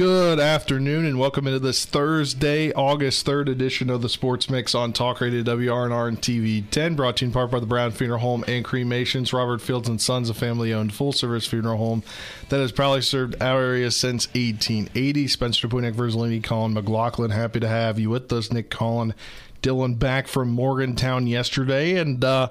Good 0.00 0.40
afternoon 0.40 1.04
and 1.04 1.18
welcome 1.18 1.46
into 1.46 1.58
this 1.58 1.84
Thursday, 1.84 2.72
August 2.72 3.26
3rd 3.26 3.50
edition 3.50 3.90
of 3.90 4.00
the 4.00 4.08
Sports 4.08 4.48
Mix 4.48 4.74
on 4.74 4.94
Talk 4.94 5.20
Radio 5.20 5.42
WRNR 5.42 6.08
and 6.08 6.18
TV 6.18 6.64
10, 6.70 6.96
brought 6.96 7.18
to 7.18 7.26
you 7.26 7.28
in 7.28 7.34
part 7.34 7.50
by 7.50 7.60
the 7.60 7.66
Brown 7.66 7.90
Funeral 7.90 8.20
Home 8.20 8.42
and 8.48 8.64
Cremations. 8.64 9.34
Robert 9.34 9.60
Fields 9.60 9.90
and 9.90 10.00
Sons, 10.00 10.30
a 10.30 10.34
family 10.34 10.72
owned 10.72 10.94
full 10.94 11.12
service 11.12 11.46
funeral 11.46 11.76
home 11.76 12.02
that 12.48 12.60
has 12.60 12.72
proudly 12.72 13.02
served 13.02 13.42
our 13.42 13.60
area 13.60 13.90
since 13.90 14.28
1880. 14.28 15.28
Spencer 15.28 15.68
Dupuis, 15.68 15.94
Verzolini, 15.94 16.42
Colin 16.42 16.72
McLaughlin, 16.72 17.30
happy 17.30 17.60
to 17.60 17.68
have 17.68 17.98
you 17.98 18.08
with 18.08 18.32
us. 18.32 18.50
Nick 18.50 18.70
Colin 18.70 19.12
Dylan 19.62 19.98
back 19.98 20.28
from 20.28 20.50
Morgantown 20.50 21.26
yesterday, 21.26 21.96
and 21.98 22.24
uh, 22.24 22.48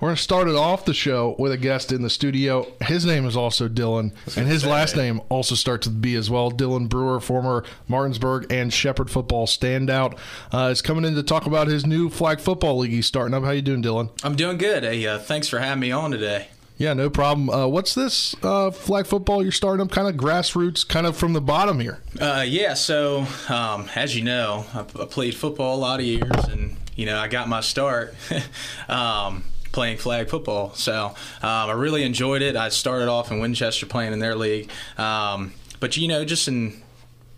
we're 0.00 0.08
going 0.08 0.16
to 0.16 0.22
start 0.22 0.48
it 0.48 0.54
off 0.54 0.84
the 0.84 0.94
show 0.94 1.36
with 1.38 1.52
a 1.52 1.56
guest 1.56 1.92
in 1.92 2.02
the 2.02 2.10
studio. 2.10 2.66
His 2.80 3.04
name 3.04 3.26
is 3.26 3.36
also 3.36 3.68
Dylan, 3.68 4.14
and 4.36 4.46
his 4.46 4.64
last 4.64 4.96
name 4.96 5.20
also 5.28 5.54
starts 5.54 5.86
with 5.86 6.00
B 6.00 6.14
as 6.14 6.30
well. 6.30 6.50
Dylan 6.50 6.88
Brewer, 6.88 7.20
former 7.20 7.64
Martinsburg 7.88 8.46
and 8.50 8.72
Shepherd 8.72 9.10
football 9.10 9.46
standout, 9.46 10.18
uh, 10.52 10.68
is 10.70 10.82
coming 10.82 11.04
in 11.04 11.14
to 11.14 11.22
talk 11.22 11.46
about 11.46 11.68
his 11.68 11.86
new 11.86 12.08
flag 12.08 12.40
football 12.40 12.78
league 12.78 12.92
he's 12.92 13.06
starting 13.06 13.34
up. 13.34 13.44
How 13.44 13.50
you 13.50 13.62
doing, 13.62 13.82
Dylan? 13.82 14.10
I'm 14.24 14.36
doing 14.36 14.58
good. 14.58 14.82
Hey, 14.82 15.06
uh, 15.06 15.18
thanks 15.18 15.48
for 15.48 15.58
having 15.58 15.80
me 15.80 15.92
on 15.92 16.10
today. 16.10 16.48
Yeah, 16.82 16.94
no 16.94 17.10
problem. 17.10 17.48
Uh, 17.48 17.68
what's 17.68 17.94
this 17.94 18.34
uh, 18.42 18.72
flag 18.72 19.06
football 19.06 19.40
you're 19.40 19.52
starting 19.52 19.86
up? 19.86 19.92
Kind 19.92 20.08
of 20.08 20.16
grassroots, 20.16 20.86
kind 20.86 21.06
of 21.06 21.16
from 21.16 21.32
the 21.32 21.40
bottom 21.40 21.78
here. 21.78 22.00
Uh, 22.20 22.44
yeah. 22.44 22.74
So, 22.74 23.24
um, 23.48 23.88
as 23.94 24.16
you 24.16 24.24
know, 24.24 24.64
I, 24.74 24.80
I, 24.80 25.04
played 25.04 25.36
football 25.36 25.76
a 25.76 25.78
lot 25.78 26.00
of 26.00 26.06
years, 26.06 26.48
and 26.50 26.76
you 26.96 27.06
know, 27.06 27.16
I 27.16 27.28
got 27.28 27.48
my 27.48 27.60
start. 27.60 28.16
um, 28.88 29.44
playing 29.70 29.98
flag 29.98 30.28
football. 30.28 30.74
So 30.74 31.06
um, 31.06 31.14
I 31.42 31.72
really 31.72 32.02
enjoyed 32.02 32.42
it. 32.42 32.56
I 32.56 32.68
started 32.68 33.08
off 33.08 33.30
in 33.30 33.38
Winchester 33.38 33.86
playing 33.86 34.12
in 34.12 34.18
their 34.18 34.34
league. 34.34 34.68
Um, 34.98 35.52
but, 35.78 35.96
you 35.96 36.08
know, 36.08 36.24
just 36.24 36.48
in 36.48 36.82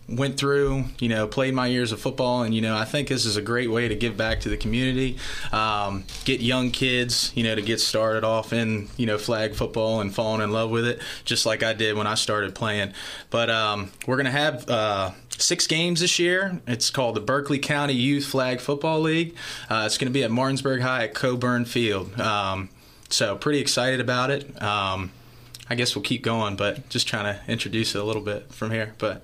went 0.08 0.36
through, 0.36 0.84
you 0.98 1.08
know, 1.08 1.26
played 1.26 1.54
my 1.54 1.66
years 1.66 1.92
of 1.92 2.00
football, 2.00 2.42
and 2.42 2.54
you 2.54 2.60
know, 2.60 2.76
I 2.76 2.84
think 2.84 3.08
this 3.08 3.24
is 3.24 3.36
a 3.36 3.42
great 3.42 3.70
way 3.70 3.88
to 3.88 3.94
give 3.94 4.16
back 4.16 4.40
to 4.40 4.48
the 4.48 4.56
community, 4.56 5.16
um, 5.52 6.04
get 6.24 6.40
young 6.40 6.70
kids, 6.70 7.32
you 7.34 7.42
know, 7.42 7.54
to 7.54 7.62
get 7.62 7.80
started 7.80 8.24
off 8.24 8.52
in, 8.52 8.88
you 8.96 9.06
know, 9.06 9.18
flag 9.18 9.54
football 9.54 10.00
and 10.00 10.14
falling 10.14 10.42
in 10.42 10.52
love 10.52 10.70
with 10.70 10.86
it, 10.86 11.00
just 11.24 11.46
like 11.46 11.62
I 11.62 11.72
did 11.72 11.96
when 11.96 12.06
I 12.06 12.14
started 12.14 12.54
playing. 12.54 12.92
But 13.30 13.50
um, 13.50 13.90
we're 14.06 14.16
gonna 14.16 14.30
have. 14.30 14.68
Uh, 14.68 15.10
six 15.36 15.66
games 15.66 16.00
this 16.00 16.20
year. 16.20 16.60
It's 16.66 16.90
called 16.90 17.16
the 17.16 17.20
Berkeley 17.20 17.58
County 17.58 17.94
Youth 17.94 18.24
Flag 18.24 18.60
Football 18.60 19.00
League. 19.00 19.34
Uh, 19.68 19.82
it's 19.84 19.98
going 19.98 20.06
to 20.06 20.12
be 20.12 20.22
at 20.22 20.30
Martinsburg 20.30 20.80
High 20.80 21.04
at 21.04 21.14
Coburn 21.14 21.64
Field. 21.64 22.20
Um, 22.20 22.68
so 23.08 23.36
pretty 23.36 23.58
excited 23.58 24.00
about 24.00 24.30
it. 24.30 24.62
Um, 24.62 25.10
I 25.68 25.74
guess 25.74 25.96
we'll 25.96 26.02
keep 26.02 26.22
going, 26.22 26.56
but 26.56 26.88
just 26.88 27.08
trying 27.08 27.24
to 27.24 27.40
introduce 27.50 27.94
it 27.94 27.98
a 27.98 28.04
little 28.04 28.22
bit 28.22 28.52
from 28.52 28.70
here. 28.70 28.94
But 28.98 29.22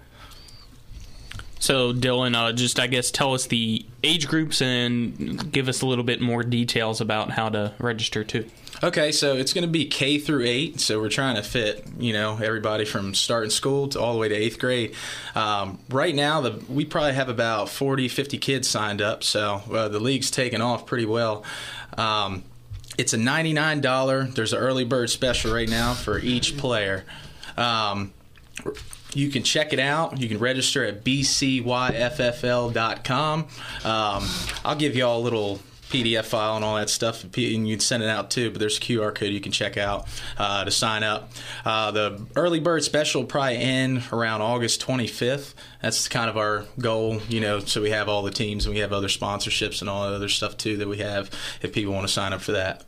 so, 1.60 1.92
Dylan, 1.92 2.34
uh, 2.34 2.52
just 2.52 2.80
I 2.80 2.86
guess 2.86 3.10
tell 3.10 3.34
us 3.34 3.46
the 3.46 3.84
age 4.02 4.26
groups 4.26 4.62
and 4.62 5.52
give 5.52 5.68
us 5.68 5.82
a 5.82 5.86
little 5.86 6.04
bit 6.04 6.20
more 6.20 6.42
details 6.42 7.02
about 7.02 7.30
how 7.30 7.50
to 7.50 7.74
register 7.78 8.24
too. 8.24 8.46
Okay, 8.82 9.12
so 9.12 9.36
it's 9.36 9.52
going 9.52 9.66
to 9.66 9.70
be 9.70 9.84
K 9.84 10.18
through 10.18 10.46
eight. 10.46 10.80
So 10.80 10.98
we're 11.00 11.10
trying 11.10 11.36
to 11.36 11.42
fit, 11.42 11.84
you 11.98 12.14
know, 12.14 12.38
everybody 12.42 12.86
from 12.86 13.12
starting 13.12 13.50
school 13.50 13.88
to 13.88 14.00
all 14.00 14.14
the 14.14 14.18
way 14.18 14.30
to 14.30 14.34
eighth 14.34 14.58
grade. 14.58 14.94
Um, 15.34 15.78
right 15.90 16.14
now, 16.14 16.40
the, 16.40 16.64
we 16.66 16.86
probably 16.86 17.12
have 17.12 17.28
about 17.28 17.68
40, 17.68 18.08
50 18.08 18.38
kids 18.38 18.66
signed 18.66 19.02
up. 19.02 19.22
So 19.22 19.62
uh, 19.70 19.88
the 19.88 20.00
league's 20.00 20.30
taken 20.30 20.62
off 20.62 20.86
pretty 20.86 21.04
well. 21.04 21.44
Um, 21.98 22.42
it's 22.96 23.12
a 23.12 23.18
$99. 23.18 24.34
There's 24.34 24.54
an 24.54 24.60
early 24.60 24.86
bird 24.86 25.10
special 25.10 25.52
right 25.52 25.68
now 25.68 25.92
for 25.92 26.18
each 26.18 26.56
player. 26.56 27.04
Um, 27.58 28.14
you 29.14 29.28
can 29.30 29.42
check 29.42 29.72
it 29.72 29.78
out. 29.78 30.20
You 30.20 30.28
can 30.28 30.38
register 30.38 30.84
at 30.84 31.04
bcyffl.com. 31.04 31.68
Um, 33.84 34.28
I'll 34.64 34.76
give 34.76 34.94
you 34.96 35.04
all 35.04 35.20
a 35.20 35.24
little 35.24 35.60
PDF 35.90 36.24
file 36.26 36.56
and 36.56 36.64
all 36.64 36.76
that 36.76 36.88
stuff, 36.88 37.24
and 37.24 37.36
you 37.36 37.74
can 37.74 37.80
send 37.80 38.02
it 38.02 38.08
out 38.08 38.30
too. 38.30 38.50
But 38.50 38.60
there's 38.60 38.78
a 38.78 38.80
QR 38.80 39.14
code 39.14 39.30
you 39.30 39.40
can 39.40 39.52
check 39.52 39.76
out 39.76 40.06
uh, 40.38 40.64
to 40.64 40.70
sign 40.70 41.02
up. 41.02 41.32
Uh, 41.64 41.90
the 41.90 42.26
early 42.36 42.60
bird 42.60 42.84
special 42.84 43.24
probably 43.24 43.56
end 43.56 44.04
around 44.12 44.40
August 44.40 44.80
25th. 44.86 45.54
That's 45.82 46.08
kind 46.08 46.30
of 46.30 46.36
our 46.36 46.64
goal, 46.78 47.20
you 47.28 47.40
know. 47.40 47.58
So 47.58 47.82
we 47.82 47.90
have 47.90 48.08
all 48.08 48.22
the 48.22 48.30
teams 48.30 48.66
and 48.66 48.74
we 48.74 48.80
have 48.80 48.92
other 48.92 49.08
sponsorships 49.08 49.80
and 49.80 49.90
all 49.90 50.04
that 50.04 50.14
other 50.14 50.28
stuff 50.28 50.56
too 50.56 50.76
that 50.78 50.88
we 50.88 50.98
have 50.98 51.30
if 51.60 51.72
people 51.72 51.92
want 51.92 52.06
to 52.06 52.12
sign 52.12 52.32
up 52.32 52.40
for 52.40 52.52
that. 52.52 52.84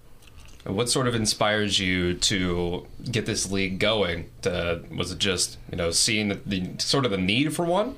What 0.65 0.89
sort 0.89 1.09
of 1.09 1.15
inspires 1.15 1.79
you 1.81 2.15
to 2.15 2.87
get 3.11 3.27
this 3.27 3.51
league 3.51 3.79
going? 3.81 4.31
To, 4.43 4.83
was 4.97 5.11
it 5.11 5.19
just 5.19 5.59
you 5.71 5.77
know 5.77 5.91
seeing 5.91 6.29
the, 6.29 6.41
the 6.47 6.71
sort 6.79 7.05
of 7.05 7.11
the 7.11 7.19
need 7.19 7.55
for 7.55 7.65
one? 7.65 7.97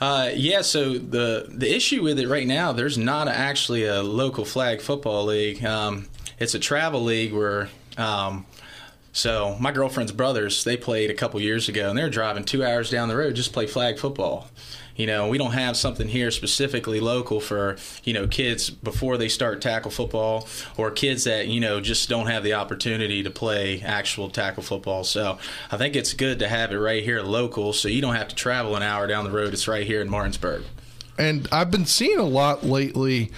Uh, 0.00 0.30
yeah, 0.34 0.62
so 0.62 0.98
the 0.98 1.46
the 1.48 1.74
issue 1.74 2.02
with 2.02 2.18
it 2.18 2.28
right 2.28 2.46
now, 2.46 2.72
there's 2.72 2.98
not 2.98 3.28
actually 3.28 3.84
a 3.84 4.02
local 4.02 4.44
flag 4.44 4.80
football 4.80 5.26
league. 5.26 5.64
Um, 5.64 6.08
it's 6.38 6.54
a 6.54 6.58
travel 6.58 7.02
league 7.02 7.32
where. 7.32 7.68
Um, 7.96 8.46
so 9.12 9.56
my 9.58 9.72
girlfriend's 9.72 10.12
brothers, 10.12 10.62
they 10.62 10.76
played 10.76 11.10
a 11.10 11.14
couple 11.14 11.40
years 11.40 11.68
ago, 11.68 11.88
and 11.88 11.98
they're 11.98 12.08
driving 12.08 12.44
two 12.44 12.64
hours 12.64 12.90
down 12.90 13.08
the 13.08 13.16
road 13.16 13.34
just 13.34 13.48
to 13.48 13.52
play 13.52 13.66
flag 13.66 13.98
football. 13.98 14.48
You 15.00 15.06
know, 15.06 15.28
we 15.28 15.38
don't 15.38 15.52
have 15.52 15.78
something 15.78 16.08
here 16.08 16.30
specifically 16.30 17.00
local 17.00 17.40
for, 17.40 17.78
you 18.04 18.12
know, 18.12 18.26
kids 18.26 18.68
before 18.68 19.16
they 19.16 19.30
start 19.30 19.62
tackle 19.62 19.90
football 19.90 20.46
or 20.76 20.90
kids 20.90 21.24
that, 21.24 21.48
you 21.48 21.58
know, 21.58 21.80
just 21.80 22.10
don't 22.10 22.26
have 22.26 22.44
the 22.44 22.52
opportunity 22.52 23.22
to 23.22 23.30
play 23.30 23.80
actual 23.80 24.28
tackle 24.28 24.62
football. 24.62 25.02
So 25.04 25.38
I 25.70 25.78
think 25.78 25.96
it's 25.96 26.12
good 26.12 26.38
to 26.40 26.48
have 26.48 26.70
it 26.70 26.78
right 26.78 27.02
here 27.02 27.22
local 27.22 27.72
so 27.72 27.88
you 27.88 28.02
don't 28.02 28.14
have 28.14 28.28
to 28.28 28.34
travel 28.34 28.76
an 28.76 28.82
hour 28.82 29.06
down 29.06 29.24
the 29.24 29.30
road. 29.30 29.54
It's 29.54 29.66
right 29.66 29.86
here 29.86 30.02
in 30.02 30.10
Martinsburg. 30.10 30.64
And 31.16 31.48
I've 31.50 31.70
been 31.70 31.86
seeing 31.86 32.18
a 32.18 32.24
lot 32.24 32.62
lately 32.62 33.30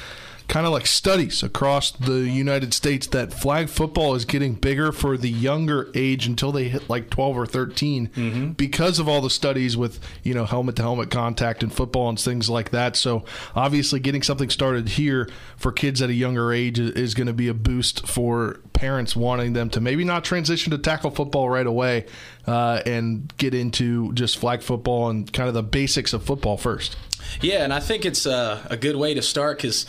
kind 0.49 0.67
of 0.67 0.73
like 0.73 0.87
studies 0.87 1.43
across 1.43 1.91
the 1.91 2.29
United 2.29 2.75
States 2.75 3.07
that 3.09 3.33
flag 3.33 3.69
football 3.69 4.15
is 4.15 4.25
getting 4.25 4.55
bigger 4.55 4.93
for 4.93 5.17
the 5.17 5.31
younger 5.31 5.91
age 5.95 6.27
until 6.27 6.53
they 6.53 6.69
hit 6.69 6.89
like 6.91 7.11
12 7.11 7.37
or 7.37 7.47
13 7.47 8.09
mm-hmm. 8.09 8.51
because 8.53 8.99
of 8.99 9.09
all 9.09 9.21
the 9.21 9.31
studies 9.31 9.77
with, 9.77 10.01
you 10.23 10.35
know, 10.35 10.45
helmet 10.45 10.77
to 10.77 10.83
helmet 10.83 11.11
contact 11.11 11.63
and 11.63 11.73
football 11.73 12.09
and 12.09 12.21
things 12.21 12.51
like 12.51 12.71
that. 12.71 12.97
So 12.97 13.25
obviously 13.55 14.01
getting 14.01 14.23
something 14.23 14.51
started 14.51 14.91
here 14.91 15.29
for 15.57 15.73
kids 15.73 16.03
at 16.03 16.11
a 16.11 16.15
younger 16.15 16.53
age 16.53 16.79
is 16.79 17.15
going 17.15 17.27
to 17.27 17.33
be 17.33 17.49
a 17.49 17.55
boost 17.55 18.07
for 18.07 18.61
parents 18.73 19.15
wanting 19.15 19.53
them 19.53 19.71
to 19.71 19.81
maybe 19.81 20.05
not 20.05 20.25
transition 20.25 20.73
to 20.73 20.79
tackle 20.79 21.11
football 21.11 21.49
right 21.49 21.67
away 21.67 22.05
uh, 22.47 22.83
and 22.87 23.33
get 23.37 23.55
into 23.55 24.13
just 24.15 24.39
flag 24.39 24.63
football 24.63 25.09
and 25.09 25.33
kind 25.33 25.49
of 25.49 25.55
the 25.55 25.63
basics 25.63 26.13
of 26.13 26.23
football 26.23 26.57
first. 26.57 26.97
Yeah, 27.41 27.65
and 27.65 27.73
I 27.73 27.81
think 27.81 28.05
it's 28.05 28.27
a, 28.27 28.67
a 28.71 28.77
good 28.77 28.97
way 28.97 29.15
to 29.15 29.23
start 29.23 29.59
because, 29.59 29.87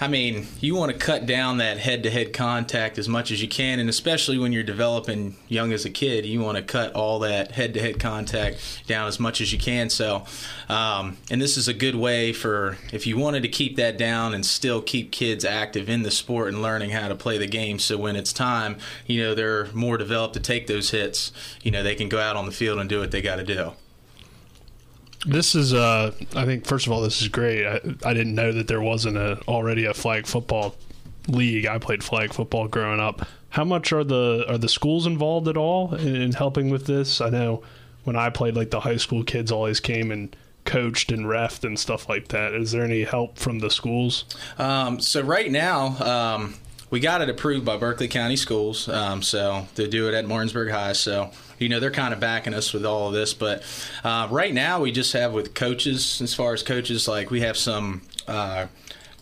I 0.00 0.08
mean, 0.08 0.46
you 0.60 0.74
want 0.74 0.92
to 0.92 0.98
cut 0.98 1.26
down 1.26 1.58
that 1.58 1.78
head 1.78 2.02
to 2.02 2.10
head 2.10 2.32
contact 2.32 2.98
as 2.98 3.08
much 3.08 3.30
as 3.30 3.40
you 3.40 3.48
can, 3.48 3.78
and 3.78 3.88
especially 3.88 4.38
when 4.38 4.52
you're 4.52 4.62
developing 4.62 5.36
young 5.48 5.72
as 5.72 5.84
a 5.84 5.90
kid, 5.90 6.26
you 6.26 6.40
want 6.40 6.56
to 6.56 6.62
cut 6.62 6.92
all 6.94 7.20
that 7.20 7.52
head 7.52 7.74
to 7.74 7.80
head 7.80 8.00
contact 8.00 8.86
down 8.86 9.06
as 9.06 9.20
much 9.20 9.40
as 9.40 9.52
you 9.52 9.58
can. 9.58 9.90
So, 9.90 10.24
um, 10.68 11.18
and 11.30 11.40
this 11.40 11.56
is 11.56 11.68
a 11.68 11.74
good 11.74 11.94
way 11.94 12.32
for 12.32 12.76
if 12.92 13.06
you 13.06 13.16
wanted 13.16 13.42
to 13.44 13.48
keep 13.48 13.76
that 13.76 13.96
down 13.96 14.34
and 14.34 14.44
still 14.44 14.82
keep 14.82 15.12
kids 15.12 15.44
active 15.44 15.88
in 15.88 16.02
the 16.02 16.10
sport 16.10 16.48
and 16.48 16.62
learning 16.62 16.90
how 16.90 17.08
to 17.08 17.14
play 17.14 17.38
the 17.38 17.46
game. 17.46 17.78
So 17.78 17.96
when 17.96 18.16
it's 18.16 18.32
time, 18.32 18.76
you 19.06 19.22
know, 19.22 19.34
they're 19.34 19.72
more 19.72 19.96
developed 19.96 20.34
to 20.34 20.40
take 20.40 20.66
those 20.66 20.90
hits, 20.90 21.32
you 21.62 21.70
know, 21.70 21.82
they 21.82 21.91
can 21.94 22.08
go 22.08 22.18
out 22.18 22.36
on 22.36 22.46
the 22.46 22.52
field 22.52 22.78
and 22.78 22.88
do 22.88 23.00
what 23.00 23.10
they 23.10 23.22
got 23.22 23.36
to 23.36 23.44
do. 23.44 23.72
This 25.24 25.54
is, 25.54 25.72
uh, 25.72 26.12
I 26.34 26.44
think, 26.44 26.66
first 26.66 26.86
of 26.86 26.92
all, 26.92 27.00
this 27.00 27.22
is 27.22 27.28
great. 27.28 27.64
I, 27.64 27.80
I 28.04 28.12
didn't 28.12 28.34
know 28.34 28.52
that 28.52 28.66
there 28.66 28.80
wasn't 28.80 29.16
a, 29.16 29.40
already 29.46 29.84
a 29.84 29.94
flag 29.94 30.26
football 30.26 30.74
league. 31.28 31.66
I 31.66 31.78
played 31.78 32.02
flag 32.02 32.32
football 32.32 32.66
growing 32.66 32.98
up. 32.98 33.26
How 33.50 33.64
much 33.64 33.92
are 33.92 34.02
the 34.02 34.44
are 34.48 34.58
the 34.58 34.68
schools 34.68 35.06
involved 35.06 35.46
at 35.46 35.56
all 35.56 35.94
in, 35.94 36.16
in 36.16 36.32
helping 36.32 36.70
with 36.70 36.86
this? 36.86 37.20
I 37.20 37.30
know 37.30 37.62
when 38.04 38.16
I 38.16 38.30
played, 38.30 38.56
like 38.56 38.70
the 38.70 38.80
high 38.80 38.96
school 38.96 39.22
kids 39.22 39.52
always 39.52 39.78
came 39.78 40.10
and 40.10 40.34
coached 40.64 41.12
and 41.12 41.26
refed 41.26 41.64
and 41.64 41.78
stuff 41.78 42.08
like 42.08 42.28
that. 42.28 42.54
Is 42.54 42.72
there 42.72 42.82
any 42.82 43.04
help 43.04 43.38
from 43.38 43.60
the 43.60 43.70
schools? 43.70 44.24
Um, 44.58 45.00
so 45.00 45.20
right 45.20 45.50
now, 45.50 45.98
um, 46.00 46.54
we 46.92 47.00
got 47.00 47.22
it 47.22 47.30
approved 47.30 47.64
by 47.64 47.78
Berkeley 47.78 48.06
County 48.06 48.36
Schools. 48.36 48.86
Um, 48.86 49.22
so 49.22 49.66
to 49.76 49.88
do 49.88 50.08
it 50.08 50.14
at 50.14 50.26
Martinsburg 50.26 50.70
High. 50.70 50.92
So 50.92 51.30
you 51.58 51.68
know 51.68 51.80
they're 51.80 51.90
kind 51.90 52.12
of 52.12 52.20
backing 52.20 52.54
us 52.54 52.72
with 52.72 52.84
all 52.84 53.08
of 53.08 53.14
this. 53.14 53.34
But 53.34 53.64
uh, 54.04 54.28
right 54.30 54.52
now, 54.52 54.80
we 54.80 54.92
just 54.92 55.14
have 55.14 55.32
with 55.32 55.54
coaches, 55.54 56.20
as 56.20 56.34
far 56.34 56.52
as 56.52 56.62
coaches, 56.62 57.08
like 57.08 57.30
we 57.30 57.40
have 57.40 57.56
some. 57.56 58.02
Uh, 58.28 58.66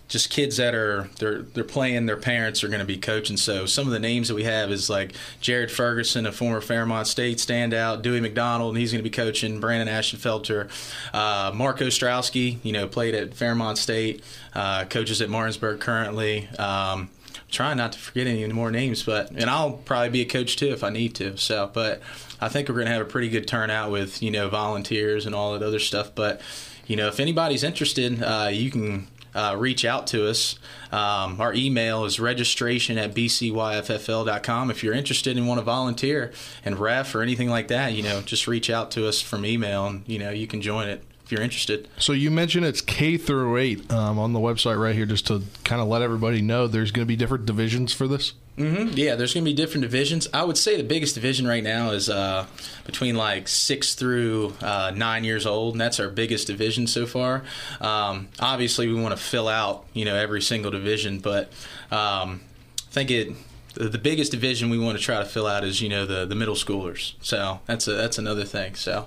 just 0.08 0.28
kids 0.28 0.56
that 0.56 0.74
are 0.74 1.08
they're 1.20 1.42
they're 1.42 1.62
playing. 1.62 2.06
Their 2.06 2.16
parents 2.16 2.64
are 2.64 2.68
going 2.68 2.80
to 2.80 2.84
be 2.84 2.96
coaching. 2.96 3.36
So 3.36 3.64
some 3.64 3.86
of 3.86 3.92
the 3.92 4.00
names 4.00 4.26
that 4.26 4.34
we 4.34 4.42
have 4.42 4.72
is 4.72 4.90
like 4.90 5.12
Jared 5.40 5.70
Ferguson, 5.70 6.26
a 6.26 6.32
former 6.32 6.60
Fairmont 6.60 7.06
State 7.06 7.38
standout, 7.38 8.02
Dewey 8.02 8.20
McDonald, 8.20 8.76
he's 8.76 8.90
going 8.90 9.04
to 9.04 9.08
be 9.08 9.14
coaching. 9.14 9.60
Brandon 9.60 9.86
Ashenfelter, 9.86 10.68
uh, 11.14 11.52
Marco 11.54 11.86
Strowski, 11.86 12.58
you 12.64 12.72
know, 12.72 12.88
played 12.88 13.14
at 13.14 13.34
Fairmont 13.34 13.78
State, 13.78 14.24
uh, 14.52 14.84
coaches 14.86 15.22
at 15.22 15.30
Martinsburg 15.30 15.78
currently. 15.78 16.48
Um, 16.58 17.08
trying 17.50 17.76
not 17.76 17.92
to 17.92 17.98
forget 17.98 18.26
any 18.26 18.46
more 18.48 18.70
names, 18.70 19.02
but 19.02 19.30
and 19.30 19.50
I'll 19.50 19.72
probably 19.72 20.10
be 20.10 20.22
a 20.22 20.26
coach 20.26 20.56
too 20.56 20.68
if 20.68 20.84
I 20.84 20.90
need 20.90 21.14
to. 21.16 21.36
So, 21.36 21.70
but 21.72 22.00
I 22.40 22.48
think 22.48 22.68
we're 22.68 22.76
going 22.76 22.86
to 22.86 22.92
have 22.92 23.02
a 23.02 23.10
pretty 23.10 23.28
good 23.28 23.46
turnout 23.46 23.90
with 23.90 24.22
you 24.22 24.30
know 24.30 24.48
volunteers 24.48 25.26
and 25.26 25.34
all 25.34 25.52
that 25.52 25.62
other 25.62 25.78
stuff. 25.78 26.14
But 26.14 26.40
you 26.86 26.96
know, 26.96 27.08
if 27.08 27.20
anybody's 27.20 27.64
interested, 27.64 28.22
uh, 28.22 28.48
you 28.52 28.70
can. 28.70 29.08
Uh, 29.32 29.54
reach 29.56 29.84
out 29.84 30.08
to 30.08 30.28
us. 30.28 30.58
Um, 30.90 31.40
our 31.40 31.54
email 31.54 32.04
is 32.04 32.18
registration 32.18 32.98
at 32.98 33.14
bcyffl.com. 33.14 34.72
If 34.72 34.82
you're 34.82 34.92
interested 34.92 35.36
and 35.36 35.46
want 35.46 35.60
to 35.60 35.64
volunteer 35.64 36.32
and 36.64 36.76
ref 36.76 37.14
or 37.14 37.22
anything 37.22 37.48
like 37.48 37.68
that, 37.68 37.92
you 37.92 38.02
know, 38.02 38.22
just 38.22 38.48
reach 38.48 38.70
out 38.70 38.90
to 38.90 39.06
us 39.06 39.20
from 39.20 39.46
email 39.46 39.86
and, 39.86 40.02
you 40.08 40.18
know, 40.18 40.30
you 40.30 40.48
can 40.48 40.60
join 40.60 40.88
it 40.88 41.04
if 41.30 41.36
you're 41.36 41.44
interested. 41.44 41.86
So 41.98 42.12
you 42.12 42.28
mentioned 42.28 42.66
it's 42.66 42.80
K 42.80 43.16
through 43.16 43.56
eight 43.56 43.92
um, 43.92 44.18
on 44.18 44.32
the 44.32 44.40
website 44.40 44.80
right 44.82 44.96
here, 44.96 45.06
just 45.06 45.28
to 45.28 45.42
kind 45.62 45.80
of 45.80 45.86
let 45.86 46.02
everybody 46.02 46.42
know 46.42 46.66
there's 46.66 46.90
going 46.90 47.04
to 47.04 47.08
be 47.08 47.14
different 47.14 47.46
divisions 47.46 47.92
for 47.92 48.08
this. 48.08 48.32
Mm-hmm. 48.58 48.94
Yeah, 48.94 49.14
there's 49.14 49.32
going 49.32 49.44
to 49.44 49.50
be 49.50 49.54
different 49.54 49.82
divisions. 49.82 50.26
I 50.34 50.42
would 50.42 50.58
say 50.58 50.76
the 50.76 50.82
biggest 50.82 51.14
division 51.14 51.46
right 51.46 51.62
now 51.62 51.92
is 51.92 52.10
uh, 52.10 52.46
between 52.84 53.14
like 53.14 53.46
six 53.46 53.94
through 53.94 54.54
uh, 54.60 54.90
nine 54.94 55.22
years 55.22 55.46
old, 55.46 55.74
and 55.74 55.80
that's 55.80 56.00
our 56.00 56.08
biggest 56.08 56.48
division 56.48 56.88
so 56.88 57.06
far. 57.06 57.44
Um, 57.80 58.28
obviously, 58.40 58.88
we 58.88 59.00
want 59.00 59.16
to 59.16 59.22
fill 59.22 59.46
out 59.46 59.86
you 59.94 60.04
know 60.04 60.16
every 60.16 60.42
single 60.42 60.72
division, 60.72 61.20
but 61.20 61.52
um, 61.92 62.40
I 62.88 62.92
think 62.92 63.10
it 63.12 63.32
the 63.74 63.98
biggest 63.98 64.32
division 64.32 64.68
we 64.68 64.78
want 64.78 64.98
to 64.98 65.04
try 65.04 65.20
to 65.20 65.24
fill 65.24 65.46
out 65.46 65.62
is 65.62 65.80
you 65.80 65.88
know 65.88 66.04
the 66.04 66.26
the 66.26 66.34
middle 66.34 66.56
schoolers. 66.56 67.14
So 67.22 67.60
that's 67.66 67.86
a 67.86 67.92
that's 67.92 68.18
another 68.18 68.44
thing. 68.44 68.74
So 68.74 69.06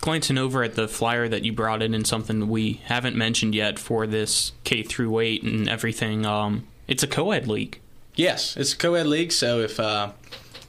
glancing 0.00 0.38
over 0.38 0.62
at 0.62 0.74
the 0.74 0.88
flyer 0.88 1.28
that 1.28 1.44
you 1.44 1.52
brought 1.52 1.82
in 1.82 1.94
and 1.94 2.06
something 2.06 2.48
we 2.48 2.74
haven't 2.84 3.16
mentioned 3.16 3.54
yet 3.54 3.78
for 3.78 4.06
this 4.06 4.52
K 4.64 4.82
through 4.82 5.18
eight 5.20 5.42
and 5.42 5.68
everything. 5.68 6.24
Um, 6.24 6.66
it's 6.88 7.02
a 7.02 7.06
co-ed 7.06 7.46
league. 7.46 7.78
Yes, 8.14 8.56
it's 8.56 8.72
a 8.72 8.76
co-ed 8.76 9.06
league. 9.06 9.32
So 9.32 9.60
if 9.60 9.78
uh, 9.78 10.12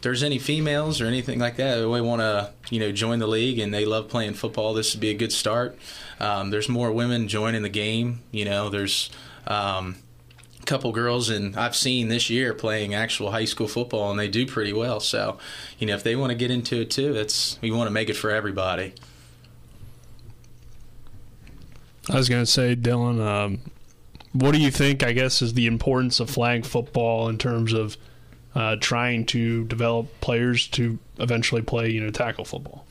there's 0.01 0.23
any 0.23 0.37
females 0.37 1.01
or 1.01 1.05
anything 1.05 1.39
like 1.39 1.55
that 1.57 1.77
who 1.77 1.89
want 2.03 2.21
to, 2.21 2.51
you 2.69 2.79
know, 2.79 2.91
join 2.91 3.19
the 3.19 3.27
league 3.27 3.59
and 3.59 3.73
they 3.73 3.85
love 3.85 4.09
playing 4.09 4.33
football, 4.33 4.73
this 4.73 4.93
would 4.93 5.01
be 5.01 5.09
a 5.09 5.15
good 5.15 5.31
start. 5.31 5.77
Um, 6.19 6.51
there's 6.51 6.69
more 6.69 6.91
women 6.91 7.27
joining 7.27 7.61
the 7.61 7.69
game. 7.69 8.21
You 8.31 8.45
know, 8.45 8.69
there's 8.69 9.09
um, 9.47 9.95
a 10.61 10.65
couple 10.65 10.91
girls, 10.91 11.29
and 11.29 11.55
I've 11.57 11.75
seen 11.75 12.09
this 12.09 12.29
year 12.29 12.53
playing 12.53 12.93
actual 12.93 13.31
high 13.31 13.45
school 13.45 13.67
football, 13.67 14.11
and 14.11 14.19
they 14.19 14.27
do 14.27 14.45
pretty 14.45 14.73
well. 14.73 14.99
So, 14.99 15.39
you 15.79 15.87
know, 15.87 15.95
if 15.95 16.03
they 16.03 16.15
want 16.15 16.29
to 16.31 16.35
get 16.35 16.51
into 16.51 16.81
it 16.81 16.91
too, 16.91 17.15
it's 17.15 17.57
we 17.61 17.71
want 17.71 17.87
to 17.87 17.91
make 17.91 18.09
it 18.09 18.15
for 18.15 18.29
everybody. 18.29 18.93
I 22.11 22.17
was 22.17 22.27
going 22.27 22.41
to 22.43 22.51
say, 22.51 22.75
Dylan, 22.75 23.25
um, 23.25 23.59
what 24.33 24.51
do 24.51 24.59
you 24.59 24.69
think, 24.69 25.01
I 25.01 25.13
guess, 25.13 25.41
is 25.41 25.53
the 25.53 25.65
importance 25.65 26.19
of 26.19 26.29
flag 26.29 26.65
football 26.65 27.29
in 27.29 27.37
terms 27.37 27.73
of 27.73 27.97
uh, 28.53 28.75
trying 28.79 29.25
to 29.27 29.63
develop 29.65 30.19
players 30.19 30.67
to 30.69 30.99
eventually 31.19 31.61
play, 31.61 31.89
you 31.89 32.01
know, 32.01 32.09
tackle 32.11 32.43
football? 32.43 32.85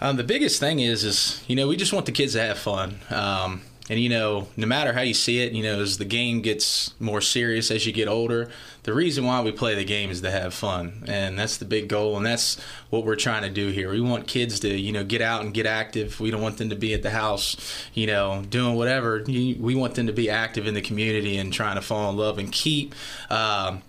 Um, 0.00 0.16
the 0.16 0.24
biggest 0.24 0.58
thing 0.58 0.80
is, 0.80 1.04
is 1.04 1.44
you 1.46 1.56
know, 1.56 1.68
we 1.68 1.76
just 1.76 1.92
want 1.92 2.06
the 2.06 2.12
kids 2.12 2.32
to 2.32 2.40
have 2.40 2.58
fun. 2.58 3.00
Um, 3.10 3.62
and 3.88 4.00
you 4.00 4.08
know, 4.08 4.48
no 4.56 4.66
matter 4.66 4.92
how 4.92 5.02
you 5.02 5.14
see 5.14 5.40
it, 5.40 5.52
you 5.52 5.62
know, 5.62 5.80
as 5.80 5.98
the 5.98 6.04
game 6.04 6.40
gets 6.40 6.94
more 6.98 7.20
serious 7.20 7.70
as 7.70 7.86
you 7.86 7.92
get 7.92 8.08
older, 8.08 8.50
the 8.82 8.92
reason 8.92 9.24
why 9.24 9.40
we 9.40 9.52
play 9.52 9.74
the 9.74 9.84
game 9.84 10.10
is 10.10 10.20
to 10.22 10.30
have 10.30 10.54
fun, 10.54 11.04
and 11.06 11.38
that's 11.38 11.56
the 11.56 11.64
big 11.64 11.88
goal, 11.88 12.16
and 12.16 12.26
that's 12.26 12.60
what 12.90 13.04
we're 13.04 13.16
trying 13.16 13.42
to 13.42 13.50
do 13.50 13.68
here. 13.68 13.90
We 13.90 14.00
want 14.00 14.26
kids 14.26 14.60
to, 14.60 14.68
you 14.68 14.92
know, 14.92 15.04
get 15.04 15.22
out 15.22 15.42
and 15.42 15.54
get 15.54 15.66
active. 15.66 16.20
We 16.20 16.30
don't 16.30 16.42
want 16.42 16.58
them 16.58 16.70
to 16.70 16.76
be 16.76 16.94
at 16.94 17.02
the 17.02 17.10
house, 17.10 17.56
you 17.94 18.06
know, 18.06 18.42
doing 18.48 18.74
whatever. 18.74 19.22
We 19.26 19.74
want 19.74 19.94
them 19.94 20.06
to 20.08 20.12
be 20.12 20.30
active 20.30 20.66
in 20.66 20.74
the 20.74 20.82
community 20.82 21.36
and 21.36 21.52
trying 21.52 21.76
to 21.76 21.82
fall 21.82 22.10
in 22.10 22.16
love 22.16 22.38
and 22.38 22.50
keep. 22.50 22.94
Um, 23.30 23.82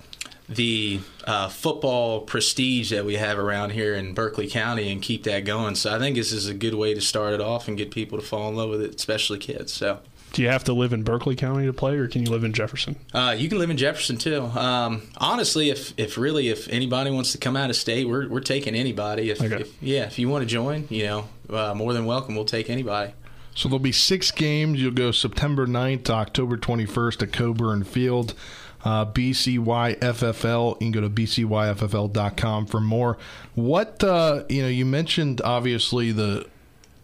the 0.49 0.99
uh, 1.25 1.49
football 1.49 2.21
prestige 2.21 2.91
that 2.91 3.05
we 3.05 3.15
have 3.15 3.37
around 3.37 3.71
here 3.71 3.93
in 3.93 4.13
Berkeley 4.13 4.47
County 4.47 4.91
and 4.91 5.01
keep 5.01 5.23
that 5.23 5.45
going. 5.45 5.75
So 5.75 5.93
I 5.93 5.99
think 5.99 6.15
this 6.15 6.31
is 6.31 6.47
a 6.47 6.53
good 6.53 6.73
way 6.73 6.93
to 6.93 7.01
start 7.01 7.33
it 7.33 7.41
off 7.41 7.67
and 7.67 7.77
get 7.77 7.91
people 7.91 8.17
to 8.17 8.23
fall 8.23 8.49
in 8.49 8.55
love 8.55 8.69
with 8.69 8.81
it, 8.81 8.95
especially 8.95 9.39
kids. 9.39 9.73
So. 9.73 9.99
Do 10.33 10.41
you 10.41 10.49
have 10.49 10.65
to 10.65 10.73
live 10.73 10.93
in 10.93 11.03
Berkeley 11.03 11.35
County 11.35 11.65
to 11.65 11.73
play, 11.73 11.97
or 11.97 12.07
can 12.07 12.23
you 12.23 12.29
live 12.29 12.43
in 12.43 12.53
Jefferson? 12.53 12.97
Uh, 13.13 13.33
you 13.37 13.47
can 13.49 13.59
live 13.59 13.69
in 13.69 13.77
Jefferson 13.77 14.17
too. 14.17 14.43
Um, 14.43 15.09
honestly, 15.17 15.69
if 15.69 15.93
if 15.97 16.17
really 16.17 16.49
if 16.49 16.67
anybody 16.67 17.09
wants 17.11 17.31
to 17.31 17.37
come 17.37 17.55
out 17.55 17.69
of 17.69 17.77
state, 17.77 18.07
we're 18.07 18.27
we're 18.27 18.41
taking 18.41 18.75
anybody. 18.75 19.31
If, 19.31 19.41
okay. 19.41 19.61
if 19.61 19.81
yeah, 19.81 20.03
if 20.03 20.19
you 20.19 20.27
want 20.27 20.43
to 20.43 20.45
join, 20.45 20.85
you 20.89 21.05
know, 21.05 21.29
uh, 21.49 21.73
more 21.73 21.93
than 21.93 22.05
welcome. 22.05 22.35
We'll 22.35 22.45
take 22.45 22.69
anybody. 22.69 23.13
So 23.55 23.69
there'll 23.69 23.79
be 23.79 23.93
six 23.93 24.29
games. 24.29 24.79
You'll 24.79 24.91
go 24.91 25.11
September 25.11 25.65
9th 25.65 26.03
to 26.03 26.13
October 26.13 26.57
21st 26.57 27.23
at 27.23 27.33
Coburn 27.33 27.83
Field 27.83 28.35
uh, 28.83 29.05
BCYFFL. 29.05 30.73
You 30.73 30.77
can 30.79 30.91
go 30.91 31.01
to 31.01 31.09
BCYFFL.com 31.09 32.65
for 32.67 32.79
more. 32.79 33.17
What, 33.55 34.03
uh, 34.03 34.43
you 34.49 34.61
know, 34.61 34.67
you 34.67 34.85
mentioned 34.85 35.41
obviously 35.41 36.11
the 36.11 36.45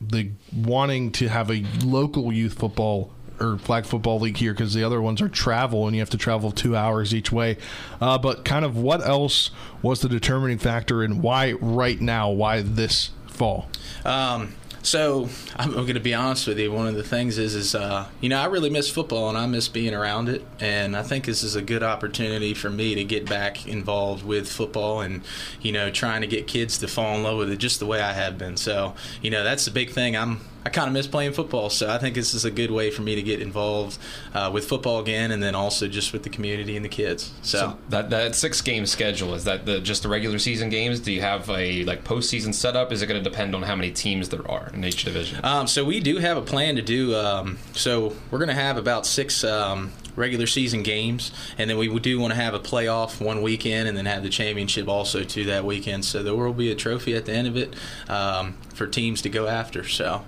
the 0.01 0.31
wanting 0.53 1.11
to 1.13 1.29
have 1.29 1.49
a 1.49 1.63
local 1.85 2.33
youth 2.33 2.55
football 2.55 3.11
or 3.39 3.57
flag 3.57 3.85
football 3.85 4.19
league 4.19 4.37
here 4.37 4.53
because 4.53 4.73
the 4.73 4.83
other 4.83 5.01
ones 5.01 5.21
are 5.21 5.29
travel 5.29 5.87
and 5.87 5.95
you 5.95 6.01
have 6.01 6.09
to 6.09 6.17
travel 6.17 6.51
two 6.51 6.75
hours 6.75 7.13
each 7.13 7.31
way. 7.31 7.57
Uh, 7.99 8.17
but 8.17 8.45
kind 8.45 8.65
of 8.65 8.77
what 8.77 9.05
else 9.05 9.49
was 9.81 10.01
the 10.01 10.09
determining 10.09 10.57
factor 10.57 11.03
and 11.03 11.21
why 11.21 11.53
right 11.53 11.99
now? 11.99 12.29
Why 12.29 12.61
this 12.61 13.11
fall? 13.27 13.67
Um, 14.05 14.55
so 14.83 15.29
I'm 15.55 15.71
going 15.71 15.93
to 15.93 15.99
be 15.99 16.13
honest 16.13 16.47
with 16.47 16.59
you. 16.59 16.71
One 16.71 16.87
of 16.87 16.95
the 16.95 17.03
things 17.03 17.37
is, 17.37 17.55
is 17.55 17.73
uh, 17.73 18.07
you 18.21 18.29
know, 18.29 18.39
I 18.39 18.45
really 18.45 18.69
miss 18.69 18.89
football 18.89 19.29
and 19.29 19.37
I 19.37 19.45
miss 19.45 19.67
being 19.67 19.93
around 19.93 20.29
it. 20.29 20.45
And 20.59 20.95
I 20.95 21.03
think 21.03 21.25
this 21.25 21.43
is 21.43 21.55
a 21.55 21.61
good 21.61 21.83
opportunity 21.83 22.53
for 22.53 22.69
me 22.69 22.95
to 22.95 23.03
get 23.03 23.27
back 23.27 23.67
involved 23.67 24.25
with 24.25 24.51
football 24.51 25.01
and, 25.01 25.23
you 25.61 25.71
know, 25.71 25.89
trying 25.89 26.21
to 26.21 26.27
get 26.27 26.47
kids 26.47 26.77
to 26.79 26.87
fall 26.87 27.15
in 27.15 27.23
love 27.23 27.37
with 27.37 27.49
it 27.49 27.57
just 27.57 27.79
the 27.79 27.85
way 27.85 28.01
I 28.01 28.13
have 28.13 28.37
been. 28.37 28.57
So, 28.57 28.93
you 29.21 29.31
know, 29.31 29.43
that's 29.43 29.65
the 29.65 29.71
big 29.71 29.91
thing. 29.91 30.15
I'm 30.15 30.41
I 30.65 30.69
kind 30.69 30.87
of 30.87 30.93
miss 30.93 31.07
playing 31.07 31.33
football, 31.33 31.69
so 31.69 31.89
I 31.89 31.97
think 31.97 32.15
this 32.15 32.33
is 32.33 32.45
a 32.45 32.51
good 32.51 32.71
way 32.71 32.89
for 32.89 33.01
me 33.01 33.15
to 33.15 33.21
get 33.21 33.41
involved 33.41 33.97
uh, 34.33 34.49
with 34.53 34.65
football 34.65 34.99
again, 34.99 35.31
and 35.31 35.43
then 35.43 35.55
also 35.55 35.87
just 35.87 36.13
with 36.13 36.23
the 36.23 36.29
community 36.29 36.75
and 36.75 36.85
the 36.85 36.89
kids. 36.89 37.33
So, 37.41 37.57
so 37.57 37.77
that 37.89 38.09
that 38.11 38.35
six 38.35 38.61
game 38.61 38.85
schedule 38.85 39.33
is 39.33 39.43
that 39.43 39.65
the 39.65 39.79
just 39.79 40.03
the 40.03 40.09
regular 40.09 40.39
season 40.39 40.69
games? 40.69 40.99
Do 40.99 41.11
you 41.11 41.21
have 41.21 41.49
a 41.49 41.83
like 41.83 42.03
postseason 42.03 42.53
setup? 42.53 42.91
Is 42.91 43.01
it 43.01 43.07
going 43.07 43.21
to 43.21 43.29
depend 43.29 43.55
on 43.55 43.63
how 43.63 43.75
many 43.75 43.91
teams 43.91 44.29
there 44.29 44.49
are 44.49 44.69
in 44.73 44.83
each 44.85 45.03
division? 45.03 45.39
Um, 45.43 45.67
so 45.67 45.83
we 45.83 45.99
do 45.99 46.17
have 46.17 46.37
a 46.37 46.41
plan 46.41 46.75
to 46.75 46.81
do. 46.81 47.15
Um, 47.15 47.57
so 47.73 48.15
we're 48.31 48.39
going 48.39 48.49
to 48.49 48.55
have 48.55 48.77
about 48.77 49.05
six 49.05 49.43
um, 49.43 49.91
regular 50.15 50.47
season 50.47 50.83
games, 50.83 51.31
and 51.57 51.69
then 51.69 51.77
we 51.77 51.99
do 51.99 52.19
want 52.19 52.31
to 52.31 52.39
have 52.39 52.53
a 52.53 52.59
playoff 52.59 53.19
one 53.19 53.41
weekend, 53.41 53.89
and 53.89 53.97
then 53.97 54.05
have 54.05 54.23
the 54.23 54.29
championship 54.29 54.87
also 54.87 55.23
to 55.23 55.45
that 55.45 55.65
weekend. 55.65 56.05
So 56.05 56.23
there 56.23 56.35
will 56.35 56.53
be 56.53 56.71
a 56.71 56.75
trophy 56.75 57.15
at 57.15 57.25
the 57.25 57.33
end 57.33 57.47
of 57.47 57.57
it 57.57 57.75
um, 58.07 58.53
for 58.73 58.87
teams 58.87 59.21
to 59.23 59.29
go 59.29 59.47
after. 59.47 59.87
So 59.87 60.23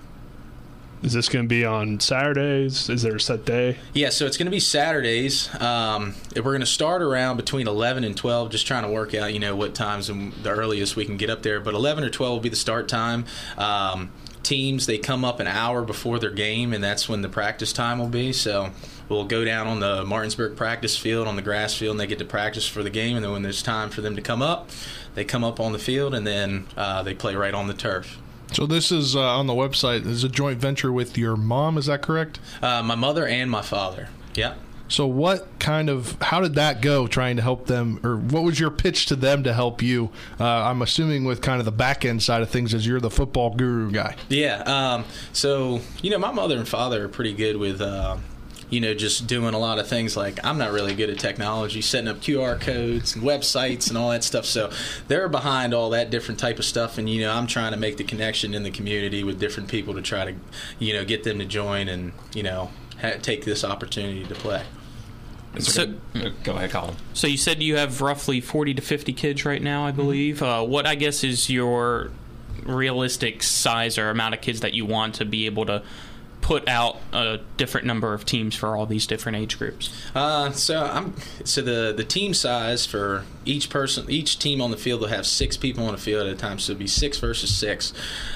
is 1.04 1.14
this 1.14 1.30
going 1.30 1.46
to 1.46 1.50
be 1.50 1.66
on 1.66 2.00
Saturdays? 2.00 2.90
Is 2.90 3.02
there 3.04 3.16
a 3.16 3.20
set 3.20 3.46
day? 3.46 3.78
Yeah, 3.94 4.10
so 4.10 4.25
it's 4.25 4.38
going 4.38 4.48
to 4.48 4.52
be 4.52 4.60
Saturdays. 4.60 5.50
Um, 5.62 6.16
we're 6.36 6.44
going 6.44 6.60
to 6.62 6.66
start 6.66 7.02
around 7.02 7.38
between 7.38 7.68
11 7.68 8.04
and 8.04 8.18
12, 8.18 8.50
just 8.50 8.66
trying 8.66 8.84
to 8.84 8.90
work 8.90 9.14
out, 9.14 9.34
you 9.34 9.40
know, 9.40 9.56
what 9.56 9.75
times 9.75 10.10
and 10.10 10.34
the 10.34 10.50
earliest 10.50 10.96
we 10.96 11.06
can 11.06 11.18
get 11.18 11.30
up 11.30 11.44
there. 11.44 11.60
But 11.60 11.74
11 11.74 12.04
or 12.04 12.10
12 12.10 12.34
will 12.34 12.40
be 12.40 12.50
the 12.50 12.56
start 12.56 12.88
time. 12.88 13.25
Um, 13.58 14.12
teams, 14.46 14.86
they 14.86 14.98
come 14.98 15.25
up 15.25 15.40
an 15.40 15.48
hour 15.48 15.82
before 15.82 16.20
their 16.20 16.32
game, 16.32 16.74
and 16.74 16.84
that's 16.84 17.10
when 17.10 17.22
the 17.22 17.30
practice 17.30 17.74
time 17.74 18.00
will 18.00 18.08
be. 18.08 18.32
So 18.32 18.72
we'll 19.10 19.25
go 19.25 19.44
down 19.44 19.68
on 19.68 19.80
the 19.80 20.06
Martinsburg 20.06 20.56
practice 20.56 20.98
field, 20.98 21.28
on 21.28 21.36
the 21.36 21.42
grass 21.42 21.75
field, 21.75 21.92
and 21.92 22.00
they 22.00 22.08
get 22.08 22.20
to 22.20 22.25
practice 22.25 22.68
for 22.68 22.84
the 22.84 22.90
game. 22.90 23.16
And 23.16 23.25
then 23.25 23.32
when 23.32 23.42
there's 23.42 23.62
time 23.62 23.90
for 23.90 24.02
them 24.02 24.16
to 24.16 24.22
come 24.22 24.42
up, 24.42 24.70
they 25.16 25.25
come 25.25 25.44
up 25.44 25.60
on 25.60 25.72
the 25.72 25.80
field, 25.80 26.14
and 26.14 26.25
then 26.25 26.68
uh, 26.78 27.04
they 27.04 27.14
play 27.14 27.36
right 27.36 27.54
on 27.54 27.68
the 27.68 27.74
turf. 27.74 28.18
So 28.52 28.66
this 28.66 28.92
is 28.92 29.16
uh, 29.16 29.22
on 29.22 29.48
the 29.48 29.54
website. 29.54 30.04
This 30.04 30.14
is 30.14 30.24
a 30.24 30.30
joint 30.30 30.60
venture 30.60 30.92
with 30.92 31.18
your 31.18 31.36
mom. 31.36 31.78
Is 31.78 31.88
that 31.88 32.02
correct? 32.02 32.40
Uh, 32.62 32.82
my 32.84 32.96
mother 32.96 33.28
and 33.28 33.50
my 33.50 33.62
father. 33.62 34.10
Yeah. 34.34 34.56
So 34.88 35.08
what 35.08 35.58
kind 35.60 35.90
of 35.90 36.16
how 36.22 36.42
did 36.42 36.56
that 36.56 36.82
go? 36.82 37.08
Trying 37.08 37.38
to 37.38 37.42
help 37.42 37.66
them, 37.66 38.00
or 38.04 38.18
what 38.18 38.44
was 38.44 38.60
your 38.60 38.70
pitch 38.70 39.08
to 39.08 39.16
them 39.16 39.44
to 39.44 39.54
help 39.54 39.82
you? 39.82 40.12
Uh, 40.40 40.46
I'm 40.46 40.82
assuming 40.84 41.25
with 41.25 41.42
kind 41.42 41.60
of 41.60 41.66
the 41.66 41.72
back 41.72 42.06
end 42.06 42.22
side 42.22 42.44
of 42.44 42.50
things, 42.50 42.74
as 42.74 42.86
you're 42.86 43.00
the 43.00 43.10
football 43.10 43.56
guru 43.56 43.90
guy. 43.92 44.16
Yeah. 44.30 44.62
Um, 44.62 45.06
so 45.34 45.82
you 46.04 46.12
know, 46.12 46.20
my 46.20 46.32
mother 46.32 46.58
and 46.58 46.68
father 46.68 47.06
are 47.06 47.10
pretty 47.10 47.34
good 47.34 47.58
with 47.58 47.82
uh, 47.82 48.18
you 48.70 48.80
know, 48.82 48.94
just 48.94 49.28
doing 49.28 49.54
a 49.54 49.60
lot 49.60 49.78
of 49.80 49.88
things 49.88 50.18
like 50.18 50.44
I'm 50.44 50.58
not 50.58 50.72
really 50.72 50.96
good 50.96 51.10
at 51.10 51.20
technology, 51.20 51.82
setting 51.82 52.08
up 52.08 52.18
QR 52.18 52.60
codes 52.60 53.16
and 53.16 53.24
websites 53.24 53.90
and 53.90 53.98
all 53.98 54.10
that 54.10 54.24
stuff. 54.24 54.46
So 54.46 54.72
they're 55.08 55.30
behind 55.30 55.74
all 55.74 55.92
that 55.92 56.10
different 56.10 56.40
type 56.40 56.58
of 56.60 56.66
stuff, 56.66 56.98
and 56.98 57.10
you 57.10 57.22
know, 57.22 57.32
I'm 57.32 57.48
trying 57.48 57.72
to 57.74 57.78
make 57.78 57.98
the 57.98 58.04
connection 58.04 58.54
in 58.54 58.64
the 58.64 58.72
community 58.72 59.24
with 59.24 59.40
different 59.40 59.70
people 59.70 59.94
to 59.94 60.02
try 60.02 60.26
to, 60.26 60.36
you 60.80 60.94
know, 60.94 61.06
get 61.06 61.24
them 61.24 61.40
to 61.40 61.46
join 61.46 61.88
and 61.88 62.12
you 62.34 62.44
know, 62.44 62.72
ha- 63.02 63.18
take 63.22 63.46
this 63.46 63.64
opportunity 63.64 64.24
to 64.26 64.36
play. 64.36 64.64
So- 65.60 65.86
there 65.86 65.96
gonna- 66.14 66.30
uh, 66.30 66.32
go 66.44 66.54
ahead, 66.56 66.72
Colin. 66.72 66.96
So 67.14 67.28
you 67.28 67.38
said 67.38 67.64
you 67.64 67.78
have 67.78 68.02
roughly 68.02 68.42
40 68.42 68.74
to 68.74 68.82
50 68.82 69.14
kids 69.14 69.46
right 69.46 69.62
now, 69.62 69.86
I 69.86 69.92
believe. 69.92 70.42
Uh, 70.44 70.64
what 70.64 70.86
I 70.86 70.96
guess 70.96 71.24
is 71.24 71.50
your 71.50 72.12
realistic 72.64 73.44
size 73.44 73.98
or 73.98 74.10
amount 74.10 74.34
of 74.34 74.42
kids 74.42 74.62
that 74.62 74.74
you 74.74 74.86
want 74.86 75.14
to 75.16 75.26
be 75.26 75.46
able 75.46 75.66
to 75.68 75.84
put 76.46 76.70
out 76.70 76.98
a 77.12 77.40
different 77.58 77.88
number 77.88 78.14
of 78.14 78.24
teams 78.24 78.56
for 78.56 78.75
all 78.75 78.86
these 78.86 79.08
different 79.08 79.36
age 79.36 79.58
groups? 79.58 79.90
Uh, 80.14 80.52
so 80.52 80.80
I'm 80.80 81.16
so 81.44 81.60
the 81.64 81.92
the 81.92 82.04
team 82.04 82.36
size 82.36 82.86
for 82.86 83.24
each 83.46 83.72
person, 83.72 84.06
each 84.12 84.38
team 84.38 84.62
on 84.62 84.70
the 84.70 84.78
field 84.78 85.02
will 85.02 85.08
have 85.08 85.25
six 85.25 85.58
people 85.58 85.88
on 85.88 85.94
the 85.94 85.98
field 85.98 86.28
at 86.28 86.32
a 86.32 86.36
time. 86.36 86.60
So 86.60 86.74
it'll 86.74 86.80
be 86.82 86.86
six 86.86 87.18
versus 87.18 87.52
six. 87.52 87.94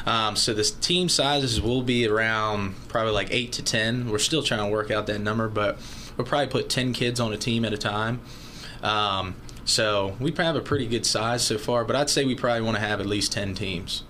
Um, 0.08 0.36
so 0.36 0.56
the 0.56 0.64
team 0.64 1.08
sizes 1.08 1.62
will 1.62 1.84
be 1.84 2.08
around 2.08 2.74
probably 2.88 3.14
like 3.14 3.28
eight 3.30 3.52
to 3.54 3.62
ten. 3.62 4.10
We're 4.10 4.18
still 4.18 4.42
trying 4.42 4.66
to 4.66 4.72
work 4.72 4.90
out 4.90 5.06
that 5.06 5.22
number, 5.22 5.48
but 5.48 5.78
we'll 6.18 6.26
probably 6.26 6.48
put 6.48 6.68
ten 6.68 6.94
kids 6.94 7.20
on 7.20 7.32
a 7.32 7.38
team 7.38 7.64
at 7.64 7.74
a 7.74 7.78
time. 7.78 8.22
Um, 8.82 9.36
so 9.66 10.18
we 10.20 10.34
have 10.36 10.56
a 10.56 10.62
pretty 10.62 10.88
good 10.88 11.06
size 11.06 11.44
so 11.44 11.60
far, 11.60 11.86
but 11.86 11.96
I'd 11.96 12.10
say 12.10 12.26
we 12.26 12.34
probably 12.34 12.64
want 12.64 12.76
to 12.76 12.82
have 12.82 13.00
at 13.00 13.06
least 13.06 13.34
ten 13.34 13.54
teams. 13.54 14.04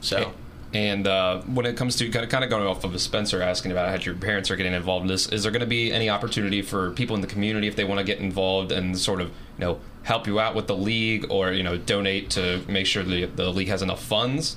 So. 0.00 0.32
And 0.74 1.06
uh, 1.06 1.42
when 1.42 1.64
it 1.64 1.76
comes 1.76 1.96
to 1.96 2.08
kind 2.10 2.24
of, 2.24 2.30
kind 2.30 2.44
of 2.44 2.50
going 2.50 2.66
off 2.66 2.84
of 2.84 3.00
Spencer 3.00 3.40
asking 3.40 3.72
about 3.72 3.88
how 3.88 4.04
your 4.04 4.14
parents 4.14 4.50
are 4.50 4.56
getting 4.56 4.74
involved 4.74 5.02
in 5.02 5.08
this, 5.08 5.28
is 5.28 5.42
there 5.42 5.52
going 5.52 5.60
to 5.60 5.66
be 5.66 5.92
any 5.92 6.10
opportunity 6.10 6.60
for 6.60 6.90
people 6.90 7.14
in 7.14 7.22
the 7.22 7.28
community 7.28 7.66
if 7.68 7.76
they 7.76 7.84
want 7.84 7.98
to 7.98 8.04
get 8.04 8.18
involved 8.18 8.72
and 8.72 8.98
sort 8.98 9.20
of 9.20 9.28
you 9.28 9.64
know 9.64 9.80
help 10.02 10.26
you 10.26 10.38
out 10.38 10.54
with 10.54 10.66
the 10.66 10.76
league 10.76 11.26
or 11.30 11.52
you 11.52 11.62
know 11.62 11.76
donate 11.76 12.30
to 12.30 12.62
make 12.68 12.86
sure 12.86 13.02
the 13.02 13.26
the 13.26 13.50
league 13.50 13.68
has 13.68 13.82
enough 13.82 14.02
funds? 14.02 14.56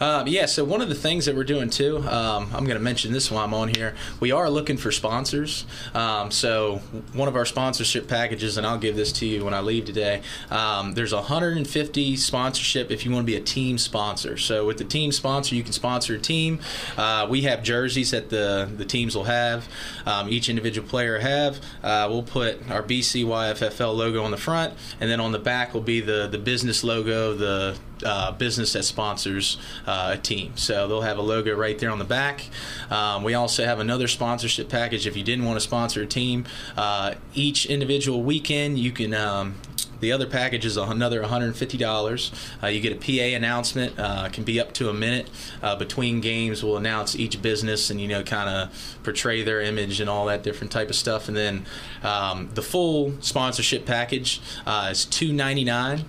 Um, 0.00 0.26
yeah, 0.26 0.46
so 0.46 0.64
one 0.64 0.80
of 0.80 0.88
the 0.88 0.94
things 0.94 1.26
that 1.26 1.36
we're 1.36 1.44
doing 1.44 1.70
too, 1.70 1.98
um, 1.98 2.50
I'm 2.52 2.64
going 2.64 2.78
to 2.78 2.80
mention 2.80 3.12
this 3.12 3.30
while 3.30 3.44
I'm 3.44 3.54
on 3.54 3.68
here. 3.68 3.94
We 4.20 4.32
are 4.32 4.50
looking 4.50 4.76
for 4.76 4.90
sponsors. 4.90 5.64
Um, 5.94 6.30
so 6.30 6.78
one 7.12 7.28
of 7.28 7.36
our 7.36 7.44
sponsorship 7.44 8.08
packages, 8.08 8.56
and 8.56 8.66
I'll 8.66 8.78
give 8.78 8.96
this 8.96 9.12
to 9.12 9.26
you 9.26 9.44
when 9.44 9.54
I 9.54 9.60
leave 9.60 9.84
today. 9.84 10.22
Um, 10.50 10.94
there's 10.94 11.14
150 11.14 12.16
sponsorship 12.16 12.90
if 12.90 13.04
you 13.04 13.12
want 13.12 13.26
to 13.26 13.30
be 13.30 13.36
a 13.36 13.40
team 13.40 13.78
sponsor. 13.78 14.36
So 14.36 14.66
with 14.66 14.78
the 14.78 14.84
team 14.84 15.12
sponsor, 15.12 15.54
you 15.54 15.62
can 15.62 15.72
sponsor 15.72 16.14
a 16.14 16.18
team. 16.18 16.60
Uh, 16.96 17.26
we 17.28 17.42
have 17.42 17.62
jerseys 17.62 18.10
that 18.10 18.30
the 18.30 18.70
the 18.76 18.84
teams 18.84 19.16
will 19.16 19.24
have. 19.24 19.68
Um, 20.06 20.28
each 20.28 20.48
individual 20.48 20.88
player 20.88 21.18
have. 21.18 21.60
Uh, 21.82 22.06
we'll 22.10 22.22
put 22.22 22.70
our 22.70 22.82
BCYFFL 22.82 23.94
logo 23.94 24.22
on 24.22 24.30
the 24.30 24.36
front, 24.36 24.74
and 25.00 25.10
then 25.10 25.20
on 25.20 25.32
the 25.32 25.38
back 25.38 25.74
will 25.74 25.80
be 25.80 26.00
the 26.00 26.28
the 26.28 26.38
business 26.38 26.84
logo, 26.84 27.34
the 27.34 27.76
uh, 28.04 28.32
business 28.32 28.72
that 28.72 28.84
sponsors 28.84 29.58
uh, 29.86 30.14
a 30.14 30.18
team. 30.18 30.52
So 30.56 30.88
they'll 30.88 31.02
have 31.02 31.18
a 31.18 31.22
logo 31.22 31.54
right 31.54 31.78
there 31.78 31.90
on 31.90 31.98
the 31.98 32.04
back. 32.04 32.48
Um, 32.90 33.22
we 33.22 33.34
also 33.34 33.64
have 33.64 33.78
another 33.80 34.08
sponsorship 34.08 34.68
package 34.68 35.06
if 35.06 35.16
you 35.16 35.24
didn't 35.24 35.44
want 35.44 35.56
to 35.56 35.60
sponsor 35.60 36.02
a 36.02 36.06
team. 36.06 36.44
Uh, 36.76 37.14
each 37.34 37.66
individual 37.66 38.22
weekend, 38.22 38.78
you 38.78 38.92
can. 38.92 39.14
Um, 39.14 39.56
the 40.00 40.10
other 40.10 40.26
package 40.26 40.66
is 40.66 40.76
another 40.76 41.22
$150. 41.22 42.32
Uh, 42.60 42.66
you 42.66 42.80
get 42.80 42.92
a 42.92 42.96
PA 42.96 43.36
announcement. 43.36 43.96
Uh, 43.96 44.28
can 44.30 44.42
be 44.42 44.58
up 44.58 44.72
to 44.72 44.88
a 44.88 44.92
minute 44.92 45.30
between 45.78 46.20
games. 46.20 46.64
We'll 46.64 46.76
announce 46.76 47.14
each 47.14 47.40
business 47.40 47.88
and 47.88 48.00
you 48.00 48.08
know 48.08 48.24
kind 48.24 48.48
of 48.48 48.98
portray 49.04 49.44
their 49.44 49.60
image 49.60 50.00
and 50.00 50.10
all 50.10 50.26
that 50.26 50.42
different 50.42 50.72
type 50.72 50.88
of 50.88 50.96
stuff. 50.96 51.28
And 51.28 51.36
then 51.36 51.66
um, 52.02 52.50
the 52.54 52.62
full 52.62 53.14
sponsorship 53.20 53.86
package 53.86 54.40
is 54.66 55.06
$299, 55.06 56.02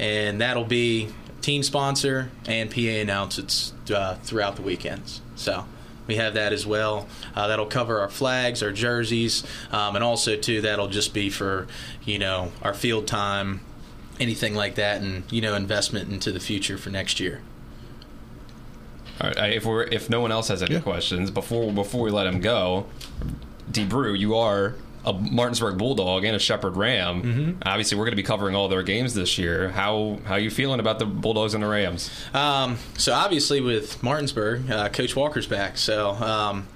and 0.00 0.40
that'll 0.40 0.64
be 0.64 1.08
team 1.42 1.62
sponsor 1.62 2.30
and 2.46 2.70
PA 2.70 2.80
announcements 2.80 3.72
uh, 3.94 4.14
throughout 4.16 4.56
the 4.56 4.62
weekends. 4.62 5.20
So 5.36 5.66
we 6.06 6.16
have 6.16 6.34
that 6.34 6.52
as 6.52 6.66
well. 6.66 7.06
Uh, 7.36 7.46
that'll 7.48 7.66
cover 7.66 8.00
our 8.00 8.08
flags, 8.08 8.62
our 8.62 8.72
jerseys, 8.72 9.44
um, 9.70 9.94
and 9.94 10.02
also 10.02 10.36
too 10.36 10.62
that'll 10.62 10.88
just 10.88 11.14
be 11.14 11.28
for 11.30 11.68
you 12.04 12.18
know 12.18 12.50
our 12.62 12.74
field 12.74 13.06
time, 13.06 13.60
anything 14.18 14.54
like 14.54 14.74
that, 14.76 15.00
and 15.02 15.22
you 15.30 15.40
know 15.42 15.54
investment 15.54 16.10
into 16.10 16.32
the 16.32 16.40
future 16.40 16.78
for 16.78 16.90
next 16.90 17.20
year. 17.20 17.42
All 19.20 19.30
right, 19.36 19.52
if 19.52 19.66
we're 19.66 19.82
if 19.82 20.08
no 20.08 20.20
one 20.22 20.32
else 20.32 20.48
has 20.48 20.62
any 20.62 20.74
Yeah. 20.76 20.80
questions 20.80 21.30
before 21.30 21.70
before 21.72 22.00
we 22.02 22.10
let 22.10 22.26
him 22.26 22.40
go, 22.40 22.86
DBrew, 23.70 24.18
you 24.18 24.34
are 24.34 24.74
a 25.04 25.12
Martinsburg 25.12 25.78
Bulldog 25.78 26.24
and 26.24 26.36
a 26.36 26.38
Shepherd 26.38 26.76
Ram. 26.76 27.22
Mm-hmm. 27.22 27.62
Obviously, 27.62 27.96
we're 27.96 28.04
going 28.04 28.12
to 28.12 28.16
be 28.16 28.22
covering 28.22 28.54
all 28.54 28.68
their 28.68 28.82
games 28.82 29.14
this 29.14 29.38
year. 29.38 29.70
How 29.70 30.18
how 30.24 30.36
you 30.36 30.50
feeling 30.50 30.80
about 30.80 30.98
the 30.98 31.06
Bulldogs 31.06 31.54
and 31.54 31.62
the 31.62 31.68
Rams? 31.68 32.10
Um, 32.34 32.78
so 32.96 33.12
obviously 33.12 33.60
with 33.60 34.02
Martinsburg, 34.02 34.70
uh, 34.70 34.88
Coach 34.90 35.16
Walker's 35.16 35.46
back. 35.46 35.78
So 35.78 36.10
um, 36.10 36.68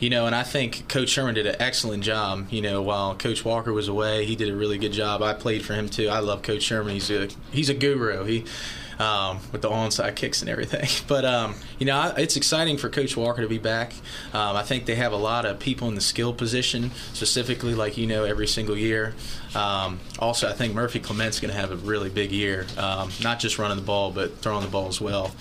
you 0.00 0.08
know, 0.08 0.26
and 0.26 0.34
I 0.34 0.42
think 0.42 0.88
Coach 0.88 1.10
Sherman 1.10 1.34
did 1.34 1.46
an 1.46 1.56
excellent 1.60 2.02
job. 2.02 2.46
You 2.50 2.62
know, 2.62 2.82
while 2.82 3.14
Coach 3.14 3.44
Walker 3.44 3.72
was 3.72 3.88
away, 3.88 4.24
he 4.24 4.34
did 4.34 4.48
a 4.48 4.56
really 4.56 4.78
good 4.78 4.92
job. 4.92 5.22
I 5.22 5.34
played 5.34 5.64
for 5.64 5.74
him 5.74 5.88
too. 5.88 6.08
I 6.08 6.20
love 6.20 6.42
Coach 6.42 6.62
Sherman. 6.62 6.94
He's 6.94 7.10
a 7.10 7.28
he's 7.52 7.68
a 7.68 7.74
guru. 7.74 8.24
He 8.24 8.44
um, 9.00 9.40
with 9.50 9.62
the 9.62 9.68
onside 9.70 10.14
kicks 10.14 10.40
and 10.42 10.50
everything. 10.50 10.88
But 11.08 11.24
um, 11.24 11.54
you 11.78 11.86
know, 11.86 11.96
I- 11.96 12.14
it's 12.18 12.36
exciting 12.36 12.76
for 12.76 12.88
Coach 12.88 13.16
Walker 13.16 13.42
to 13.42 13.48
be 13.48 13.58
back. 13.58 13.92
Um, 14.32 14.54
I 14.54 14.62
think 14.62 14.86
they 14.86 14.94
have 14.94 15.12
a 15.12 15.16
lot 15.16 15.44
of 15.44 15.58
people 15.58 15.88
in 15.88 15.94
the 15.96 16.00
skill 16.00 16.32
position, 16.32 16.92
specifically 17.14 17.74
like 17.74 17.96
you 17.96 18.06
know 18.06 18.24
every 18.24 18.46
single 18.46 18.76
year. 18.76 19.14
Um, 19.54 19.98
also, 20.20 20.48
I 20.48 20.52
think 20.52 20.74
Murphy 20.74 21.00
Clement's 21.00 21.40
going 21.40 21.52
to 21.52 21.58
have 21.58 21.72
a 21.72 21.76
really 21.76 22.08
big 22.10 22.30
year, 22.30 22.66
um, 22.76 23.10
not 23.22 23.40
just 23.40 23.58
running 23.58 23.76
the 23.76 23.82
ball, 23.82 24.12
but 24.12 24.38
throwing 24.38 24.62
the 24.64 24.70
ball 24.70 24.86
as 24.88 25.00
well. 25.00 25.32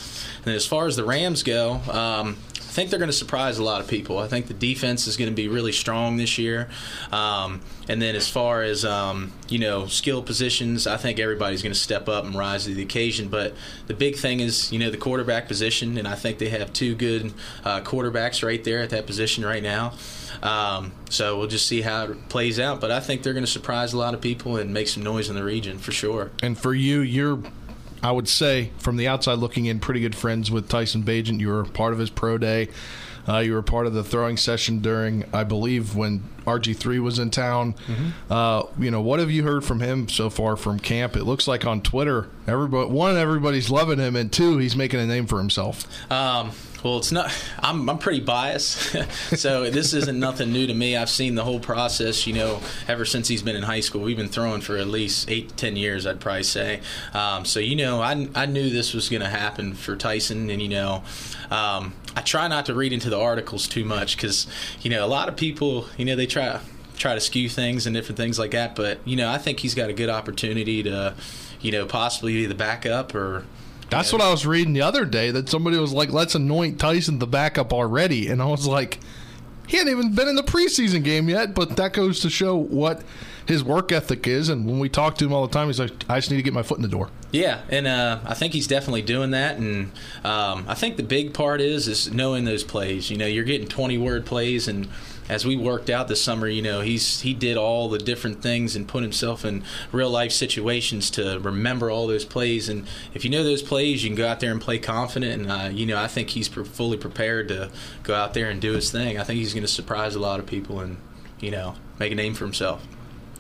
And 0.46 0.56
as 0.56 0.66
far 0.66 0.88
as 0.88 0.96
the 0.96 1.04
Rams 1.04 1.44
go, 1.44 1.74
um, 1.92 2.38
think 2.80 2.92
they're 2.92 3.00
going 3.00 3.12
to 3.12 3.18
surprise 3.18 3.58
a 3.58 3.64
lot 3.64 3.82
of 3.82 3.90
people. 3.90 4.20
I 4.20 4.30
think 4.30 4.48
the 4.48 4.54
defense 4.54 5.06
is 5.06 5.18
going 5.18 5.30
to 5.30 5.36
be 5.36 5.50
really 5.50 5.74
strong 5.74 6.16
this 6.16 6.38
year. 6.38 6.70
Um, 7.12 7.60
and 7.90 8.02
then 8.02 8.16
as 8.16 8.30
far 8.30 8.64
as 8.64 8.86
um, 8.86 9.34
you 9.50 9.60
know, 9.60 9.88
skill 9.88 10.24
positions, 10.24 10.88
I 10.88 10.96
think 10.96 11.20
everybody's 11.20 11.62
going 11.62 11.74
to 11.74 11.80
step 11.80 12.08
up 12.08 12.24
and 12.24 12.34
rise 12.36 12.64
to 12.64 12.74
the 12.74 12.82
occasion. 12.82 13.28
But 13.28 13.54
the 13.88 13.94
big 13.94 14.16
thing 14.16 14.40
is, 14.40 14.72
you 14.72 14.80
know, 14.80 14.90
the 14.90 14.98
quarterback 14.98 15.50
position, 15.50 15.98
and 15.98 16.08
I 16.08 16.16
think 16.16 16.38
they 16.38 16.48
have 16.50 16.72
two 16.72 16.96
good 16.96 17.34
uh, 17.66 17.82
quarterbacks 17.82 18.46
right 18.46 18.64
there 18.64 18.80
at 18.80 18.92
that 18.92 19.06
position 19.06 19.44
right 19.44 19.62
now. 19.62 19.94
Um, 20.42 20.94
so 21.10 21.38
we'll 21.38 21.48
just 21.48 21.68
see 21.68 21.82
how 21.82 22.06
it 22.06 22.30
plays 22.30 22.62
out. 22.62 22.80
But 22.80 22.92
I 22.92 23.02
think 23.02 23.24
they're 23.24 23.34
going 23.34 23.46
to 23.46 23.52
surprise 23.52 23.92
a 23.92 23.98
lot 23.98 24.14
of 24.14 24.22
people 24.22 24.56
and 24.56 24.74
make 24.74 24.88
some 24.88 25.04
noise 25.04 25.30
in 25.30 25.36
the 25.36 25.44
region 25.44 25.80
for 25.80 25.92
sure. 25.92 26.32
And 26.42 26.58
for 26.58 26.74
you, 26.74 27.02
you're, 27.02 27.40
I 28.02 28.12
would 28.12 28.28
say, 28.28 28.72
from 28.78 28.98
the 28.98 29.08
outside 29.08 29.40
looking 29.40 29.66
in, 29.66 29.80
pretty 29.80 30.00
good 30.00 30.16
friends 30.16 30.50
with 30.50 30.70
Tyson 30.70 31.04
Bajent. 31.04 31.40
You 31.40 31.50
were 31.50 31.64
part 31.66 31.94
of 31.94 32.00
his 32.00 32.10
pro 32.10 32.38
day. 32.38 32.70
Uh, 33.28 33.40
you 33.40 33.54
were 33.54 33.62
part 33.62 33.86
of 33.86 33.94
the 33.94 34.04
throwing 34.04 34.38
session 34.38 34.80
during, 34.80 35.24
I 35.34 35.44
believe, 35.44 35.96
when 35.96 36.24
RG3 36.46 37.00
was 37.00 37.20
in 37.20 37.30
town. 37.30 37.76
Uh, 38.30 38.64
you 38.80 38.90
know, 38.90 39.02
what 39.02 39.20
have 39.20 39.30
you 39.30 39.44
heard 39.44 39.64
from 39.64 39.82
him 39.82 40.10
so 40.10 40.30
far 40.32 40.56
from 40.56 40.80
camp? 40.80 41.16
It 41.16 41.26
looks 41.26 41.48
like 41.48 41.66
on 41.66 41.82
Twitter, 41.82 42.28
everybody, 42.48 42.90
one, 42.90 43.18
everybody's 43.18 43.70
loving 43.70 44.00
him, 44.00 44.16
and 44.16 44.32
two, 44.32 44.58
he's 44.58 44.76
making 44.76 45.00
a 45.00 45.06
name 45.06 45.28
for 45.28 45.38
himself. 45.38 45.86
Um, 46.12 46.52
well, 46.84 46.98
it's 46.98 47.12
not. 47.12 47.32
I'm 47.60 47.90
I'm 47.90 47.98
pretty 47.98 48.22
biased, 48.22 48.96
so 49.38 49.70
this 49.70 49.94
isn't 49.94 50.20
nothing 50.20 50.52
new 50.54 50.68
to 50.68 50.74
me. 50.74 50.96
I've 50.96 51.10
seen 51.10 51.36
the 51.36 51.44
whole 51.44 51.60
process. 51.60 52.26
You 52.26 52.34
know, 52.34 52.62
ever 52.88 53.06
since 53.06 53.28
he's 53.28 53.42
been 53.42 53.56
in 53.56 53.64
high 53.64 53.80
school, 53.80 54.02
we've 54.02 54.18
been 54.18 54.30
throwing 54.30 54.62
for 54.62 54.78
at 54.78 54.88
least 54.88 55.30
eight 55.30 55.50
to 55.50 55.56
ten 55.56 55.76
years. 55.76 56.08
I'd 56.08 56.20
probably 56.20 56.44
say. 56.44 56.82
Um, 57.14 57.46
so 57.46 57.60
you 57.60 57.76
know, 57.76 58.02
I 58.02 58.28
I 58.36 58.46
knew 58.46 58.70
this 58.70 58.94
was 58.94 59.10
going 59.10 59.22
to 59.22 59.30
happen 59.30 59.74
for 59.74 59.96
Tyson, 59.96 60.50
and 60.50 60.62
you 60.62 60.70
know, 60.70 61.04
um, 61.52 61.94
I 62.16 62.22
try 62.22 62.48
not 62.48 62.66
to 62.68 62.74
read 62.74 62.94
into 62.94 63.10
the 63.10 63.20
articles 63.20 63.68
too 63.68 63.86
much 63.86 64.16
because 64.16 64.48
you 64.82 64.90
know 64.90 65.06
a 65.06 65.08
lot 65.08 65.30
of 65.30 65.36
people, 65.36 65.88
you 65.98 66.06
know, 66.06 66.16
they 66.16 66.26
try 66.26 66.60
try 67.00 67.16
to 67.16 67.22
skew 67.22 67.50
things 67.50 67.88
and 67.88 67.96
different 67.96 68.18
things 68.18 68.38
like 68.38 68.52
that. 68.52 68.76
But 68.76 69.00
you 69.06 69.16
know, 69.16 69.30
I 69.30 69.38
think 69.38 69.60
he's 69.60 69.76
got 69.76 69.90
a 69.90 69.94
good 69.94 70.10
opportunity 70.10 70.84
to, 70.84 71.16
you 71.62 71.72
know, 71.72 71.86
possibly 71.86 72.34
be 72.34 72.46
the 72.46 72.56
backup 72.56 73.16
or. 73.16 73.46
That's 73.90 74.14
what 74.14 74.22
I 74.22 74.30
was 74.32 74.46
reading 74.46 74.74
the 74.74 74.82
other 74.82 75.06
day 75.06 75.32
that 75.32 75.50
somebody 75.50 75.78
was 75.78 75.94
like, 75.94 76.12
let's 76.12 76.36
anoint 76.36 76.80
Tyson 76.80 77.20
the 77.20 77.28
backup 77.28 77.74
already. 77.74 78.28
And 78.28 78.42
I 78.42 78.46
was 78.46 78.68
like, 78.68 79.00
he 79.68 79.78
hadn't 79.78 79.92
even 79.92 80.14
been 80.14 80.28
in 80.28 80.36
the 80.36 80.44
preseason 80.44 81.04
game 81.04 81.30
yet, 81.30 81.54
but 81.54 81.76
that 81.78 81.94
goes 81.94 82.20
to 82.22 82.30
show 82.30 82.56
what 82.56 83.04
his 83.46 83.64
work 83.64 83.92
ethic 83.92 84.28
is. 84.28 84.50
And 84.50 84.66
when 84.66 84.80
we 84.80 84.90
talk 84.90 85.16
to 85.18 85.26
him 85.26 85.34
all 85.34 85.46
the 85.46 85.54
time, 85.54 85.68
he's 85.68 85.80
like, 85.80 85.92
I 86.08 86.18
just 86.18 86.32
need 86.32 86.38
to 86.38 86.44
get 86.44 86.54
my 86.54 86.64
foot 86.64 86.78
in 86.78 86.82
the 86.82 86.88
door. 86.88 87.10
Yeah, 87.32 87.62
and 87.70 87.86
uh, 87.86 88.20
I 88.26 88.34
think 88.34 88.54
he's 88.54 88.68
definitely 88.68 89.02
doing 89.04 89.32
that. 89.32 89.58
And 89.58 89.92
um, 90.24 90.66
I 90.68 90.76
think 90.76 90.98
the 90.98 91.04
big 91.04 91.34
part 91.34 91.62
is 91.62 91.88
is 91.88 92.12
knowing 92.12 92.46
those 92.46 92.64
plays. 92.64 93.12
You 93.12 93.18
know, 93.18 93.26
you're 93.26 93.44
getting 93.44 93.68
20 93.68 93.98
word 93.98 94.26
plays, 94.26 94.68
and 94.68 94.88
as 95.30 95.46
we 95.46 95.56
worked 95.56 95.92
out 95.92 96.08
this 96.08 96.22
summer, 96.22 96.48
you 96.48 96.62
know, 96.62 96.82
he's 96.82 97.22
he 97.22 97.36
did 97.36 97.56
all 97.56 97.88
the 97.88 98.00
different 98.00 98.42
things 98.42 98.76
and 98.76 98.88
put 98.88 99.04
himself 99.04 99.46
in 99.46 99.64
real 99.92 100.10
life 100.10 100.32
situations 100.32 101.12
to 101.12 101.40
remember 101.40 101.92
all 101.92 102.08
those 102.08 102.26
plays. 102.26 102.68
And 102.68 102.88
if 103.14 103.24
you 103.24 103.30
know 103.30 103.44
those 103.44 103.62
plays, 103.62 104.04
you 104.04 104.10
can 104.10 104.18
go 104.18 104.28
out 104.28 104.40
there 104.40 104.52
and 104.52 104.60
play 104.60 104.80
confident. 104.80 105.42
And 105.42 105.52
uh, 105.52 105.70
you 105.72 105.86
know, 105.86 106.02
I 106.02 106.08
think 106.08 106.32
he's 106.32 106.50
pre- 106.50 106.66
fully 106.66 106.98
prepared 106.98 107.48
to 107.50 107.70
go 108.04 108.16
out 108.16 108.34
there 108.34 108.50
and 108.50 108.60
do 108.60 108.74
his 108.74 108.92
thing. 108.92 109.20
I 109.20 109.24
think 109.24 109.38
he's 109.38 109.54
going 109.54 109.64
to 109.64 109.68
surprise 109.68 110.16
a 110.16 110.20
lot 110.20 110.40
of 110.40 110.48
people 110.48 110.80
and 110.80 110.98
you 111.40 111.52
know 111.52 111.76
make 112.00 112.12
a 112.12 112.16
name 112.16 112.34
for 112.34 112.46
himself. 112.46 112.86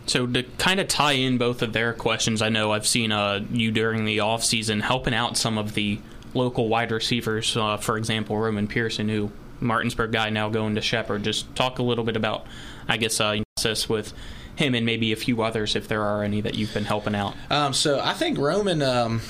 So 0.05 0.25
to 0.27 0.43
kind 0.57 0.79
of 0.79 0.87
tie 0.87 1.13
in 1.13 1.37
both 1.37 1.61
of 1.61 1.73
their 1.73 1.93
questions, 1.93 2.41
I 2.41 2.49
know 2.49 2.71
I've 2.71 2.87
seen 2.87 3.11
uh, 3.11 3.45
you 3.51 3.71
during 3.71 4.05
the 4.05 4.19
off 4.19 4.43
season 4.43 4.81
helping 4.81 5.13
out 5.13 5.37
some 5.37 5.57
of 5.57 5.73
the 5.73 5.99
local 6.33 6.67
wide 6.67 6.91
receivers. 6.91 7.55
Uh, 7.57 7.77
for 7.77 7.97
example, 7.97 8.37
Roman 8.37 8.67
Pearson, 8.67 9.09
who 9.09 9.31
Martinsburg 9.59 10.11
guy 10.11 10.29
now 10.29 10.49
going 10.49 10.75
to 10.75 10.81
Shepherd. 10.81 11.23
Just 11.23 11.53
talk 11.55 11.79
a 11.79 11.83
little 11.83 12.03
bit 12.03 12.15
about, 12.15 12.45
I 12.87 12.97
guess, 12.97 13.19
uh, 13.19 13.41
process 13.55 13.89
with 13.89 14.13
him 14.55 14.75
and 14.75 14.85
maybe 14.85 15.11
a 15.11 15.15
few 15.15 15.41
others 15.41 15.75
if 15.75 15.87
there 15.87 16.03
are 16.03 16.23
any 16.23 16.41
that 16.41 16.55
you've 16.55 16.73
been 16.73 16.85
helping 16.85 17.15
out. 17.15 17.33
Um, 17.49 17.73
so 17.73 17.99
I 17.99 18.13
think 18.13 18.37
Roman, 18.37 18.81
um, 18.81 19.21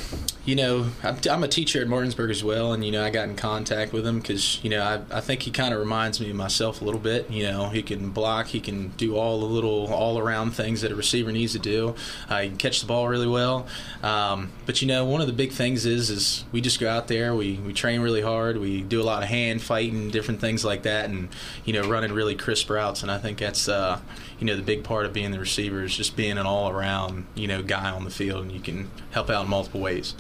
you 0.50 0.56
know, 0.56 0.90
I'm, 1.04 1.20
I'm, 1.30 1.44
a 1.44 1.48
teacher 1.48 1.80
at 1.80 1.88
Martinsburg 1.88 2.32
as 2.32 2.44
well, 2.44 2.74
and 2.74 2.84
you 2.84 2.92
know, 2.92 3.06
I 3.06 3.12
got 3.12 3.30
in 3.30 3.36
contact 3.36 3.94
with 3.94 4.04
him 4.04 4.20
because 4.20 4.60
you 4.64 4.72
know, 4.72 4.82
I, 4.82 5.18
I 5.18 5.22
think 5.22 5.44
he 5.44 5.52
kind 5.52 5.76
of 5.76 5.80
reminds 5.80 6.20
me 6.20 6.32
of 6.32 6.36
myself 6.36 6.82
a 6.82 6.86
little 6.86 7.00
bit. 7.00 7.30
You 7.30 7.44
know, 7.44 7.70
he 7.70 7.84
can 7.84 8.10
block, 8.10 8.48
he 8.48 8.60
can 8.60 8.88
do 8.98 9.16
all 9.16 9.40
the 9.42 9.46
little 9.46 9.94
all 9.94 10.18
around 10.18 10.52
things 10.52 10.82
that 10.82 10.92
a 10.92 10.96
receiver 10.96 11.32
needs 11.32 11.54
to 11.54 11.60
do. 11.60 11.94
Uh, 12.28 12.42
he 12.42 12.48
can 12.48 12.58
catch 12.58 12.82
the 12.82 12.88
ball 12.88 13.08
really 13.08 13.28
well. 13.28 13.68
Um, 14.02 14.52
but 14.66 14.82
you 14.82 14.88
know, 14.88 15.06
one 15.06 15.22
of 15.22 15.28
the 15.28 15.34
big 15.34 15.52
things 15.52 15.86
is 15.86 16.10
is 16.10 16.46
we 16.52 16.62
just 16.62 16.80
go 16.80 16.90
out 16.90 17.08
there, 17.08 17.36
we 17.36 17.58
we 17.58 17.72
train 17.72 18.02
really 18.02 18.22
hard, 18.22 18.58
we 18.58 18.82
do 18.82 19.00
a 19.00 19.04
lot 19.04 19.22
of 19.22 19.30
hand 19.30 19.62
fighting, 19.62 20.10
different 20.10 20.42
things 20.42 20.66
like 20.66 20.82
that, 20.82 21.12
and 21.12 21.30
you 21.64 21.74
know, 21.74 21.88
running 21.88 22.12
really 22.12 22.34
crisp 22.34 22.72
routes, 22.72 23.04
and 23.04 23.12
I 23.12 23.20
think 23.20 23.38
that's 23.38 23.70
uh, 23.70 24.00
you 24.40 24.48
know 24.48 24.56
the 24.56 24.64
big 24.64 24.84
part 24.84 25.06
of 25.06 25.14
being 25.14 25.30
the 25.30 25.40
receiver 25.40 25.84
is 25.84 25.96
just 25.96 26.16
being 26.16 26.40
an 26.40 26.48
all 26.48 26.72
around 26.72 27.28
you 27.36 27.48
know 27.48 27.62
guy 27.62 27.92
on 27.92 28.04
the 28.04 28.10
field, 28.10 28.42
and 28.42 28.52
you 28.52 28.60
can 28.60 28.90
help 29.12 29.30
out 29.30 29.44
in 29.44 29.50
multiple 29.52 29.80
ways. 29.80 30.16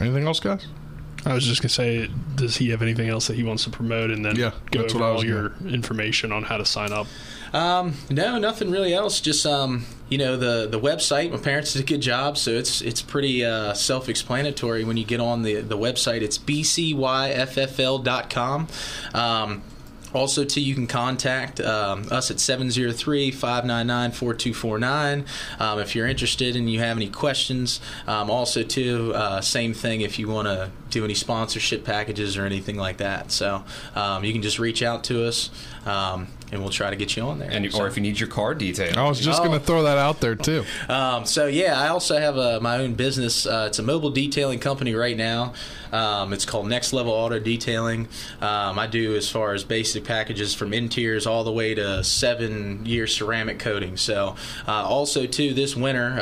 Anything 0.00 0.26
else, 0.26 0.40
guys? 0.40 0.66
I 1.26 1.34
was 1.34 1.44
just 1.44 1.60
gonna 1.60 1.68
say, 1.70 2.08
does 2.36 2.56
he 2.56 2.70
have 2.70 2.80
anything 2.80 3.08
else 3.08 3.26
that 3.26 3.34
he 3.36 3.42
wants 3.42 3.64
to 3.64 3.70
promote, 3.70 4.10
and 4.10 4.24
then 4.24 4.36
yeah, 4.36 4.52
go 4.70 4.84
over 4.84 5.02
all 5.02 5.24
your 5.24 5.48
gonna... 5.50 5.72
information 5.72 6.30
on 6.32 6.44
how 6.44 6.56
to 6.56 6.64
sign 6.64 6.92
up? 6.92 7.08
Um, 7.52 7.94
no, 8.08 8.38
nothing 8.38 8.70
really 8.70 8.94
else. 8.94 9.20
Just 9.20 9.44
um, 9.44 9.84
you 10.08 10.16
know, 10.18 10.36
the 10.36 10.68
the 10.68 10.78
website. 10.78 11.32
My 11.32 11.38
parents 11.38 11.72
did 11.72 11.82
a 11.82 11.84
good 11.84 12.00
job, 12.00 12.38
so 12.38 12.52
it's 12.52 12.80
it's 12.80 13.02
pretty 13.02 13.44
uh, 13.44 13.74
self-explanatory 13.74 14.84
when 14.84 14.96
you 14.96 15.04
get 15.04 15.18
on 15.20 15.42
the 15.42 15.60
the 15.60 15.76
website. 15.76 16.22
It's 16.22 16.38
bcyffl.com. 16.38 16.98
Um, 19.14 19.62
also, 20.12 20.44
too, 20.44 20.60
you 20.60 20.74
can 20.74 20.86
contact 20.86 21.60
um, 21.60 22.06
us 22.10 22.30
at 22.30 22.40
703 22.40 23.30
599 23.30 24.12
4249 24.12 25.24
um, 25.58 25.78
if 25.78 25.94
you're 25.94 26.06
interested 26.06 26.56
and 26.56 26.70
you 26.70 26.80
have 26.80 26.96
any 26.96 27.08
questions. 27.08 27.80
Um, 28.06 28.30
also, 28.30 28.62
too, 28.62 29.12
uh, 29.14 29.40
same 29.40 29.74
thing 29.74 30.00
if 30.00 30.18
you 30.18 30.28
want 30.28 30.48
to 30.48 30.70
do 30.90 31.04
any 31.04 31.14
sponsorship 31.14 31.84
packages 31.84 32.36
or 32.36 32.46
anything 32.46 32.76
like 32.76 32.98
that. 32.98 33.30
So 33.30 33.64
um, 33.94 34.24
you 34.24 34.32
can 34.32 34.42
just 34.42 34.58
reach 34.58 34.82
out 34.82 35.04
to 35.04 35.26
us. 35.26 35.50
Um, 35.88 36.28
and 36.52 36.60
we'll 36.60 36.70
try 36.70 36.90
to 36.90 36.96
get 36.96 37.16
you 37.16 37.22
on 37.22 37.38
there. 37.38 37.50
And, 37.50 37.70
so. 37.72 37.80
or 37.80 37.86
if 37.86 37.96
you 37.96 38.02
need 38.02 38.18
your 38.18 38.28
car 38.28 38.54
detailed. 38.54 38.96
I 38.96 39.08
was 39.08 39.20
just 39.20 39.40
oh. 39.40 39.44
going 39.44 39.58
to 39.58 39.64
throw 39.64 39.82
that 39.84 39.98
out 39.98 40.20
there 40.20 40.34
too. 40.34 40.64
Um, 40.88 41.26
so 41.26 41.46
yeah, 41.46 41.78
I 41.78 41.88
also 41.88 42.18
have 42.18 42.36
a, 42.36 42.60
my 42.60 42.78
own 42.78 42.94
business. 42.94 43.46
Uh, 43.46 43.66
it's 43.68 43.78
a 43.78 43.82
mobile 43.82 44.10
detailing 44.10 44.58
company 44.58 44.94
right 44.94 45.16
now. 45.16 45.54
Um, 45.92 46.32
it's 46.32 46.44
called 46.44 46.68
Next 46.68 46.92
Level 46.92 47.12
Auto 47.12 47.38
Detailing. 47.38 48.08
Um, 48.40 48.78
I 48.78 48.86
do 48.86 49.16
as 49.16 49.30
far 49.30 49.54
as 49.54 49.64
basic 49.64 50.04
packages 50.04 50.54
from 50.54 50.72
interiors 50.72 51.26
all 51.26 51.44
the 51.44 51.52
way 51.52 51.74
to 51.74 52.04
seven 52.04 52.84
year 52.84 53.06
ceramic 53.06 53.58
coating. 53.58 53.96
So 53.96 54.36
uh, 54.66 54.84
also 54.84 55.26
too 55.26 55.54
this 55.54 55.74
winter. 55.74 56.20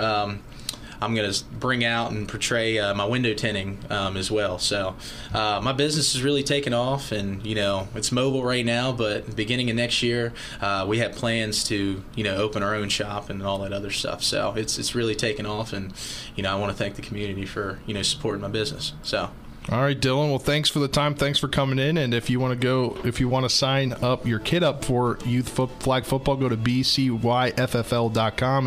I'm 1.00 1.15
going 1.15 1.31
to 1.31 1.45
bring 1.45 1.85
out 1.85 2.12
and 2.12 2.29
portray 2.29 2.79
uh, 2.79 2.95
my 2.95 3.05
window 3.05 3.35
tinting 3.35 3.79
um, 3.91 4.17
as 4.17 4.31
well. 4.31 4.59
So 4.59 4.97
uh, 5.35 5.61
my 5.62 5.73
business 5.73 6.15
is 6.15 6.23
really 6.23 6.43
taking 6.43 6.75
off, 6.75 7.12
and 7.12 7.45
you 7.45 7.55
know 7.55 7.88
it's 7.95 8.12
mobile 8.12 8.45
right 8.45 8.65
now. 8.65 8.93
But 8.93 9.37
beginning 9.37 9.71
of 9.71 9.76
next 9.76 10.03
year, 10.03 10.33
uh, 10.61 10.85
we 10.88 10.99
have 10.99 11.12
plans 11.12 11.65
to 11.65 12.03
you 12.15 12.25
know 12.25 12.37
open 12.37 12.62
our 12.62 12.75
own 12.75 12.88
shop 12.88 13.31
and 13.31 13.43
all 13.43 13.59
that 13.59 13.73
other 13.73 13.91
stuff. 13.91 14.23
So 14.23 14.55
it's 14.57 14.79
it's 14.79 14.95
really 14.95 15.15
taking 15.15 15.47
off, 15.47 15.73
and 15.73 15.93
you 16.35 16.43
know 16.43 16.53
I 16.53 16.59
want 16.59 16.73
to 16.73 16.79
thank 16.79 16.97
the 16.97 17.03
community 17.03 17.47
for 17.47 17.79
you 17.87 17.95
know 17.95 18.03
supporting 18.03 18.43
my 18.43 18.49
business. 18.49 18.93
So. 19.03 19.31
All 19.69 19.81
right, 19.81 20.00
Dylan. 20.00 20.29
Well, 20.29 20.38
thanks 20.38 20.71
for 20.71 20.79
the 20.79 20.87
time. 20.87 21.17
Thanks 21.17 21.41
for 21.41 21.49
coming 21.49 21.81
in. 21.81 21.99
And 21.99 22.15
if 22.15 22.31
you 22.31 22.38
want 22.38 22.53
to 22.53 22.57
go, 22.57 22.97
if 23.03 23.19
you 23.19 23.29
want 23.29 23.47
to 23.47 23.50
sign 23.50 23.95
up 23.95 24.25
your 24.25 24.38
kid 24.38 24.62
up 24.62 24.85
for 24.85 25.19
youth 25.25 25.49
flag 25.81 26.05
football, 26.05 26.37
go 26.37 26.49
to 26.49 26.57
bcyffl.com 26.57 27.57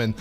and 0.02 0.14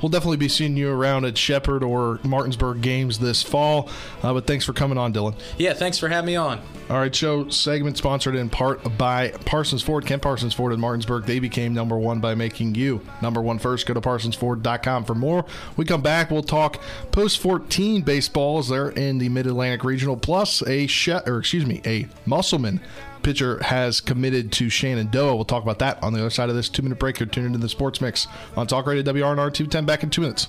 we'll 0.00 0.10
definitely 0.10 0.36
be 0.36 0.48
seeing 0.48 0.76
you 0.76 0.90
around 0.90 1.24
at 1.24 1.36
Shepherd 1.36 1.82
or 1.82 2.20
Martinsburg 2.22 2.80
games 2.80 3.18
this 3.18 3.42
fall. 3.42 3.88
Uh, 4.22 4.32
but 4.32 4.46
thanks 4.46 4.64
for 4.64 4.72
coming 4.72 4.98
on, 4.98 5.12
Dylan. 5.12 5.34
Yeah, 5.58 5.74
thanks 5.74 5.98
for 5.98 6.08
having 6.08 6.26
me 6.26 6.36
on. 6.36 6.60
All 6.88 6.98
right, 6.98 7.14
show 7.14 7.48
segment 7.48 7.96
sponsored 7.96 8.36
in 8.36 8.48
part 8.48 8.96
by 8.96 9.30
Parsons 9.44 9.82
Ford. 9.82 10.06
Kent 10.06 10.22
Parsons 10.22 10.54
Ford 10.54 10.72
in 10.72 10.78
Martinsburg. 10.78 11.24
They 11.24 11.40
became 11.40 11.74
number 11.74 11.98
one 11.98 12.20
by 12.20 12.34
making 12.34 12.76
you 12.76 13.00
number 13.20 13.42
one 13.42 13.58
first. 13.58 13.86
Go 13.86 13.94
to 13.94 14.00
parsonsford.com 14.00 15.04
for 15.04 15.14
more. 15.14 15.44
We 15.76 15.84
come 15.84 16.02
back, 16.02 16.30
we'll 16.30 16.42
talk 16.42 16.80
post 17.10 17.38
14 17.38 18.02
baseballs 18.02 18.68
there 18.68 18.90
in 18.90 19.18
the 19.18 19.28
Mid 19.28 19.46
Atlantic 19.46 19.82
Regional, 19.82 20.16
plus 20.16 20.62
a 20.66 20.86
Shet, 20.86 21.28
or 21.28 21.38
excuse 21.38 21.66
me, 21.66 21.82
a 21.84 22.06
Musselman 22.24 22.80
pitcher 23.22 23.62
has 23.62 24.00
committed 24.00 24.52
to 24.52 24.68
Shenandoah. 24.68 25.34
We'll 25.34 25.44
talk 25.44 25.62
about 25.62 25.78
that 25.80 26.02
on 26.02 26.12
the 26.12 26.20
other 26.20 26.30
side 26.30 26.48
of 26.48 26.54
this 26.56 26.68
two 26.68 26.82
minute 26.82 26.98
break. 26.98 27.18
You're 27.20 27.28
tuned 27.28 27.46
into 27.46 27.58
the 27.58 27.68
Sports 27.68 28.00
Mix 28.00 28.26
on 28.56 28.66
Talk 28.66 28.86
Radio 28.86 29.02
WRNR 29.02 29.52
210 29.52 29.84
back 29.86 30.02
in 30.02 30.10
two 30.10 30.22
minutes. 30.22 30.48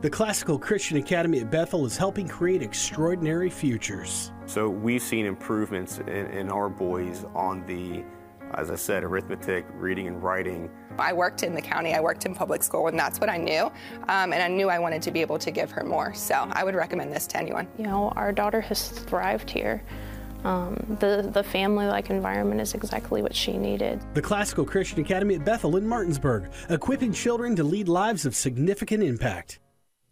The 0.00 0.10
Classical 0.10 0.58
Christian 0.58 0.98
Academy 0.98 1.40
at 1.40 1.50
Bethel 1.50 1.86
is 1.86 1.96
helping 1.96 2.28
create 2.28 2.60
extraordinary 2.60 3.48
futures. 3.48 4.30
So 4.44 4.68
we've 4.68 5.00
seen 5.00 5.24
improvements 5.24 6.00
in, 6.00 6.08
in, 6.08 6.50
our 6.50 6.68
boys 6.68 7.24
on 7.34 7.64
the, 7.64 8.04
as 8.52 8.70
I 8.70 8.74
said, 8.74 9.04
arithmetic, 9.04 9.64
reading, 9.72 10.06
and 10.06 10.22
writing. 10.22 10.68
I 10.98 11.14
worked 11.14 11.42
in 11.42 11.54
the 11.54 11.62
county, 11.62 11.94
I 11.94 12.00
worked 12.00 12.26
in 12.26 12.34
public 12.34 12.62
school, 12.62 12.88
and 12.88 12.98
that's 12.98 13.20
what 13.20 13.30
I 13.30 13.38
knew. 13.38 13.72
Um, 14.08 14.34
and 14.34 14.42
I 14.42 14.48
knew 14.48 14.68
I 14.68 14.78
wanted 14.78 15.00
to 15.00 15.10
be 15.10 15.22
able 15.22 15.38
to 15.38 15.50
give 15.50 15.70
her 15.70 15.82
more. 15.82 16.12
So 16.12 16.46
I 16.52 16.62
would 16.62 16.74
recommend 16.74 17.10
this 17.10 17.26
to 17.28 17.38
anyone. 17.38 17.66
You 17.78 17.84
know, 17.84 18.10
our 18.16 18.32
daughter 18.32 18.60
has 18.60 18.88
thrived 18.90 19.48
here. 19.48 19.82
Um, 20.44 20.76
the, 21.00 21.30
the 21.32 21.42
family 21.42 21.86
like 21.86 22.10
environment 22.10 22.60
is 22.60 22.74
exactly 22.74 23.22
what 23.22 23.34
she 23.34 23.56
needed. 23.56 24.02
The 24.12 24.20
Classical 24.20 24.66
Christian 24.66 25.00
Academy 25.00 25.36
at 25.36 25.44
Bethel 25.46 25.74
in 25.78 25.88
Martinsburg, 25.88 26.50
equipping 26.68 27.14
children 27.14 27.56
to 27.56 27.64
lead 27.64 27.88
lives 27.88 28.26
of 28.26 28.36
significant 28.36 29.02
impact. 29.02 29.58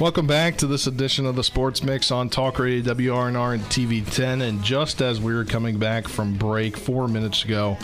Welcome 0.00 0.26
back 0.26 0.56
to 0.56 0.66
this 0.66 0.86
edition 0.86 1.26
of 1.26 1.36
the 1.36 1.44
Sports 1.44 1.82
Mix 1.82 2.10
on 2.10 2.30
Talk 2.30 2.58
Radio 2.58 2.94
WRNR 2.94 3.52
and 3.52 3.62
TV 3.64 4.10
10. 4.10 4.40
And 4.40 4.64
just 4.64 5.02
as 5.02 5.20
we 5.20 5.34
were 5.34 5.44
coming 5.44 5.78
back 5.78 6.08
from 6.08 6.38
break 6.38 6.78
four 6.78 7.06
minutes 7.06 7.44
ago, 7.44 7.76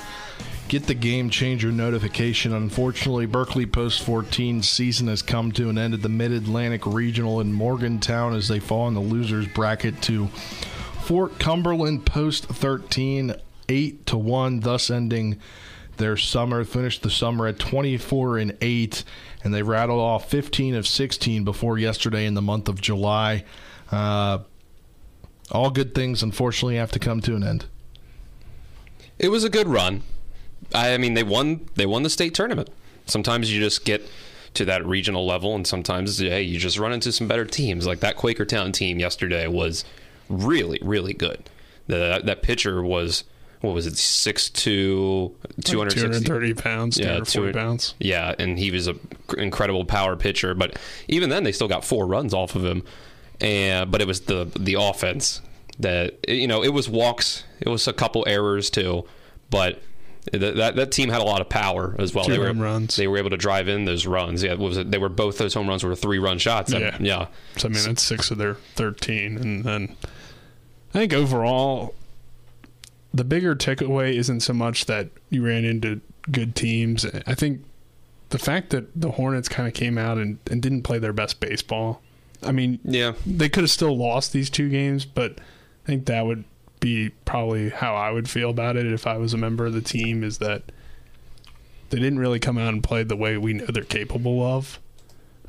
get 0.69 0.87
the 0.87 0.95
game 0.95 1.29
changer 1.29 1.71
notification. 1.71 2.55
Unfortunately, 2.55 3.27
Berkeley 3.27 3.67
Post 3.67 4.03
14 4.03 4.63
season 4.63 5.09
has 5.09 5.21
come 5.21 5.53
to 5.53 5.69
an 5.69 5.77
end 5.77 5.93
at 5.93 6.01
the 6.01 6.09
Mid 6.09 6.33
Atlantic 6.33 6.87
Regional 6.87 7.39
in 7.43 7.53
Morgantown 7.53 8.35
as 8.35 8.49
they 8.49 8.61
fall 8.61 8.89
in 8.89 8.95
the 8.95 9.01
losers 9.01 9.47
bracket 9.49 10.01
to 10.05 10.29
Fort 11.03 11.39
Cumberland 11.39 12.07
Post 12.07 12.47
13, 12.47 13.35
8 13.69 14.07
to 14.07 14.17
1, 14.17 14.61
thus 14.61 14.89
ending 14.89 15.39
their 15.97 16.17
summer. 16.17 16.65
Finished 16.65 17.03
the 17.03 17.11
summer 17.11 17.47
at 17.47 17.59
24 17.59 18.39
and 18.39 18.57
8 18.61 19.05
and 19.47 19.55
they 19.55 19.63
rattled 19.63 20.01
off 20.01 20.29
15 20.29 20.75
of 20.75 20.89
16 20.89 21.45
before 21.45 21.79
yesterday 21.79 22.27
in 22.27 22.35
the 22.35 22.43
month 22.43 22.69
of 22.69 22.81
July. 22.81 23.45
Uh, 23.93 24.39
all 25.53 25.71
good 25.71 25.95
things, 25.95 26.23
unfortunately, 26.23 26.75
have 26.75 26.91
to 26.91 26.99
come 26.99 27.21
to 27.21 27.37
an 27.37 27.45
end. 27.45 27.67
It 29.21 29.29
was 29.29 29.45
a 29.45 29.49
good 29.49 29.69
run. 29.69 30.03
I 30.75 30.99
mean, 30.99 31.15
they 31.15 31.23
won. 31.23 31.69
They 31.77 31.87
won 31.87 32.03
the 32.03 32.11
state 32.11 32.35
tournament. 32.35 32.71
Sometimes 33.07 33.53
you 33.53 33.61
just 33.61 33.85
get 33.85 34.03
to 34.55 34.65
that 34.65 34.85
regional 34.85 35.25
level, 35.25 35.55
and 35.55 35.65
sometimes 35.65 36.19
hey, 36.19 36.43
you 36.43 36.59
just 36.59 36.79
run 36.79 36.93
into 36.93 37.13
some 37.13 37.29
better 37.29 37.45
teams. 37.45 37.87
Like 37.87 38.01
that 38.01 38.17
Quakertown 38.17 38.73
team 38.73 38.99
yesterday 38.99 39.47
was 39.47 39.85
really, 40.29 40.81
really 40.83 41.15
good. 41.15 41.49
The, 41.87 42.21
that 42.25 42.43
pitcher 42.43 42.83
was 42.83 43.23
what 43.61 43.75
was 43.75 43.87
it 43.87 43.95
6'2", 43.95 45.33
230 45.65 46.55
pounds, 46.55 46.99
yeah, 46.99 47.05
240 47.07 47.53
pounds. 47.53 47.95
Yeah, 47.99 48.35
and 48.39 48.59
he 48.59 48.71
was 48.71 48.87
an 48.87 48.99
incredible 49.39 49.85
power 49.85 50.17
pitcher. 50.17 50.55
But 50.55 50.79
even 51.09 51.31
then, 51.31 51.45
they 51.45 51.53
still 51.53 51.69
got 51.69 51.85
four 51.85 52.07
runs 52.07 52.35
off 52.35 52.55
of 52.55 52.65
him. 52.65 52.85
And 53.41 53.91
but 53.91 54.01
it 54.01 54.07
was 54.07 54.23
the 54.23 54.51
the 54.59 54.75
offense 54.75 55.43
that 55.79 56.17
you 56.27 56.47
know 56.47 56.63
it 56.63 56.73
was 56.73 56.89
walks, 56.89 57.45
it 57.61 57.69
was 57.69 57.87
a 57.87 57.93
couple 57.93 58.25
errors 58.27 58.71
too, 58.71 59.05
but. 59.51 59.83
That, 60.33 60.75
that 60.75 60.91
team 60.91 61.09
had 61.09 61.21
a 61.21 61.25
lot 61.25 61.41
of 61.41 61.49
power 61.49 61.95
as 62.01 62.13
well. 62.13 62.25
Two 62.25 62.33
they 62.33 62.39
were 62.41 62.49
home 62.49 62.59
runs. 62.59 62.97
They 62.97 63.07
were 63.07 63.17
able 63.19 63.31
to 63.31 63.37
drive 63.37 63.69
in 63.69 63.85
those 63.85 64.09
runs. 64.09 64.43
Yeah, 64.43 64.55
was 64.55 64.77
it? 64.77 64.91
They 64.91 64.99
were 64.99 65.09
both 65.09 65.39
those 65.39 65.55
home 65.55 65.69
runs 65.69 65.85
were 65.85 65.95
three 65.95 66.19
run 66.19 66.39
shots. 66.39 66.73
Yeah, 66.73 66.97
yeah. 66.99 67.29
So 67.57 67.69
I 67.69 67.71
mean, 67.71 67.85
that's 67.85 68.03
six 68.03 68.33
of 68.33 68.39
their 68.39 68.55
thirteen, 68.75 69.37
and 69.37 69.63
then 69.63 69.97
I 70.93 70.99
think 70.99 71.13
overall 71.13 71.95
the 73.13 73.25
bigger 73.25 73.55
takeaway 73.55 74.15
isn't 74.15 74.41
so 74.41 74.53
much 74.53 74.87
that 74.87 75.09
you 75.31 75.45
ran 75.45 75.65
into 75.65 76.01
good 76.31 76.55
teams. 76.55 77.07
I 77.27 77.35
think 77.35 77.65
the 78.31 78.39
fact 78.39 78.71
that 78.71 79.01
the 79.01 79.13
Hornets 79.13 79.49
kind 79.49 79.69
of 79.69 79.75
came 79.75 79.99
out 79.99 80.19
and, 80.19 80.39
and 80.51 80.61
didn't 80.61 80.83
play 80.83 80.99
their 80.99 81.13
best 81.13 81.41
baseball. 81.41 82.03
I 82.43 82.53
mean, 82.53 82.79
yeah, 82.85 83.13
they 83.25 83.49
could 83.49 83.65
have 83.65 83.71
still 83.71 83.97
lost 83.97 84.33
these 84.33 84.51
two 84.51 84.69
games, 84.69 85.05
but 85.05 85.39
I 85.39 85.87
think 85.87 86.07
that 86.07 86.27
would 86.27 86.45
be 86.81 87.11
probably 87.25 87.71
how 87.71 87.95
I 87.95 88.11
would 88.11 88.29
feel 88.29 88.51
about 88.51 88.77
it 88.77 88.87
if 88.87 89.07
I 89.07 89.17
was 89.17 89.33
a 89.33 89.39
member 89.39 89.65
of 89.67 89.73
the 89.73 89.81
team. 89.81 90.23
Is 90.23 90.39
that 90.39 90.65
they 91.91 91.99
didn't 91.99 92.19
really 92.19 92.39
come 92.39 92.59
out 92.59 92.75
and 92.75 92.83
play 92.83 93.05
the 93.05 93.17
way 93.17 93.39
we 93.39 93.55
know 93.55 93.67
they're 93.67 93.85
capable 93.85 94.43
of. 94.43 94.79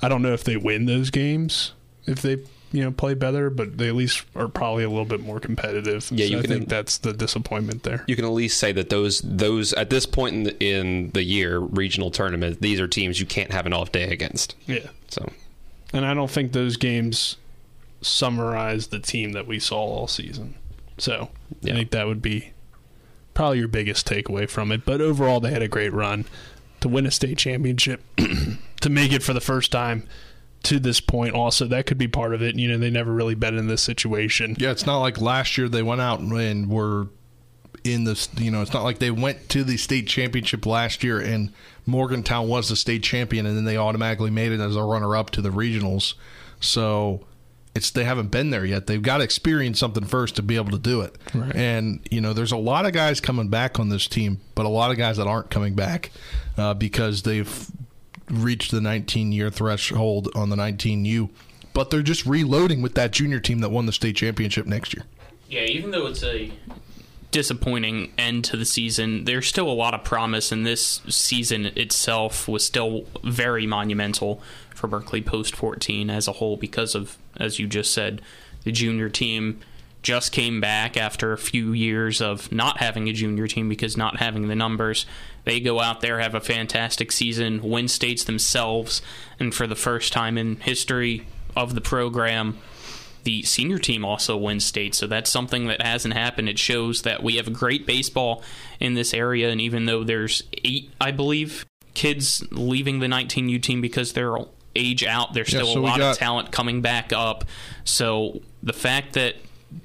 I 0.02 0.08
don't 0.08 0.22
know 0.22 0.34
if 0.34 0.44
they 0.44 0.56
win 0.56 0.86
those 0.86 1.10
games 1.10 1.74
if 2.08 2.22
they 2.22 2.38
you 2.72 2.84
know 2.84 2.92
play 2.92 3.14
better, 3.14 3.50
but 3.50 3.78
they 3.78 3.88
at 3.88 3.96
least 3.96 4.24
are 4.36 4.48
probably 4.48 4.84
a 4.84 4.90
little 4.90 5.06
bit 5.06 5.22
more 5.22 5.40
competitive. 5.40 6.10
Yeah, 6.12 6.26
so 6.26 6.32
you 6.32 6.38
I 6.38 6.42
can- 6.42 6.50
think 6.52 6.70
that's 6.70 6.98
the 6.98 7.14
disappointment 7.14 7.84
there. 7.84 8.04
You 8.08 8.16
can 8.16 8.26
at 8.26 8.32
least 8.32 8.58
say 8.58 8.72
that 8.74 8.90
those 8.90 9.22
those 9.24 9.74
at 9.74 9.90
this 9.90 10.06
point 10.06 10.36
in 10.36 10.44
the, 10.44 10.64
in 10.64 11.12
the 11.12 11.24
year 11.24 11.60
regional 11.60 12.12
tournament, 12.12 12.62
these 12.62 12.80
are 12.80 12.88
teams 12.88 13.20
you 13.20 13.26
can't 13.26 13.52
have 13.52 13.66
an 13.66 13.74
off 13.74 13.92
day 13.92 14.10
against. 14.12 14.56
Yeah. 14.66 14.88
So, 15.10 15.32
and 15.94 16.06
I 16.06 16.14
don't 16.14 16.30
think 16.32 16.52
those 16.52 16.76
games 16.78 17.38
summarize 18.02 18.88
the 18.88 19.00
team 19.00 19.32
that 19.34 19.48
we 19.48 19.60
saw 19.60 19.78
all 19.78 20.08
season. 20.08 20.56
So 20.98 21.30
I 21.64 21.68
think 21.72 21.92
that 21.92 22.08
would 22.08 22.22
be 22.22 22.52
probably 23.34 23.60
your 23.60 23.68
biggest 23.68 24.08
takeaway 24.08 24.50
from 24.50 24.72
it. 24.72 24.84
But 24.86 25.02
overall, 25.02 25.40
they 25.40 25.52
had 25.52 25.62
a 25.62 25.68
great 25.68 25.94
run 25.94 26.26
to 26.82 26.88
win 26.90 27.06
a 27.06 27.12
state 27.12 27.38
championship, 27.38 28.02
to 28.82 28.90
make 28.90 29.12
it 29.12 29.24
for 29.24 29.34
the 29.34 29.42
first 29.42 29.72
time 29.72 30.08
to 30.64 30.80
this 30.80 31.00
point. 31.00 31.34
Also, 31.34 31.66
that 31.66 31.86
could 31.86 31.98
be 31.98 32.08
part 32.08 32.34
of 32.34 32.42
it. 32.42 32.56
You 32.56 32.68
know, 32.68 32.78
they 32.78 32.90
never 32.90 33.12
really 33.12 33.36
been 33.36 33.58
in 33.58 33.68
this 33.68 33.82
situation. 33.82 34.56
Yeah, 34.60 34.72
it's 34.72 34.86
not 34.86 35.00
like 35.00 35.22
last 35.22 35.58
year 35.58 35.70
they 35.70 35.84
went 35.84 36.02
out 36.02 36.20
and 36.20 36.70
were 36.70 37.08
in 37.84 38.04
this. 38.04 38.30
You 38.38 38.52
know, 38.52 38.62
it's 38.62 38.74
not 38.74 38.84
like 38.84 39.00
they 39.00 39.12
went 39.12 39.50
to 39.50 39.64
the 39.64 39.78
state 39.78 40.08
championship 40.08 40.66
last 40.66 41.04
year 41.04 41.20
and 41.20 41.54
Morgantown 41.88 42.50
was 42.50 42.70
the 42.70 42.76
state 42.76 43.02
champion, 43.02 43.46
and 43.46 43.56
then 43.56 43.64
they 43.64 43.78
automatically 43.78 44.30
made 44.30 44.52
it 44.52 44.60
as 44.60 44.76
a 44.76 44.84
runner-up 44.84 45.30
to 45.32 45.42
the 45.42 45.50
regionals. 45.50 46.16
So 46.60 47.26
it's 47.74 47.92
they 47.92 48.04
haven't 48.04 48.30
been 48.30 48.50
there 48.50 48.66
yet. 48.66 48.88
They've 48.88 49.02
got 49.02 49.18
to 49.18 49.24
experience 49.24 49.80
something 49.80 50.04
first 50.04 50.36
to 50.36 50.42
be 50.42 50.58
able 50.58 50.72
to 50.72 50.80
do 50.80 51.02
it. 51.02 51.16
Right. 51.34 51.56
And 51.56 52.06
you 52.12 52.20
know, 52.20 52.34
there's 52.34 52.52
a 52.52 52.58
lot 52.58 52.86
of 52.86 52.92
guys 52.92 53.22
coming 53.22 53.48
back 53.48 53.80
on 53.80 53.90
this 53.90 54.08
team, 54.08 54.42
but 54.54 54.66
a 54.66 54.70
lot 54.70 54.92
of 54.92 54.98
guys 54.98 55.18
that 55.18 55.28
aren't 55.28 55.50
coming 55.50 55.76
back 55.76 56.12
uh, 56.58 56.74
because 56.74 57.24
they've 57.24 57.72
reached 58.30 58.72
the 58.72 58.82
19 58.82 59.32
year 59.32 59.50
threshold 59.50 60.30
on 60.36 60.50
the 60.50 60.56
19U. 60.56 61.30
But 61.74 61.90
they're 61.92 62.02
just 62.02 62.26
reloading 62.26 62.82
with 62.82 62.96
that 62.96 63.12
junior 63.12 63.40
team 63.40 63.60
that 63.60 63.70
won 63.70 63.86
the 63.86 63.92
state 63.92 64.16
championship 64.16 64.66
next 64.66 64.96
year. 64.96 65.06
Yeah, 65.48 65.62
even 65.62 65.92
though 65.92 66.08
it's 66.08 66.24
a 66.24 66.52
disappointing 67.32 68.12
end 68.18 68.46
to 68.46 68.58
the 68.58 68.66
season, 68.66 69.26
there's 69.26 69.48
still 69.48 69.70
a 69.70 69.74
lot 69.74 69.94
of 69.94 70.04
promise, 70.04 70.52
and 70.52 70.66
this 70.66 71.02
season 71.08 71.68
itself 71.68 72.48
was 72.48 72.66
still 72.66 73.06
very 73.24 73.68
monumental 73.68 74.42
for 74.74 74.88
Berkeley 74.88 75.22
Post 75.22 75.56
14 75.56 76.10
as 76.10 76.28
a 76.28 76.34
whole 76.34 76.58
because 76.58 76.96
of, 76.96 77.18
as 77.38 77.60
you 77.60 77.68
just 77.68 77.94
said, 77.94 78.22
the 78.64 78.72
junior 78.72 79.10
team 79.10 79.60
just 80.04 80.32
came 80.32 80.62
back 80.62 80.96
after 80.96 81.34
a 81.34 81.38
few 81.38 81.74
years 81.74 82.22
of 82.22 82.52
not 82.52 82.78
having 82.78 83.10
a 83.10 83.14
junior 83.14 83.48
team 83.48 83.68
because 83.68 83.98
not 83.98 84.18
having 84.18 84.48
the 84.48 84.56
numbers. 84.56 85.06
They 85.44 85.60
go 85.60 85.80
out 85.82 86.02
there, 86.02 86.20
have 86.20 86.36
a 86.36 86.40
fantastic 86.42 87.12
season, 87.12 87.62
win 87.62 87.88
states 87.88 88.24
themselves, 88.24 89.02
and 89.40 89.54
for 89.54 89.68
the 89.68 89.76
first 89.76 90.14
time 90.14 90.38
in 90.38 90.58
history 90.58 91.28
of 91.56 91.74
the 91.76 91.82
program, 91.82 92.58
the 93.24 93.44
senior 93.44 93.78
team 93.80 94.06
also 94.06 94.38
wins 94.38 94.64
states. 94.64 94.98
So 94.98 95.08
that's 95.08 95.30
something 95.30 95.68
that 95.68 95.82
hasn't 95.82 96.14
happened. 96.14 96.48
It 96.48 96.60
shows 96.60 97.02
that 97.02 97.24
we 97.24 97.36
have 97.36 97.52
great 97.52 97.86
baseball 97.86 98.44
in 98.80 98.94
this 98.94 99.14
area, 99.14 99.50
and 99.50 99.60
even 99.60 99.86
though 99.86 100.04
there's 100.04 100.44
eight, 100.64 100.92
I 101.02 101.12
believe, 101.12 101.66
kids 101.94 102.44
leaving 102.52 103.00
the 103.00 103.08
19U 103.08 103.62
team 103.62 103.82
because 103.82 104.14
they're 104.14 104.36
age 104.76 105.04
out, 105.04 105.34
there's 105.34 105.52
Yeah, 105.52 105.60
still 105.62 105.74
so 105.74 105.80
a 105.80 105.82
lot 105.82 105.98
got- 105.98 106.12
of 106.12 106.18
talent 106.18 106.52
coming 106.52 106.82
back 106.82 107.12
up. 107.12 107.44
So 107.84 108.42
the 108.62 108.74
fact 108.74 109.14
that 109.14 109.36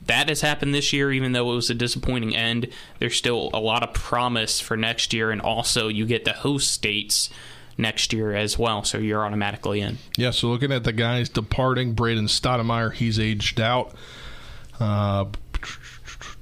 that 0.06 0.28
has 0.28 0.40
happened 0.40 0.74
this 0.74 0.92
year, 0.92 1.12
even 1.12 1.32
though 1.32 1.52
it 1.52 1.56
was 1.56 1.70
a 1.70 1.74
disappointing 1.74 2.36
end, 2.36 2.68
there's 2.98 3.16
still 3.16 3.50
a 3.52 3.60
lot 3.60 3.82
of 3.82 3.92
promise 3.94 4.60
for 4.60 4.76
next 4.76 5.12
year, 5.12 5.30
and 5.30 5.40
also 5.40 5.88
you 5.88 6.06
get 6.06 6.24
the 6.24 6.32
host 6.32 6.70
states 6.70 7.30
next 7.78 8.12
year 8.12 8.34
as 8.34 8.58
well, 8.58 8.84
so 8.84 8.98
you're 8.98 9.24
automatically 9.24 9.80
in. 9.80 9.98
Yeah, 10.16 10.30
so 10.30 10.48
looking 10.48 10.72
at 10.72 10.84
the 10.84 10.92
guys 10.92 11.28
departing, 11.28 11.94
Braden 11.94 12.26
Stoudemire, 12.26 12.92
he's 12.92 13.18
aged 13.18 13.60
out. 13.60 13.94
Uh, 14.78 15.26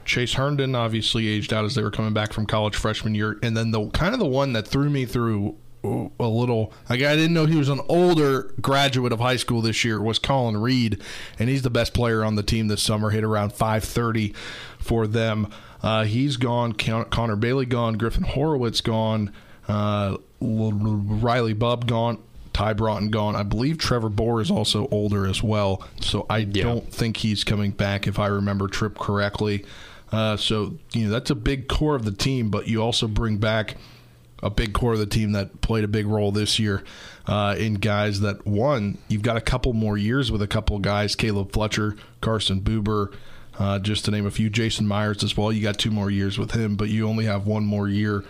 Chase 0.05 0.35
Herndon 0.35 0.75
obviously 0.75 1.29
aged 1.29 1.53
out 1.53 1.65
as 1.65 1.75
they 1.75 1.83
were 1.83 1.91
coming 1.91 2.13
back 2.13 2.33
from 2.33 2.47
college 2.47 2.77
freshman 2.77 3.15
year, 3.15 3.39
and 3.43 3.57
then 3.57 3.71
the 3.71 3.89
kind 3.91 4.13
of 4.13 4.21
the 4.21 4.27
one 4.27 4.53
that 4.55 4.67
threw 4.67 4.91
me 4.91 5.05
through 5.07 5.57
a 5.83 6.29
little 6.29 6.73
like 6.89 7.03
I 7.03 7.17
didn't 7.17 7.33
know 7.33 7.47
he 7.47 7.57
was 7.57 7.69
an 7.69 7.81
older 7.89 8.55
graduate 8.61 9.13
of 9.13 9.21
high 9.21 9.37
school 9.37 9.63
this 9.63 9.85
year 9.85 10.01
was 10.01 10.19
Colin 10.19 10.59
Reed, 10.59 11.01
and 11.39 11.49
he's 11.49 11.63
the 11.63 11.71
best 11.71 11.95
player 11.95 12.25
on 12.25 12.35
the 12.35 12.43
team 12.43 12.69
this 12.69 12.83
summer. 12.83 13.11
Hit 13.11 13.25
around 13.25 13.53
530 13.53 14.35
for 14.79 15.07
them. 15.07 15.51
Uh, 15.83 16.05
he's 16.05 16.37
gone. 16.37 16.73
Con- 16.75 17.07
Connor 17.07 17.37
Bailey 17.37 17.67
gone. 17.67 17.95
Griffin 17.95 18.25
Horowitz 18.25 18.81
gone. 18.81 19.33
Uh, 19.67 20.19
Riley 20.41 21.55
Bubb 21.55 21.87
gone. 21.87 22.19
Ty 22.53 22.75
Broughton 22.75 23.11
gone. 23.11 23.37
I 23.37 23.43
believe 23.43 23.79
Trevor 23.79 24.11
Bohr 24.11 24.43
is 24.43 24.51
also 24.51 24.89
older 24.91 25.27
as 25.27 25.43
well. 25.43 25.83
So 26.01 26.27
I 26.29 26.45
don't 26.45 26.93
think 26.93 27.19
he's 27.19 27.45
coming 27.45 27.71
back 27.71 28.07
if 28.07 28.19
I 28.19 28.27
remember 28.27 28.69
Trip 28.69 28.99
correctly. 28.99 29.65
Uh, 30.13 30.37
so 30.37 30.77
you 30.93 31.05
know 31.05 31.11
that's 31.11 31.31
a 31.31 31.37
big 31.37 31.69
core 31.69 31.95
of 31.95 32.05
the 32.05 32.13
team, 32.13 32.51
but 32.51 32.67
you 32.67 32.83
also 32.83 33.07
bring 33.07 33.39
back 33.39 33.77
a 34.43 34.51
big 34.51 34.73
core 34.73 34.95
of 34.95 34.99
the 34.99 35.07
team 35.07 35.33
that 35.33 35.61
played 35.61 35.85
a 35.85 35.89
big 35.89 36.07
role 36.07 36.33
this 36.33 36.59
year 36.59 36.83
uh, 37.27 37.55
in 37.59 37.75
guys 37.75 38.21
that 38.21 38.47
won. 38.47 38.99
You've 39.09 39.23
got 39.23 39.37
a 39.37 39.41
couple 39.41 39.73
more 39.73 39.97
years 39.97 40.33
with 40.33 40.43
a 40.43 40.47
couple 40.47 40.79
guys: 40.79 41.15
Caleb 41.15 41.53
Fletcher, 41.53 41.97
Carson 42.21 42.61
Buber, 42.61 43.13
uh, 43.59 43.79
just 43.79 44.05
to 44.07 44.11
name 44.11 44.27
a 44.27 44.31
few. 44.31 44.51
Jason 44.51 44.87
Myers 44.87 45.23
as 45.23 45.37
well. 45.37 45.53
You 45.53 45.63
got 45.63 45.79
two 45.79 45.91
more 45.91 46.11
years 46.11 46.39
with 46.39 46.53
him, 46.53 46.77
but 46.77 46.89
you 46.89 47.09
only 47.09 47.27
have 47.27 47.47
one 47.47 47.65
more 47.65 47.89
year 47.89 48.25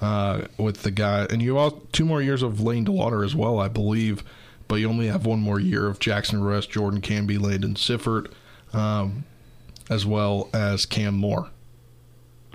uh, 0.00 0.42
with 0.58 0.82
the 0.82 0.90
guy, 0.90 1.26
and 1.30 1.42
you 1.42 1.56
have 1.56 1.74
two 1.92 2.04
more 2.04 2.22
years 2.22 2.42
of 2.42 2.60
Lane 2.60 2.84
DeLauder 2.84 3.24
as 3.24 3.34
well, 3.34 3.58
I 3.58 3.68
believe. 3.68 4.22
But 4.68 4.76
you 4.76 4.88
only 4.88 5.06
have 5.06 5.26
one 5.26 5.38
more 5.38 5.60
year 5.60 5.86
of 5.86 6.00
Jackson 6.00 6.42
Russ, 6.42 6.66
Jordan 6.66 7.00
Canby, 7.00 7.38
Landon 7.38 7.74
Siffert, 7.74 8.32
um, 8.72 9.24
as 9.88 10.04
well 10.04 10.48
as 10.52 10.86
Cam 10.86 11.14
Moore. 11.14 11.50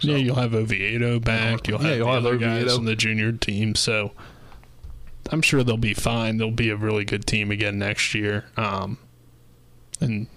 Yeah, 0.02 0.18
you'll 0.18 0.36
have 0.36 0.54
Oviedo 0.54 1.20
back. 1.20 1.68
You'll 1.68 1.82
Yeah, 1.82 1.90
have 1.90 1.98
you'll 1.98 2.08
the 2.08 2.14
have 2.14 2.26
other 2.26 2.38
guys 2.38 2.76
on 2.76 2.86
the 2.86 2.96
junior 2.96 3.32
team. 3.32 3.76
So 3.76 4.12
I'm 5.32 5.42
sure 5.42 5.64
they'll 5.64 5.78
be 5.78 5.94
fine. 5.94 6.38
They'll 6.38 6.52
be 6.52 6.70
a 6.70 6.76
really 6.76 7.06
good 7.06 7.26
team 7.26 7.52
again 7.52 7.78
next 7.80 8.14
year. 8.14 8.46
Um, 8.58 8.98
and 10.00 10.28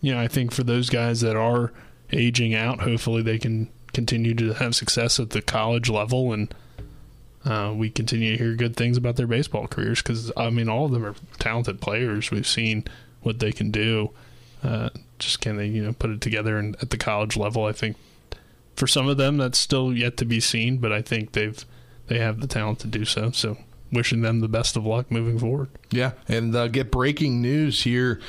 you 0.00 0.14
know, 0.14 0.20
I 0.20 0.28
think 0.28 0.52
for 0.52 0.62
those 0.62 0.88
guys 0.90 1.20
that 1.20 1.36
are 1.36 1.72
aging 2.12 2.54
out, 2.54 2.80
hopefully 2.80 3.22
they 3.22 3.38
can 3.38 3.68
continue 3.92 4.34
to 4.34 4.54
have 4.54 4.74
success 4.74 5.20
at 5.20 5.30
the 5.30 5.42
college 5.42 5.90
level 5.90 6.32
and 6.32 6.54
uh, 7.44 7.72
we 7.76 7.90
continue 7.90 8.36
to 8.36 8.42
hear 8.42 8.54
good 8.54 8.76
things 8.76 8.96
about 8.96 9.16
their 9.16 9.26
baseball 9.26 9.66
careers 9.66 10.00
because 10.00 10.30
I 10.36 10.48
mean 10.50 10.68
all 10.68 10.84
of 10.86 10.92
them 10.92 11.04
are 11.04 11.14
talented 11.38 11.80
players. 11.80 12.30
We've 12.30 12.46
seen 12.46 12.84
what 13.22 13.40
they 13.40 13.50
can 13.52 13.70
do. 13.72 14.10
Uh, 14.62 14.90
just 15.18 15.40
can 15.40 15.56
they 15.56 15.66
you 15.66 15.82
know 15.82 15.92
put 15.92 16.10
it 16.10 16.20
together 16.20 16.56
and 16.56 16.76
at 16.80 16.90
the 16.90 16.96
college 16.96 17.36
level? 17.36 17.64
I 17.64 17.72
think 17.72 17.96
for 18.76 18.86
some 18.86 19.08
of 19.08 19.16
them 19.16 19.36
that's 19.36 19.58
still 19.58 19.92
yet 19.92 20.16
to 20.18 20.24
be 20.24 20.40
seen, 20.40 20.78
but 20.78 20.92
I 20.92 21.02
think 21.02 21.32
they've 21.32 21.64
they 22.08 22.18
have 22.18 22.40
the 22.40 22.46
talent 22.46 22.80
to 22.80 22.86
do 22.86 23.04
so. 23.04 23.30
So 23.30 23.58
wishing 23.92 24.22
them 24.22 24.40
the 24.40 24.48
best 24.48 24.76
of 24.76 24.86
luck 24.86 25.10
moving 25.10 25.38
forward. 25.38 25.68
Yeah, 25.90 26.12
and 26.28 26.54
uh, 26.54 26.68
get 26.68 26.90
breaking 26.90 27.40
news 27.40 27.82
here 27.82 28.20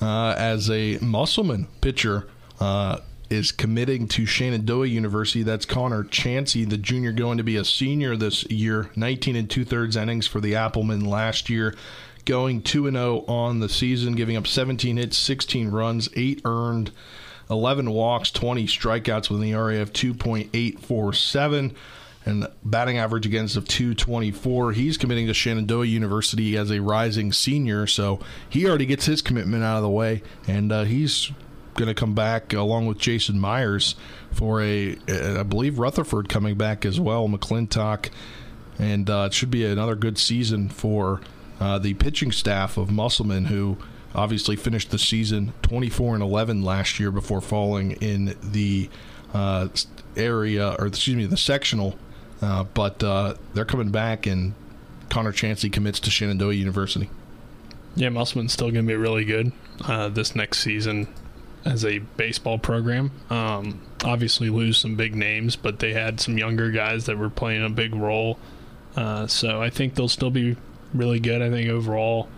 uh, 0.00 0.34
as 0.36 0.68
a 0.68 0.98
Musselman 0.98 1.68
pitcher 1.80 2.28
uh, 2.60 2.98
is 3.30 3.52
committing 3.52 4.08
to 4.08 4.26
Shenandoah 4.26 4.86
University. 4.86 5.42
That's 5.42 5.64
Conner 5.64 6.04
Chancey, 6.04 6.64
the 6.64 6.76
junior, 6.76 7.12
going 7.12 7.38
to 7.38 7.44
be 7.44 7.56
a 7.56 7.64
senior 7.64 8.16
this 8.16 8.44
year. 8.50 8.90
19 8.96 9.36
and 9.36 9.48
two 9.48 9.64
thirds 9.64 9.96
innings 9.96 10.26
for 10.26 10.40
the 10.40 10.54
Applemen 10.54 11.04
last 11.04 11.48
year, 11.48 11.74
going 12.24 12.62
2 12.62 12.88
and 12.88 12.96
0 12.96 13.24
on 13.26 13.60
the 13.60 13.68
season, 13.68 14.14
giving 14.14 14.36
up 14.36 14.46
17 14.46 14.96
hits, 14.96 15.16
16 15.16 15.70
runs, 15.70 16.08
8 16.14 16.42
earned, 16.44 16.90
11 17.50 17.90
walks, 17.90 18.30
20 18.30 18.66
strikeouts 18.66 19.30
with 19.30 19.40
an 19.40 19.48
ERA 19.48 19.80
of 19.80 19.92
2.847 19.92 21.74
and 22.24 22.46
batting 22.64 22.98
average 22.98 23.26
against 23.26 23.56
of 23.56 23.66
224. 23.66 24.72
He's 24.72 24.96
committing 24.96 25.26
to 25.26 25.34
Shenandoah 25.34 25.86
University 25.86 26.56
as 26.56 26.70
a 26.70 26.80
rising 26.80 27.32
senior, 27.32 27.86
so 27.86 28.20
he 28.48 28.66
already 28.66 28.86
gets 28.86 29.06
his 29.06 29.22
commitment 29.22 29.64
out 29.64 29.76
of 29.76 29.82
the 29.82 29.90
way, 29.90 30.22
and 30.46 30.70
uh, 30.70 30.84
he's 30.84 31.32
going 31.74 31.88
to 31.88 31.94
come 31.94 32.14
back 32.14 32.52
along 32.52 32.86
with 32.86 32.98
Jason 32.98 33.40
Myers 33.40 33.94
for 34.30 34.62
a, 34.62 34.96
I 35.08 35.42
believe 35.42 35.78
Rutherford 35.78 36.28
coming 36.28 36.56
back 36.56 36.84
as 36.84 37.00
well, 37.00 37.28
McClintock, 37.28 38.10
and 38.78 39.08
uh, 39.08 39.24
it 39.26 39.34
should 39.34 39.50
be 39.50 39.64
another 39.64 39.96
good 39.96 40.18
season 40.18 40.68
for 40.68 41.20
uh, 41.60 41.78
the 41.78 41.94
pitching 41.94 42.32
staff 42.32 42.76
of 42.76 42.90
Musselman, 42.90 43.46
who 43.46 43.78
obviously 44.14 44.56
finished 44.56 44.90
the 44.90 44.98
season 44.98 45.52
24 45.62 46.14
and 46.14 46.22
11 46.22 46.62
last 46.62 47.00
year 47.00 47.10
before 47.10 47.40
falling 47.40 47.92
in 47.92 48.36
the 48.42 48.88
uh, 49.32 49.68
area, 50.16 50.74
or 50.78 50.86
excuse 50.86 51.16
me, 51.16 51.26
the 51.26 51.36
sectional. 51.36 51.96
Uh, 52.40 52.64
but 52.64 53.02
uh, 53.02 53.34
they're 53.54 53.64
coming 53.64 53.90
back, 53.90 54.26
and 54.26 54.54
Conner 55.08 55.32
Chancey 55.32 55.70
commits 55.70 56.00
to 56.00 56.10
Shenandoah 56.10 56.54
University. 56.54 57.08
Yeah, 57.94 58.08
Musselman's 58.08 58.52
still 58.52 58.70
going 58.70 58.86
to 58.86 58.88
be 58.88 58.96
really 58.96 59.24
good 59.24 59.52
uh, 59.84 60.08
this 60.08 60.34
next 60.34 60.60
season 60.60 61.08
as 61.64 61.84
a 61.84 61.98
baseball 61.98 62.58
program. 62.58 63.12
Um, 63.30 63.80
obviously, 64.04 64.50
lose 64.50 64.78
some 64.78 64.96
big 64.96 65.14
names, 65.14 65.54
but 65.56 65.78
they 65.78 65.92
had 65.92 66.20
some 66.20 66.38
younger 66.38 66.70
guys 66.70 67.06
that 67.06 67.18
were 67.18 67.30
playing 67.30 67.64
a 67.64 67.70
big 67.70 67.94
role. 67.94 68.38
Uh, 68.96 69.26
so 69.26 69.62
I 69.62 69.70
think 69.70 69.94
they'll 69.94 70.08
still 70.08 70.30
be 70.30 70.56
really 70.92 71.20
good. 71.20 71.40
I 71.42 71.50
think 71.50 71.70
overall, 71.70 72.28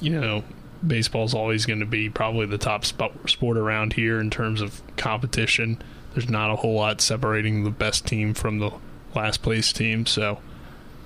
you 0.00 0.18
know, 0.18 0.44
baseball's 0.86 1.34
always 1.34 1.66
going 1.66 1.80
to 1.80 1.86
be 1.86 2.08
probably 2.08 2.46
the 2.46 2.58
top 2.58 2.84
sport 2.84 3.56
around 3.56 3.94
here 3.94 4.20
in 4.20 4.30
terms 4.30 4.60
of 4.60 4.82
competition. 4.96 5.82
There's 6.12 6.28
not 6.28 6.50
a 6.50 6.56
whole 6.56 6.74
lot 6.74 7.00
separating 7.00 7.64
the 7.64 7.70
best 7.70 8.06
team 8.06 8.34
from 8.34 8.58
the 8.58 8.70
last 9.14 9.42
place 9.42 9.72
team. 9.72 10.06
So, 10.06 10.40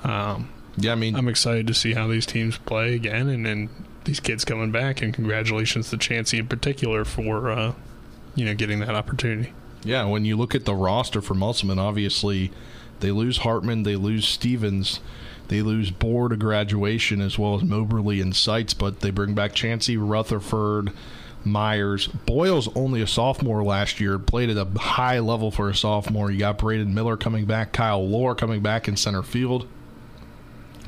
um, 0.05 0.51
yeah, 0.77 0.93
I 0.93 0.95
mean, 0.95 1.17
I'm 1.17 1.29
excited 1.29 1.67
to 1.67 1.75
see 1.75 1.95
how 1.95 2.09
these 2.09 2.27
teams 2.27 2.59
play 2.59 2.95
again, 2.95 3.29
and 3.29 3.45
then 3.45 3.71
these 4.05 4.21
kids 4.21 4.45
coming 4.45 4.71
back, 4.71 5.03
and 5.03 5.13
congratulations 5.13 5.91
to 5.91 5.99
Chancey 5.99 6.39
in 6.39 6.49
particular 6.49 7.05
for 7.05 7.51
uh, 7.51 7.75
you 8.35 8.45
know 8.45 8.55
getting 8.55 8.81
that 8.81 8.95
opportunity. 8.95 9.53
Yeah, 9.85 10.05
when 10.07 10.25
you 10.25 10.37
look 10.37 10.55
at 10.55 10.65
the 10.65 10.75
roster 10.75 11.21
for 11.21 11.35
Musselman, 11.35 11.79
obviously 11.79 12.53
they 13.01 13.11
lose 13.11 13.39
Hartman, 13.39 13.83
they 13.83 13.97
lose 13.97 14.27
Stevens, 14.27 15.01
they 15.53 15.61
lose 15.61 15.91
Bohr 15.91 16.31
to 16.31 16.37
graduation 16.37 17.21
as 17.21 17.39
well 17.39 17.57
as 17.57 17.63
Moberly 17.63 18.23
and 18.23 18.35
Seitz, 18.35 18.73
but 18.73 19.01
they 19.01 19.11
bring 19.11 19.35
back 19.35 19.53
Chancey, 19.53 19.99
Rutherford, 19.99 20.95
Myers. 21.45 22.07
Boyle's 22.07 22.75
only 22.75 23.03
a 23.03 23.07
sophomore 23.07 23.63
last 23.63 24.01
year, 24.01 24.19
played 24.19 24.49
at 24.49 24.57
a 24.57 24.79
high 24.79 25.19
level 25.19 25.51
for 25.51 25.69
a 25.69 25.75
sophomore. 25.75 26.31
You 26.31 26.39
got 26.39 26.57
Braden 26.57 26.95
Miller 26.95 27.19
coming 27.19 27.45
back, 27.45 27.75
Kyle 27.75 28.03
Lohr 28.03 28.35
coming 28.35 28.63
back 28.63 28.89
in 28.89 28.97
center 28.97 29.23
field. 29.23 29.69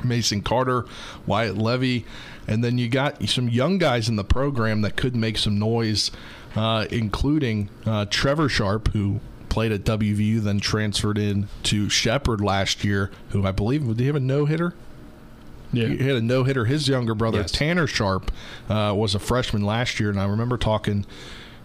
Mason 0.02 0.40
Carter, 0.40 0.86
Wyatt 1.26 1.58
Levy, 1.58 2.06
and 2.48 2.64
then 2.64 2.78
you 2.78 2.88
got 2.88 3.22
some 3.28 3.50
young 3.50 3.76
guys 3.76 4.08
in 4.08 4.16
the 4.16 4.24
program 4.24 4.80
that 4.80 4.96
could 4.96 5.14
make 5.14 5.36
some 5.36 5.58
noise, 5.58 6.10
uh, 6.56 6.86
including 6.90 7.68
uh, 7.84 8.06
Trevor 8.08 8.48
Sharp, 8.48 8.88
who 8.92 9.20
played 9.54 9.70
at 9.70 9.84
WVU, 9.84 10.40
then 10.40 10.58
transferred 10.58 11.16
in 11.16 11.46
to 11.62 11.88
Shepherd 11.88 12.40
last 12.40 12.82
year, 12.82 13.12
who 13.28 13.46
I 13.46 13.52
believe 13.52 13.86
did 13.86 14.00
he 14.00 14.06
have 14.06 14.16
a 14.16 14.20
no 14.20 14.46
hitter? 14.46 14.74
Yeah. 15.72 15.86
He 15.86 15.98
had 15.98 16.16
a 16.16 16.20
no 16.20 16.42
hitter. 16.42 16.64
His 16.64 16.88
younger 16.88 17.14
brother, 17.14 17.42
yes. 17.42 17.52
Tanner 17.52 17.86
Sharp, 17.86 18.32
uh, 18.68 18.92
was 18.96 19.14
a 19.14 19.20
freshman 19.20 19.62
last 19.62 20.00
year, 20.00 20.10
and 20.10 20.18
I 20.18 20.26
remember 20.26 20.56
talking 20.56 21.06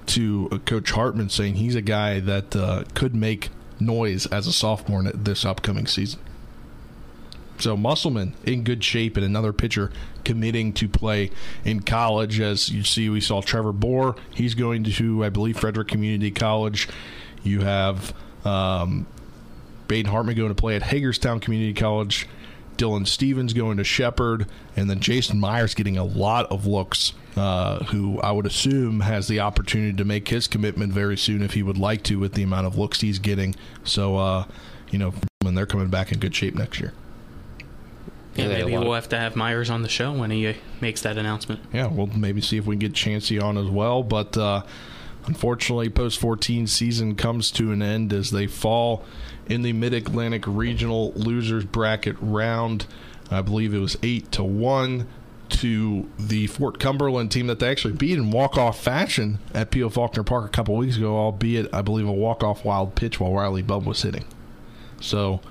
to 0.06 0.50
uh, 0.52 0.60
Coach 0.60 0.92
Hartman 0.92 1.30
saying 1.30 1.56
he's 1.56 1.74
a 1.74 1.82
guy 1.82 2.20
that 2.20 2.56
uh, 2.56 2.84
could 2.94 3.16
make 3.16 3.50
noise 3.80 4.28
as 4.28 4.46
a 4.46 4.54
sophomore 4.54 5.02
this 5.02 5.44
upcoming 5.44 5.88
season. 5.88 6.20
So 7.58 7.76
Musselman 7.76 8.36
in 8.46 8.64
good 8.64 8.84
shape 8.84 9.18
and 9.18 9.26
another 9.26 9.52
pitcher 9.52 9.92
committing 10.24 10.74
to 10.74 10.88
play 10.88 11.32
in 11.66 11.82
college. 11.82 12.40
As 12.40 12.70
you 12.70 12.84
see, 12.84 13.10
we 13.10 13.20
saw 13.20 13.42
Trevor 13.42 13.74
Bohr. 13.74 14.16
He's 14.32 14.54
going 14.54 14.84
to, 14.84 15.26
I 15.26 15.30
believe, 15.30 15.60
Frederick 15.60 15.88
Community 15.88 16.30
College. 16.30 16.88
You 17.44 17.62
have 17.62 18.14
um, 18.46 19.08
Baden 19.88 20.12
Hartman 20.12 20.36
going 20.36 20.50
to 20.50 20.56
play 20.56 20.76
at 20.76 20.84
Hagerstown 20.84 21.40
Community 21.40 21.74
College. 21.74 22.28
Dylan 22.78 23.06
Stevens 23.06 23.52
going 23.52 23.76
to 23.78 23.84
Shepherd, 23.84 24.48
and 24.78 24.90
then 24.90 25.02
Jason 25.02 25.38
Myers 25.40 25.74
getting 25.74 25.98
a 25.98 26.04
lot 26.04 26.50
of 26.50 26.66
looks. 26.66 27.14
Uh, 27.36 27.84
who 27.86 28.20
I 28.20 28.32
would 28.32 28.46
assume 28.46 29.02
has 29.02 29.28
the 29.28 29.40
opportunity 29.40 29.94
to 29.94 30.04
make 30.04 30.28
his 30.28 30.48
commitment 30.48 30.92
very 30.92 31.16
soon 31.16 31.42
if 31.42 31.54
he 31.54 31.64
would 31.64 31.78
like 31.78 32.04
to, 32.04 32.20
with 32.20 32.34
the 32.34 32.44
amount 32.44 32.68
of 32.68 32.78
looks 32.78 33.02
he's 33.02 33.20
getting. 33.20 33.56
So, 33.84 34.18
uh, 34.18 34.46
you 34.90 35.00
know, 35.00 35.14
when 35.42 35.56
they're 35.56 35.66
coming 35.66 35.88
back 35.88 36.12
in 36.12 36.20
good 36.20 36.36
shape 36.36 36.56
next 36.56 36.80
year. 36.80 36.92
Yeah, 38.36 38.48
maybe 38.48 38.78
we'll 38.78 38.94
have 38.94 39.10
to 39.10 39.18
have 39.18 39.36
Myers 39.36 39.70
on 39.70 39.84
the 39.84 39.90
show 39.90 40.12
when 40.14 40.32
he 40.32 40.48
uh, 40.48 40.54
makes 40.82 41.02
that 41.02 41.18
announcement. 41.18 41.62
Yeah, 41.74 41.88
we'll 41.88 42.08
maybe 42.08 42.42
see 42.42 42.58
if 42.58 42.66
we 42.66 42.76
can 42.76 42.80
get 42.80 42.94
Chancey 42.94 43.40
on 43.40 43.58
as 43.58 43.68
well. 43.68 44.04
But 44.04 44.38
uh, 44.38 44.64
unfortunately, 45.30 45.90
post 45.90 46.20
14 46.20 46.66
season 46.66 47.16
comes 47.16 47.52
to 47.52 47.72
an 47.72 47.84
end 47.84 48.12
as 48.12 48.32
they 48.32 48.48
fall 48.48 49.06
in 49.46 49.62
the 49.62 49.72
Mid 49.74 49.94
Atlantic 49.94 50.44
Regional 50.48 51.12
Losers 51.14 51.66
Bracket 51.66 52.16
round. 52.20 52.88
I 53.30 53.42
believe 53.42 53.72
it 53.72 53.78
was 53.80 53.96
8 54.02 54.32
to 54.32 54.44
1 54.44 55.08
to 55.50 56.10
the 56.18 56.48
Fort 56.48 56.80
Cumberland 56.80 57.32
team 57.32 57.46
that 57.46 57.60
they 57.60 57.70
actually 57.70 57.94
beat 57.94 58.18
in 58.18 58.32
walk-off 58.32 58.82
fashion 58.82 59.38
at 59.54 59.70
P.O. 59.70 59.90
Faulkner 59.90 60.24
Park 60.24 60.46
a 60.46 60.50
couple 60.50 60.76
weeks 60.76 60.98
ago, 60.98 61.16
albeit, 61.16 61.72
I 61.72 61.84
believe, 61.84 62.08
a 62.08 62.12
walk-off 62.12 62.66
wild 62.66 62.96
pitch 62.96 63.20
while 63.20 63.34
Riley 63.34 63.62
Bubb 63.62 63.86
was 63.86 64.02
hitting. 64.02 64.26
So, 65.00 65.42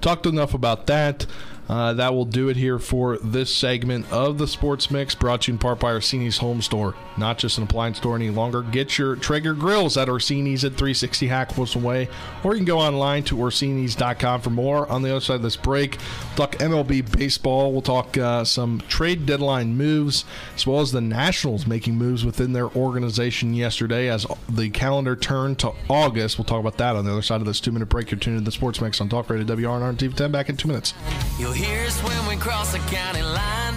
talked 0.00 0.24
enough 0.24 0.54
about 0.54 0.86
that. 0.86 1.26
Uh, 1.68 1.92
that 1.94 2.14
will 2.14 2.24
do 2.24 2.48
it 2.48 2.56
here 2.56 2.78
for 2.78 3.18
this 3.18 3.54
segment 3.54 4.10
of 4.12 4.38
the 4.38 4.46
Sports 4.46 4.90
Mix, 4.90 5.14
brought 5.14 5.42
to 5.42 5.50
you 5.50 5.54
in 5.54 5.58
part 5.58 5.80
by 5.80 5.92
Orsini's 5.92 6.38
Home 6.38 6.62
Store. 6.62 6.94
Not 7.16 7.38
just 7.38 7.58
an 7.58 7.64
appliance 7.64 7.98
store 7.98 8.14
any 8.14 8.30
longer. 8.30 8.62
Get 8.62 8.98
your 8.98 9.16
Traeger 9.16 9.54
grills 9.54 9.96
at 9.96 10.08
Orsini's 10.08 10.64
at 10.64 10.72
360 10.72 11.26
Hack 11.26 11.56
Wilson 11.56 11.82
Way, 11.82 12.08
or 12.44 12.52
you 12.52 12.58
can 12.58 12.66
go 12.66 12.78
online 12.78 13.24
to 13.24 13.36
Orsini's.com 13.36 14.40
for 14.42 14.50
more. 14.50 14.88
On 14.88 15.02
the 15.02 15.10
other 15.10 15.20
side 15.20 15.36
of 15.36 15.42
this 15.42 15.56
break, 15.56 15.98
we'll 16.36 16.46
talk 16.46 16.56
MLB 16.56 17.10
baseball. 17.16 17.72
We'll 17.72 17.82
talk 17.82 18.16
uh, 18.16 18.44
some 18.44 18.80
trade 18.88 19.26
deadline 19.26 19.76
moves, 19.76 20.24
as 20.54 20.66
well 20.66 20.80
as 20.80 20.92
the 20.92 21.00
Nationals 21.00 21.66
making 21.66 21.96
moves 21.96 22.24
within 22.24 22.52
their 22.52 22.68
organization 22.76 23.54
yesterday 23.54 24.08
as 24.08 24.26
the 24.48 24.70
calendar 24.70 25.16
turned 25.16 25.58
to 25.60 25.72
August. 25.88 26.38
We'll 26.38 26.44
talk 26.44 26.60
about 26.60 26.78
that 26.78 26.96
on 26.96 27.04
the 27.04 27.12
other 27.12 27.22
side 27.22 27.40
of 27.40 27.46
this 27.46 27.60
two 27.60 27.72
minute 27.72 27.88
break. 27.88 28.10
You're 28.10 28.20
tuned 28.20 28.38
to 28.38 28.44
the 28.44 28.52
Sports 28.52 28.80
Mix 28.80 29.00
on 29.00 29.08
Talk 29.08 29.30
Radio 29.30 29.46
WRNR 29.46 29.88
and 29.88 29.98
TV 29.98 30.14
10 30.14 30.30
back 30.30 30.48
in 30.48 30.56
two 30.56 30.68
minutes. 30.68 30.94
You'll 31.38 31.55
hear 31.56 31.86
us 31.86 31.98
when 32.02 32.26
we 32.28 32.36
cross 32.36 32.72
the 32.72 32.78
county 32.90 33.22
line. 33.22 33.74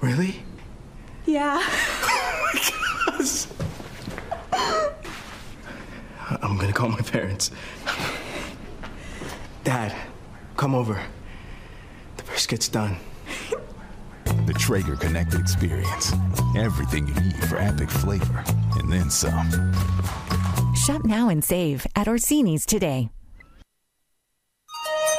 Really? 0.00 0.42
Yeah. 1.26 1.62
Oh 4.50 6.38
I'm 6.42 6.56
gonna 6.56 6.72
call 6.72 6.88
my 6.88 7.00
parents. 7.00 7.50
Dad, 9.64 9.94
come 10.56 10.74
over. 10.74 11.00
The 12.16 12.22
brisket's 12.24 12.68
done. 12.68 12.96
The 14.46 14.54
Traeger 14.54 14.96
Connected 14.96 15.40
Experience. 15.40 16.12
Everything 16.56 17.06
you 17.08 17.14
need 17.14 17.36
for 17.48 17.58
epic 17.58 17.90
flavor, 17.90 18.44
and 18.78 18.90
then 18.90 19.10
some. 19.10 19.74
Shop 20.88 21.04
now 21.04 21.28
and 21.28 21.44
save 21.44 21.86
at 21.94 22.06
Orsini's 22.08 22.64
today. 22.64 23.10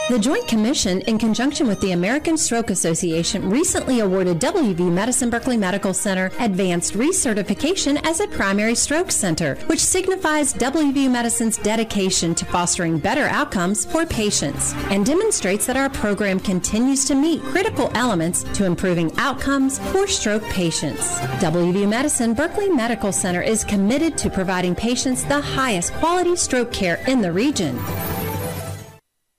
The 0.10 0.18
Joint 0.18 0.48
Commission, 0.48 1.02
in 1.02 1.20
conjunction 1.20 1.68
with 1.68 1.80
the 1.82 1.92
American 1.92 2.36
Stroke 2.36 2.72
Association, 2.72 3.48
recently 3.48 4.00
awarded 4.00 4.40
WV 4.40 4.92
Medicine 4.92 5.30
Berkeley 5.30 5.56
Medical 5.56 5.94
Center 5.94 6.32
advanced 6.40 6.96
recertification 6.96 8.04
as 8.04 8.20
a 8.20 8.28
primary 8.30 8.74
stroke 8.74 9.12
center, 9.12 9.54
which 9.68 9.80
signifies 9.80 10.52
WV 10.56 11.12
Medicine's 11.12 11.58
dedication 11.58 12.34
to 12.34 12.46
fostering 12.46 12.98
better 12.98 13.26
outcomes 13.26 13.86
for 13.86 14.04
patients 14.04 14.74
and 14.90 15.06
demonstrates 15.06 15.68
that 15.68 15.78
our 15.78 15.92
program 15.92 16.40
continues 16.40 17.06
to 17.06 17.14
meet 17.14 17.44
critical 17.44 17.92
elements 17.94 18.42
to 18.56 18.66
improving 18.66 19.16
outcomes 19.20 19.78
for 19.92 20.08
stroke 20.08 20.44
patients. 20.46 21.20
WV 21.38 21.88
Medicine 21.88 22.34
Berkeley 22.34 22.70
Medical 22.70 23.12
Center 23.12 23.44
is 23.44 23.64
committed 23.64 24.18
to 24.18 24.32
providing 24.32 24.74
patients 24.74 25.24
the 25.26 25.40
highest 25.40 25.94
quality 25.94 26.36
stroke 26.36 26.74
care 26.74 27.00
in 27.08 27.22
the 27.22 27.32
region. 27.32 27.78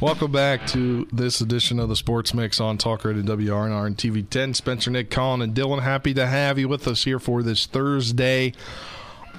Welcome 0.00 0.32
back 0.32 0.66
to 0.68 1.06
this 1.12 1.42
edition 1.42 1.78
of 1.78 1.90
the 1.90 1.94
Sports 1.94 2.32
Mix 2.32 2.58
on 2.58 2.78
Talk 2.78 3.04
Radio 3.04 3.22
WRNR 3.22 3.86
and 3.86 3.98
TV 3.98 4.26
10. 4.26 4.54
Spencer, 4.54 4.90
Nick, 4.90 5.10
Colin, 5.10 5.42
and 5.42 5.54
Dylan, 5.54 5.82
happy 5.82 6.14
to 6.14 6.26
have 6.26 6.58
you 6.58 6.68
with 6.68 6.88
us 6.88 7.04
here 7.04 7.18
for 7.18 7.42
this 7.42 7.66
Thursday, 7.66 8.54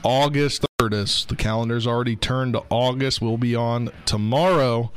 August 0.04 0.64
3rd. 0.80 1.26
The 1.26 1.36
calendar's 1.36 1.88
already 1.88 2.16
turned 2.16 2.54
to 2.54 2.64
August. 2.70 3.24
We'll 3.24 3.38
be 3.38 3.56
on 3.56 3.90
tomorrow, 4.06 4.92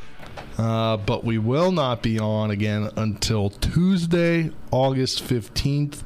uh, 0.59 0.99
but 0.99 1.25
we 1.25 1.39
will 1.39 1.73
not 1.73 2.03
be 2.03 2.19
on 2.19 2.51
again 2.51 2.91
until 2.95 3.49
Tuesday, 3.49 4.51
August 4.71 5.25
15th. 5.25 6.03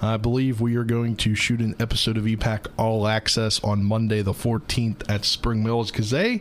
I 0.00 0.16
believe 0.16 0.62
we 0.62 0.74
are 0.76 0.84
going 0.84 1.16
to 1.16 1.34
shoot 1.34 1.60
an 1.60 1.76
episode 1.78 2.16
of 2.16 2.24
EPAC 2.24 2.68
All 2.78 3.06
Access 3.06 3.62
on 3.62 3.84
Monday, 3.84 4.22
the 4.22 4.32
14th 4.32 5.02
at 5.06 5.26
Spring 5.26 5.62
Mills 5.62 5.90
because 5.90 6.08
they 6.08 6.40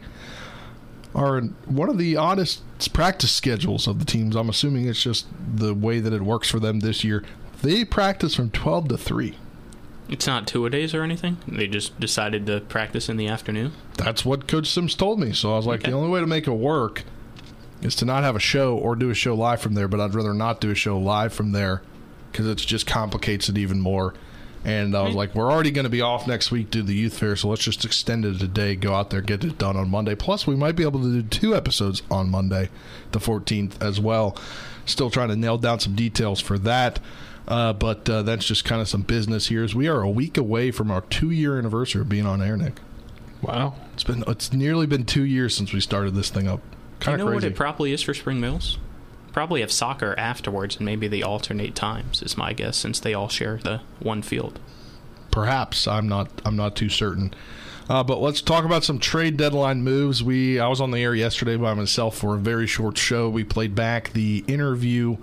are 1.13 1.41
one 1.41 1.89
of 1.89 1.97
the 1.97 2.15
oddest 2.15 2.63
practice 2.93 3.32
schedules 3.32 3.88
of 3.88 4.00
the 4.00 4.06
teams. 4.06 4.36
I'm 4.36 4.50
assuming 4.50 4.88
it's 4.88 5.04
just 5.04 5.28
the 5.56 5.74
way 5.74 6.00
that 6.00 6.13
it 6.13 6.21
works 6.21 6.50
for 6.50 6.60
them 6.60 6.80
this 6.80 7.04
year. 7.04 7.24
They 7.62 7.86
practice 7.86 8.36
from 8.36 8.50
12 8.50 8.89
to 8.89 8.97
3. 8.97 9.36
It's 10.10 10.28
not 10.28 10.47
two 10.47 10.65
a 10.65 10.69
days 10.69 10.93
or 10.93 11.04
anything. 11.04 11.38
They 11.47 11.67
just 11.67 11.97
decided 12.00 12.45
to 12.47 12.60
practice 12.62 13.08
in 13.08 13.17
the 13.17 13.28
afternoon. 13.28 13.71
That's 13.97 14.26
what 14.26 14.47
Coach 14.47 14.67
Sims 14.67 14.95
told 14.95 15.19
me. 15.19 15.32
So 15.32 15.54
I 15.54 15.56
was 15.56 15.65
like, 15.65 15.82
okay. 15.82 15.91
the 15.91 15.97
only 15.97 16.10
way 16.10 16.19
to 16.19 16.28
make 16.28 16.47
it 16.47 16.52
work 16.52 17.04
is 17.82 17.95
to 17.95 18.06
not 18.06 18.24
have 18.24 18.36
a 18.36 18.39
show 18.39 18.78
or 18.78 18.95
do 18.95 19.10
a 19.10 19.15
show 19.15 19.36
live 19.36 19.62
from 19.62 19.74
there. 19.74 19.88
But 19.88 20.02
I'd 20.02 20.13
rather 20.13 20.34
not 20.34 20.60
do 20.60 20.71
a 20.71 20.76
show 20.76 20.97
live 20.97 21.34
from 21.34 21.54
there 21.54 21.82
because 22.32 22.47
it 22.47 22.58
just 22.58 22.86
complicates 22.86 23.47
it 23.47 23.58
even 23.58 23.80
more. 23.80 24.13
And 24.63 24.95
I 24.95 25.02
was 25.02 25.15
like, 25.15 25.34
we're 25.34 25.52
already 25.52 25.71
going 25.71 25.86
to 25.86 25.89
be 25.89 26.02
off 26.02 26.28
next 26.28 26.52
week 26.52 26.69
due 26.69 26.82
to 26.82 26.88
the 26.88 26.93
youth 26.93 27.17
fair, 27.17 27.36
so 27.36 27.50
let's 27.50 27.63
just 27.63 27.84
extend 27.84 28.26
it 28.26 28.41
a 28.43 28.47
day, 28.47 28.76
go 28.76 28.93
out 28.93 29.10
there, 29.10 29.21
get 29.21 29.43
it 29.43 29.58
done 29.58 29.76
on 29.76 29.89
Monday. 29.89 30.13
Plus, 30.13 30.45
we 30.45 30.56
might 30.56 30.76
be 30.76 30.84
able 30.84 31.02
to 31.02 31.21
do 31.21 31.24
two 31.24 31.56
episodes 31.56 32.04
on 32.12 32.30
Monday, 32.30 32.69
the 33.12 33.17
14th, 33.17 33.82
as 33.82 34.00
well. 34.00 34.38
Still 34.86 35.10
trying 35.10 35.30
to 35.30 35.36
nail 35.36 35.58
down 35.58 35.80
some 35.80 35.95
details 35.95 36.39
for 36.39 36.60
that. 36.60 37.00
Uh, 37.47 37.74
but 37.74 38.08
uh, 38.08 38.21
that's 38.21 38.45
just 38.45 38.63
kind 38.63 38.82
of 38.82 38.88
some 38.88 39.02
business 39.02 39.47
here. 39.47 39.63
As 39.63 39.74
we 39.74 39.88
are 39.88 40.02
a 40.02 40.10
week 40.10 40.38
away 40.38 40.69
from 40.69 40.91
our 40.91 41.02
two-year 41.02 41.58
anniversary 41.58 42.02
of 42.02 42.10
being 42.10 42.28
on 42.28 42.41
air, 42.41 42.56
Nick. 42.56 42.76
Wow, 43.41 43.76
it's 43.93 44.04
been 44.04 44.24
it's 44.28 44.54
nearly 44.54 44.86
been 44.86 45.06
two 45.06 45.26
years 45.26 45.56
since 45.56 45.74
we 45.74 45.80
started 45.80 46.13
this 46.13 46.30
thing 46.30 46.47
up. 46.47 46.62
Kind 47.00 47.15
of 47.15 47.19
you 47.19 47.26
know 47.26 47.32
crazy. 47.32 47.47
what 47.47 47.54
it 47.54 47.56
probably 47.56 47.93
is 47.93 48.04
for 48.04 48.13
Spring 48.13 48.39
Mills? 48.39 48.78
Probably 49.34 49.62
have 49.62 49.72
soccer 49.72 50.13
afterwards, 50.17 50.78
and 50.78 50.86
maybe 50.86 51.08
they 51.08 51.22
alternate 51.22 51.76
times. 51.76 52.22
Is 52.22 52.38
my 52.38 52.54
guess, 52.54 52.78
since 52.78 53.00
they 53.00 53.13
all 53.13 53.30
share 53.30 53.58
the 53.58 53.82
one 54.00 54.22
field. 54.22 54.60
Perhaps 55.32 55.88
I'm 55.88 56.08
not. 56.08 56.30
I'm 56.46 56.56
not 56.56 56.76
too 56.76 56.89
certain. 56.89 57.34
Uh, 57.89 58.04
but 58.04 58.22
let's 58.22 58.41
talk 58.41 58.63
about 58.63 58.84
some 58.84 59.00
trade 59.00 59.38
deadline 59.38 59.84
moves. 59.84 60.24
We 60.24 60.60
I 60.60 60.67
was 60.67 60.80
on 60.80 60.91
the 60.91 61.00
air 61.00 61.15
yesterday 61.15 61.58
by 61.58 61.74
myself 61.74 62.17
for 62.17 62.36
a 62.36 62.38
very 62.38 62.67
short 62.67 62.98
show. 62.98 63.30
We 63.30 63.44
played 63.44 63.76
back 63.76 64.13
the 64.13 64.44
interview 64.48 65.17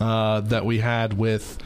uh, 0.00 0.40
that 0.40 0.64
we 0.64 0.78
had 0.78 1.18
with 1.18 1.58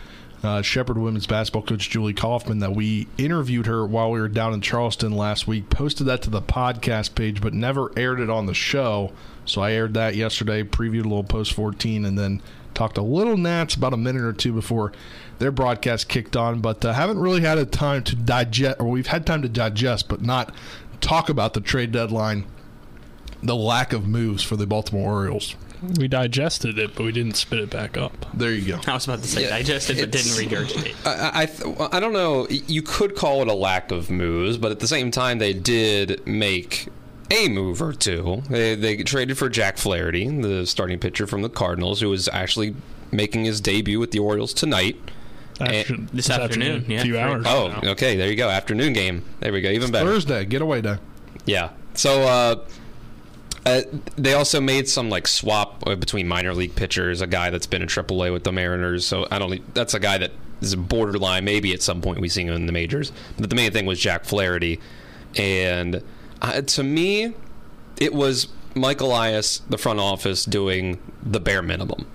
uh, 0.42 0.62
Shepherd 0.62 0.98
women's 0.98 1.26
basketball 1.26 1.62
coach 1.62 1.90
Julie 1.90 2.14
Kaufman. 2.14 2.60
That 2.60 2.72
we 2.72 3.06
interviewed 3.18 3.66
her 3.66 3.86
while 3.86 4.10
we 4.10 4.20
were 4.20 4.28
down 4.28 4.54
in 4.54 4.60
Charleston 4.60 5.12
last 5.12 5.46
week. 5.46 5.70
Posted 5.70 6.06
that 6.06 6.22
to 6.22 6.30
the 6.30 6.42
podcast 6.42 7.14
page, 7.14 7.40
but 7.40 7.54
never 7.54 7.92
aired 7.96 8.20
it 8.20 8.30
on 8.30 8.46
the 8.46 8.54
show. 8.54 9.12
So 9.50 9.62
I 9.62 9.72
aired 9.72 9.94
that 9.94 10.14
yesterday, 10.14 10.62
previewed 10.62 11.04
a 11.04 11.08
little 11.08 11.24
post 11.24 11.52
14, 11.54 12.04
and 12.04 12.18
then 12.18 12.40
talked 12.72 12.96
a 12.96 13.02
little 13.02 13.36
Nats 13.36 13.74
about 13.74 13.92
a 13.92 13.96
minute 13.96 14.22
or 14.22 14.32
two 14.32 14.52
before 14.52 14.92
their 15.38 15.50
broadcast 15.50 16.08
kicked 16.08 16.36
on. 16.36 16.60
But 16.60 16.84
uh, 16.84 16.92
haven't 16.92 17.18
really 17.18 17.40
had 17.40 17.58
a 17.58 17.66
time 17.66 18.04
to 18.04 18.16
digest, 18.16 18.80
or 18.80 18.86
we've 18.86 19.08
had 19.08 19.26
time 19.26 19.42
to 19.42 19.48
digest, 19.48 20.08
but 20.08 20.22
not 20.22 20.54
talk 21.00 21.28
about 21.28 21.54
the 21.54 21.60
trade 21.60 21.92
deadline, 21.92 22.46
the 23.42 23.56
lack 23.56 23.92
of 23.92 24.06
moves 24.06 24.42
for 24.42 24.56
the 24.56 24.66
Baltimore 24.66 25.12
Orioles. 25.12 25.56
We 25.98 26.08
digested 26.08 26.78
it, 26.78 26.94
but 26.94 27.04
we 27.04 27.12
didn't 27.12 27.36
spit 27.36 27.58
it 27.58 27.70
back 27.70 27.96
up. 27.96 28.26
There 28.34 28.52
you 28.52 28.76
go. 28.76 28.80
I 28.86 28.94
was 28.94 29.06
about 29.06 29.22
to 29.22 29.28
say 29.28 29.44
yeah, 29.44 29.50
digested, 29.50 29.98
but 29.98 30.10
didn't 30.10 30.32
regurgitate. 30.32 30.94
I 31.06 31.42
I, 31.42 31.46
th- 31.46 31.76
I 31.92 31.98
don't 32.00 32.12
know. 32.12 32.46
You 32.48 32.82
could 32.82 33.16
call 33.16 33.40
it 33.40 33.48
a 33.48 33.54
lack 33.54 33.90
of 33.90 34.10
moves, 34.10 34.58
but 34.58 34.72
at 34.72 34.80
the 34.80 34.86
same 34.86 35.10
time, 35.10 35.38
they 35.38 35.54
did 35.54 36.24
make 36.26 36.88
a 37.30 37.48
move 37.48 37.80
or 37.80 37.92
two. 37.92 38.42
They, 38.48 38.74
they 38.74 38.96
traded 38.98 39.38
for 39.38 39.48
Jack 39.48 39.78
Flaherty, 39.78 40.28
the 40.40 40.66
starting 40.66 40.98
pitcher 40.98 41.26
from 41.26 41.42
the 41.42 41.48
Cardinals, 41.48 42.00
who 42.00 42.12
is 42.12 42.28
actually 42.32 42.74
making 43.12 43.44
his 43.44 43.60
debut 43.60 43.98
with 43.98 44.10
the 44.10 44.18
Orioles 44.18 44.52
tonight. 44.52 44.96
After, 45.60 45.96
this, 45.96 46.10
this 46.12 46.30
afternoon, 46.30 46.76
afternoon 46.76 46.90
yeah. 46.90 47.02
few 47.02 47.18
hours. 47.18 47.44
Oh, 47.46 47.80
okay, 47.90 48.16
there 48.16 48.28
you 48.28 48.36
go. 48.36 48.48
Afternoon 48.48 48.92
game. 48.94 49.24
There 49.40 49.52
we 49.52 49.60
go. 49.60 49.68
Even 49.68 49.90
better. 49.90 50.08
Thursday, 50.08 50.44
getaway 50.46 50.80
day. 50.80 50.96
Yeah. 51.44 51.70
So 51.94 52.22
uh, 52.22 52.64
uh, 53.66 53.82
they 54.16 54.32
also 54.32 54.60
made 54.60 54.88
some 54.88 55.10
like 55.10 55.26
swap 55.26 55.86
uh, 55.86 55.96
between 55.96 56.26
minor 56.26 56.54
league 56.54 56.74
pitchers. 56.74 57.20
A 57.20 57.26
guy 57.26 57.50
that's 57.50 57.66
been 57.66 57.82
in 57.82 57.88
AAA 57.88 58.32
with 58.32 58.44
the 58.44 58.52
Mariners. 58.52 59.06
So 59.06 59.26
I 59.30 59.38
don't. 59.38 59.74
That's 59.74 59.92
a 59.92 60.00
guy 60.00 60.16
that 60.18 60.32
is 60.62 60.72
a 60.72 60.78
borderline. 60.78 61.44
Maybe 61.44 61.74
at 61.74 61.82
some 61.82 62.00
point 62.00 62.20
we 62.20 62.28
see 62.28 62.44
him 62.44 62.54
in 62.54 62.66
the 62.66 62.72
majors. 62.72 63.12
But 63.38 63.50
the 63.50 63.56
main 63.56 63.70
thing 63.70 63.84
was 63.84 64.00
Jack 64.00 64.24
Flaherty, 64.24 64.80
and 65.36 66.02
uh, 66.42 66.62
to 66.62 66.82
me, 66.82 67.34
it 67.98 68.14
was 68.14 68.48
Mike 68.74 69.00
Elias, 69.00 69.58
the 69.68 69.78
front 69.78 70.00
office, 70.00 70.44
doing 70.44 70.98
the 71.22 71.40
bare 71.40 71.62
minimum. 71.62 72.06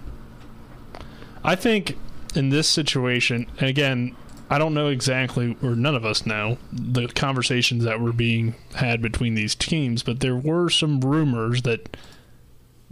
I 1.43 1.55
think 1.55 1.97
in 2.33 2.49
this 2.49 2.67
situation, 2.67 3.47
and 3.59 3.69
again, 3.69 4.15
I 4.49 4.57
don't 4.57 4.73
know 4.73 4.87
exactly, 4.87 5.55
or 5.63 5.75
none 5.75 5.95
of 5.95 6.05
us 6.05 6.25
know, 6.25 6.57
the 6.71 7.07
conversations 7.07 7.83
that 7.83 7.99
were 7.99 8.13
being 8.13 8.55
had 8.75 9.01
between 9.01 9.35
these 9.35 9.55
teams, 9.55 10.03
but 10.03 10.19
there 10.19 10.35
were 10.35 10.69
some 10.69 11.01
rumors 11.01 11.63
that 11.63 11.95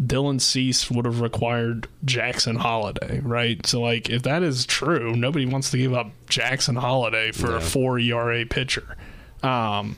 Dylan 0.02 0.42
Cease 0.42 0.90
would 0.90 1.06
have 1.06 1.22
required 1.22 1.88
Jackson 2.04 2.56
Holliday, 2.58 3.20
right? 3.22 3.64
So, 3.66 3.82
like, 3.82 4.10
if 4.10 4.24
that 4.24 4.42
is 4.42 4.66
true, 4.66 5.16
nobody 5.16 5.46
wants 5.46 5.70
to 5.72 5.78
give 5.78 5.94
up 5.94 6.12
Jackson 6.28 6.76
Holliday 6.76 7.32
for 7.32 7.52
Yeah. 7.52 7.58
a 7.58 7.62
four 7.62 8.00
ERA 8.00 8.46
pitcher. 8.46 8.98
Um, 9.44 9.98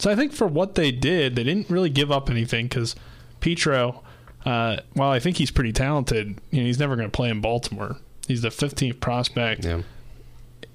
so 0.00 0.10
I 0.10 0.16
think 0.16 0.32
for 0.32 0.46
what 0.46 0.74
they 0.74 0.90
did, 0.90 1.36
they 1.36 1.44
didn't 1.44 1.68
really 1.70 1.90
give 1.90 2.10
up 2.10 2.30
anything 2.30 2.66
because 2.66 2.96
Prieto, 3.40 4.02
uh, 4.46 4.78
while 4.94 5.10
I 5.10 5.20
think 5.20 5.36
he's 5.36 5.50
pretty 5.50 5.72
talented, 5.72 6.40
you 6.50 6.60
know, 6.60 6.66
he's 6.66 6.78
never 6.78 6.96
going 6.96 7.08
to 7.08 7.14
play 7.14 7.28
in 7.28 7.40
Baltimore. 7.40 7.96
He's 8.26 8.42
the 8.42 8.48
15th 8.48 9.00
prospect 9.00 9.64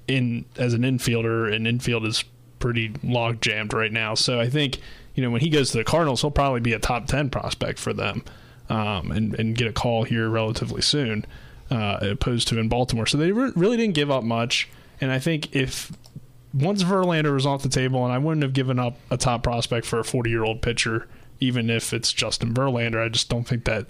in 0.08 0.44
as 0.56 0.74
an 0.74 0.82
infielder, 0.82 1.52
and 1.52 1.66
infield 1.66 2.04
is 2.06 2.24
pretty 2.58 2.92
log 3.02 3.40
jammed 3.40 3.72
right 3.72 3.92
now. 3.92 4.14
So 4.14 4.38
I 4.40 4.48
think 4.48 4.78
you 5.14 5.22
know 5.22 5.30
when 5.30 5.40
he 5.40 5.48
goes 5.48 5.70
to 5.72 5.78
the 5.78 5.84
Cardinals, 5.84 6.20
he'll 6.20 6.30
probably 6.30 6.60
be 6.60 6.72
a 6.72 6.78
top 6.78 7.06
10 7.06 7.30
prospect 7.30 7.78
for 7.78 7.92
them, 7.92 8.22
um, 8.68 9.10
and 9.10 9.34
and 9.38 9.56
get 9.56 9.66
a 9.66 9.72
call 9.72 10.04
here 10.04 10.28
relatively 10.28 10.82
soon, 10.82 11.24
uh, 11.70 11.98
opposed 12.02 12.48
to 12.48 12.58
in 12.58 12.68
Baltimore. 12.68 13.06
So 13.06 13.18
they 13.18 13.32
re- 13.32 13.52
really 13.56 13.76
didn't 13.76 13.94
give 13.94 14.10
up 14.10 14.22
much, 14.22 14.68
and 15.00 15.10
I 15.10 15.18
think 15.18 15.56
if 15.56 15.92
once 16.58 16.82
Verlander 16.82 17.34
was 17.34 17.44
off 17.44 17.62
the 17.62 17.68
table, 17.68 18.04
and 18.04 18.12
I 18.12 18.18
wouldn't 18.18 18.42
have 18.42 18.52
given 18.52 18.78
up 18.78 18.96
a 19.10 19.16
top 19.16 19.42
prospect 19.42 19.86
for 19.86 19.98
a 19.98 20.04
40 20.04 20.30
year 20.30 20.44
old 20.44 20.62
pitcher, 20.62 21.06
even 21.38 21.68
if 21.68 21.92
it's 21.92 22.12
Justin 22.12 22.54
Verlander. 22.54 23.04
I 23.04 23.08
just 23.08 23.28
don't 23.28 23.44
think 23.44 23.64
that 23.64 23.86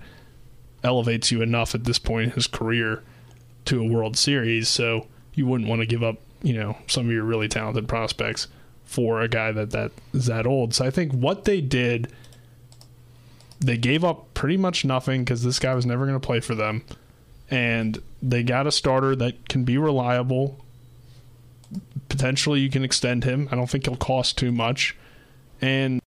elevates 0.82 1.30
you 1.30 1.42
enough 1.42 1.74
at 1.74 1.84
this 1.84 1.98
point 1.98 2.24
in 2.24 2.30
his 2.32 2.46
career 2.46 3.02
to 3.66 3.80
a 3.80 3.84
World 3.84 4.16
Series. 4.16 4.68
So 4.68 5.06
you 5.34 5.46
wouldn't 5.46 5.68
want 5.68 5.80
to 5.80 5.86
give 5.86 6.02
up, 6.02 6.16
you 6.42 6.54
know, 6.54 6.76
some 6.88 7.06
of 7.06 7.12
your 7.12 7.24
really 7.24 7.48
talented 7.48 7.88
prospects 7.88 8.48
for 8.84 9.20
a 9.20 9.28
guy 9.28 9.52
that 9.52 9.70
that 9.70 9.92
is 10.12 10.26
that 10.26 10.46
old. 10.46 10.74
So 10.74 10.84
I 10.84 10.90
think 10.90 11.12
what 11.12 11.44
they 11.44 11.60
did, 11.60 12.12
they 13.60 13.76
gave 13.76 14.04
up 14.04 14.34
pretty 14.34 14.56
much 14.56 14.84
nothing 14.84 15.22
because 15.22 15.42
this 15.42 15.58
guy 15.58 15.74
was 15.74 15.86
never 15.86 16.04
going 16.04 16.18
to 16.18 16.26
play 16.26 16.40
for 16.40 16.54
them, 16.54 16.82
and 17.48 18.00
they 18.22 18.42
got 18.42 18.66
a 18.66 18.72
starter 18.72 19.14
that 19.16 19.48
can 19.48 19.64
be 19.64 19.78
reliable. 19.78 20.64
Potentially, 22.16 22.60
you 22.60 22.70
can 22.70 22.84
extend 22.84 23.24
him. 23.24 23.48
I 23.50 23.56
don't 23.56 23.68
think 23.68 23.84
he'll 23.86 23.96
cost 23.96 24.38
too 24.38 24.52
much, 24.52 24.96
and 25.60 26.00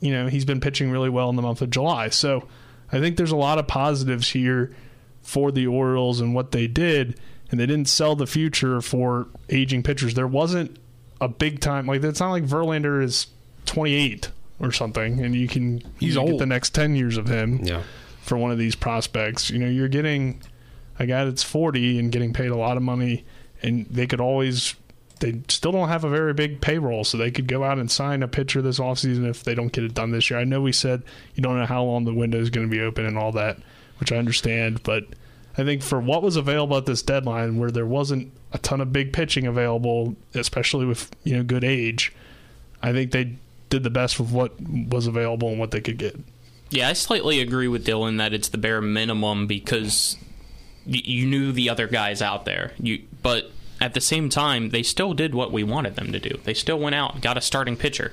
you 0.00 0.12
know 0.12 0.28
he's 0.28 0.44
been 0.44 0.60
pitching 0.60 0.90
really 0.90 1.10
well 1.10 1.28
in 1.30 1.36
the 1.36 1.42
month 1.42 1.60
of 1.62 1.70
July. 1.70 2.08
So 2.10 2.46
I 2.92 3.00
think 3.00 3.16
there's 3.16 3.32
a 3.32 3.36
lot 3.36 3.58
of 3.58 3.66
positives 3.66 4.30
here 4.30 4.74
for 5.22 5.50
the 5.50 5.66
Orioles 5.66 6.20
and 6.20 6.34
what 6.34 6.52
they 6.52 6.66
did, 6.68 7.18
and 7.50 7.58
they 7.58 7.66
didn't 7.66 7.88
sell 7.88 8.14
the 8.14 8.26
future 8.26 8.80
for 8.80 9.26
aging 9.50 9.82
pitchers. 9.82 10.14
There 10.14 10.26
wasn't 10.28 10.78
a 11.20 11.28
big 11.28 11.60
time 11.60 11.86
like 11.86 12.04
it's 12.04 12.20
not 12.20 12.30
like 12.30 12.44
Verlander 12.44 13.02
is 13.02 13.26
28 13.64 14.30
or 14.60 14.70
something, 14.70 15.20
and 15.20 15.34
you 15.34 15.48
can 15.48 15.78
He's 15.98 16.14
you 16.14 16.20
can 16.20 16.30
get 16.32 16.38
the 16.38 16.46
next 16.46 16.74
10 16.74 16.94
years 16.94 17.16
of 17.16 17.26
him 17.28 17.60
Yeah. 17.64 17.82
for 18.22 18.38
one 18.38 18.50
of 18.52 18.58
these 18.58 18.74
prospects. 18.76 19.50
You 19.50 19.58
know, 19.58 19.66
you're 19.68 19.88
getting 19.88 20.40
a 20.98 21.06
guy 21.06 21.24
that's 21.24 21.42
40 21.42 21.98
and 21.98 22.12
getting 22.12 22.32
paid 22.32 22.50
a 22.50 22.56
lot 22.56 22.76
of 22.76 22.82
money, 22.82 23.24
and 23.62 23.86
they 23.90 24.06
could 24.06 24.20
always. 24.20 24.74
They 25.20 25.40
still 25.48 25.72
don't 25.72 25.88
have 25.88 26.04
a 26.04 26.10
very 26.10 26.34
big 26.34 26.60
payroll, 26.60 27.02
so 27.04 27.16
they 27.16 27.30
could 27.30 27.46
go 27.46 27.64
out 27.64 27.78
and 27.78 27.90
sign 27.90 28.22
a 28.22 28.28
pitcher 28.28 28.60
this 28.60 28.78
offseason 28.78 29.26
if 29.28 29.44
they 29.44 29.54
don't 29.54 29.72
get 29.72 29.84
it 29.84 29.94
done 29.94 30.10
this 30.10 30.28
year. 30.28 30.38
I 30.38 30.44
know 30.44 30.60
we 30.60 30.72
said 30.72 31.02
you 31.34 31.42
don't 31.42 31.58
know 31.58 31.66
how 31.66 31.82
long 31.84 32.04
the 32.04 32.12
window 32.12 32.38
is 32.38 32.50
going 32.50 32.68
to 32.68 32.70
be 32.70 32.82
open 32.82 33.06
and 33.06 33.16
all 33.16 33.32
that, 33.32 33.58
which 33.98 34.12
I 34.12 34.16
understand, 34.16 34.82
but 34.82 35.04
I 35.58 35.64
think 35.64 35.82
for 35.82 36.00
what 36.00 36.22
was 36.22 36.36
available 36.36 36.76
at 36.76 36.86
this 36.86 37.02
deadline, 37.02 37.58
where 37.58 37.70
there 37.70 37.86
wasn't 37.86 38.30
a 38.52 38.58
ton 38.58 38.80
of 38.80 38.92
big 38.92 39.12
pitching 39.12 39.46
available, 39.46 40.16
especially 40.34 40.84
with 40.84 41.10
you 41.24 41.36
know 41.36 41.42
good 41.42 41.64
age, 41.64 42.12
I 42.82 42.92
think 42.92 43.12
they 43.12 43.36
did 43.70 43.82
the 43.82 43.90
best 43.90 44.20
with 44.20 44.30
what 44.30 44.60
was 44.60 45.06
available 45.06 45.48
and 45.48 45.58
what 45.58 45.70
they 45.70 45.80
could 45.80 45.98
get. 45.98 46.18
Yeah, 46.70 46.88
I 46.88 46.92
slightly 46.92 47.40
agree 47.40 47.68
with 47.68 47.86
Dylan 47.86 48.18
that 48.18 48.34
it's 48.34 48.48
the 48.48 48.58
bare 48.58 48.82
minimum 48.82 49.46
because 49.46 50.16
you 50.84 51.26
knew 51.26 51.52
the 51.52 51.70
other 51.70 51.86
guys 51.86 52.20
out 52.20 52.44
there. 52.44 52.72
You, 52.78 53.02
but 53.22 53.50
at 53.80 53.94
the 53.94 54.00
same 54.00 54.28
time, 54.28 54.70
they 54.70 54.82
still 54.82 55.12
did 55.12 55.34
what 55.34 55.52
we 55.52 55.62
wanted 55.62 55.96
them 55.96 56.12
to 56.12 56.18
do. 56.18 56.38
They 56.44 56.54
still 56.54 56.78
went 56.78 56.94
out 56.94 57.20
got 57.20 57.36
a 57.36 57.40
starting 57.40 57.76
pitcher. 57.76 58.12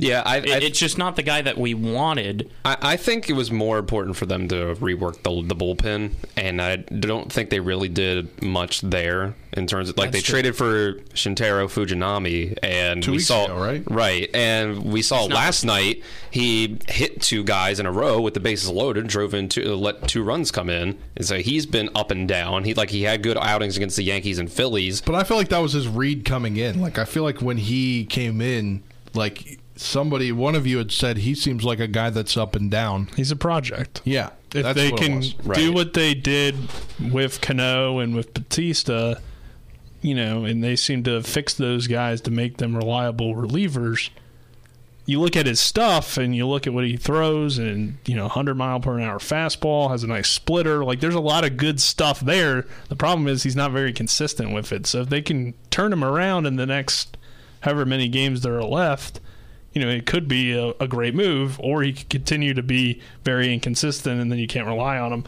Yeah, 0.00 0.22
I, 0.24 0.36
It- 0.38 0.62
it's 0.62 0.78
just 0.78 0.96
not 0.96 1.16
the 1.16 1.22
guy 1.24 1.42
that 1.42 1.58
we 1.58 1.74
wanted. 1.74 2.50
I, 2.64 2.76
I 2.80 2.96
think 2.96 3.28
it 3.28 3.32
was 3.32 3.50
more 3.50 3.78
important 3.78 4.16
for 4.16 4.26
them 4.26 4.46
to 4.48 4.74
rework 4.76 5.22
the, 5.24 5.42
the 5.42 5.56
bullpen, 5.56 6.12
and 6.36 6.62
I 6.62 6.76
don't 6.76 7.32
think 7.32 7.50
they 7.50 7.58
really 7.60 7.88
did 7.88 8.40
much 8.42 8.80
there 8.82 9.34
in 9.54 9.66
terms 9.66 9.88
of 9.88 9.96
like 9.98 10.12
That's 10.12 10.22
they 10.22 10.26
true. 10.26 10.34
traded 10.34 10.56
for 10.56 10.92
Shintaro 11.14 11.66
Fujinami, 11.68 12.56
and 12.62 13.02
Two 13.02 13.10
we 13.10 13.16
weeks 13.16 13.26
saw 13.26 13.46
ago, 13.46 13.56
right? 13.58 13.82
right, 13.90 14.30
and 14.34 14.84
we 14.84 15.02
saw 15.02 15.24
last 15.24 15.64
night 15.64 16.02
he 16.30 16.78
hit 16.88 17.20
two 17.20 17.42
guys 17.42 17.80
in 17.80 17.86
a 17.86 17.90
row 17.92 18.20
with 18.20 18.34
the 18.34 18.40
bases 18.40 18.68
loaded, 18.70 19.08
drove 19.08 19.34
in 19.34 19.48
two, 19.48 19.72
uh, 19.72 19.76
let 19.76 20.06
two 20.06 20.22
runs 20.22 20.50
come 20.52 20.70
in, 20.70 20.96
and 21.16 21.26
so 21.26 21.38
he's 21.38 21.66
been 21.66 21.90
up 21.96 22.12
and 22.12 22.28
down. 22.28 22.62
He 22.64 22.74
like 22.74 22.90
he 22.90 23.02
had 23.02 23.22
good 23.22 23.36
outings 23.36 23.76
against 23.76 23.96
the 23.96 24.04
Yankees 24.04 24.38
and 24.38 24.50
Phillies, 24.52 25.00
But 25.00 25.16
I 25.16 25.24
feel 25.24 25.36
like 25.36 25.48
that 25.48 25.58
was 25.58 25.72
his 25.72 25.88
read 25.88 26.24
coming 26.24 26.56
in. 26.56 26.80
Like 26.80 26.98
I 26.98 27.04
feel 27.04 27.24
like 27.24 27.42
when 27.42 27.56
he 27.56 28.04
came 28.04 28.40
in, 28.40 28.84
like 29.14 29.58
somebody, 29.80 30.32
one 30.32 30.54
of 30.54 30.66
you 30.66 30.78
had 30.78 30.92
said 30.92 31.18
he 31.18 31.34
seems 31.34 31.64
like 31.64 31.80
a 31.80 31.86
guy 31.88 32.10
that's 32.10 32.36
up 32.36 32.54
and 32.54 32.70
down. 32.70 33.08
He's 33.16 33.30
a 33.30 33.36
project. 33.36 34.00
Yeah, 34.04 34.30
If 34.54 34.62
that's 34.64 34.76
they 34.76 34.90
what 34.90 35.00
it 35.02 35.04
can 35.04 35.16
was. 35.16 35.34
do 35.58 35.72
what 35.72 35.94
they 35.94 36.14
did 36.14 36.56
with 37.12 37.40
Cano 37.40 37.98
and 37.98 38.14
with 38.14 38.34
Bautista, 38.34 39.20
you 40.02 40.14
know, 40.14 40.44
and 40.44 40.62
they 40.62 40.76
seem 40.76 41.02
to 41.04 41.22
fix 41.22 41.54
those 41.54 41.86
guys 41.86 42.20
to 42.22 42.30
make 42.30 42.58
them 42.58 42.76
reliable 42.76 43.34
relievers. 43.34 44.10
You 45.06 45.20
look 45.20 45.36
at 45.36 45.46
his 45.46 45.58
stuff 45.60 46.18
and 46.18 46.36
you 46.36 46.46
look 46.46 46.66
at 46.66 46.74
what 46.74 46.84
he 46.84 46.96
throws, 46.98 47.56
and 47.56 47.96
you 48.04 48.14
know, 48.14 48.24
100 48.24 48.54
mile 48.56 48.78
per 48.78 49.00
hour 49.00 49.18
fastball 49.18 49.90
has 49.90 50.04
a 50.04 50.06
nice 50.06 50.28
splitter. 50.28 50.84
Like, 50.84 51.00
there's 51.00 51.14
a 51.14 51.20
lot 51.20 51.44
of 51.44 51.56
good 51.56 51.80
stuff 51.80 52.20
there. 52.20 52.66
The 52.90 52.96
problem 52.96 53.26
is 53.26 53.42
he's 53.42 53.56
not 53.56 53.72
very 53.72 53.92
consistent 53.94 54.52
with 54.52 54.70
it. 54.70 54.86
So 54.86 55.00
if 55.00 55.08
they 55.08 55.22
can 55.22 55.54
turn 55.70 55.92
him 55.94 56.04
around 56.04 56.44
in 56.46 56.56
the 56.56 56.66
next 56.66 57.16
however 57.60 57.86
many 57.86 58.08
games 58.08 58.42
there 58.42 58.56
are 58.58 58.62
left, 58.64 59.20
you 59.72 59.82
know, 59.82 59.90
it 59.90 60.06
could 60.06 60.28
be 60.28 60.52
a, 60.56 60.72
a 60.80 60.88
great 60.88 61.14
move, 61.14 61.58
or 61.60 61.82
he 61.82 61.92
could 61.92 62.08
continue 62.08 62.54
to 62.54 62.62
be 62.62 63.00
very 63.24 63.52
inconsistent, 63.52 64.20
and 64.20 64.30
then 64.30 64.38
you 64.38 64.46
can't 64.46 64.66
rely 64.66 64.98
on 64.98 65.12
him. 65.12 65.24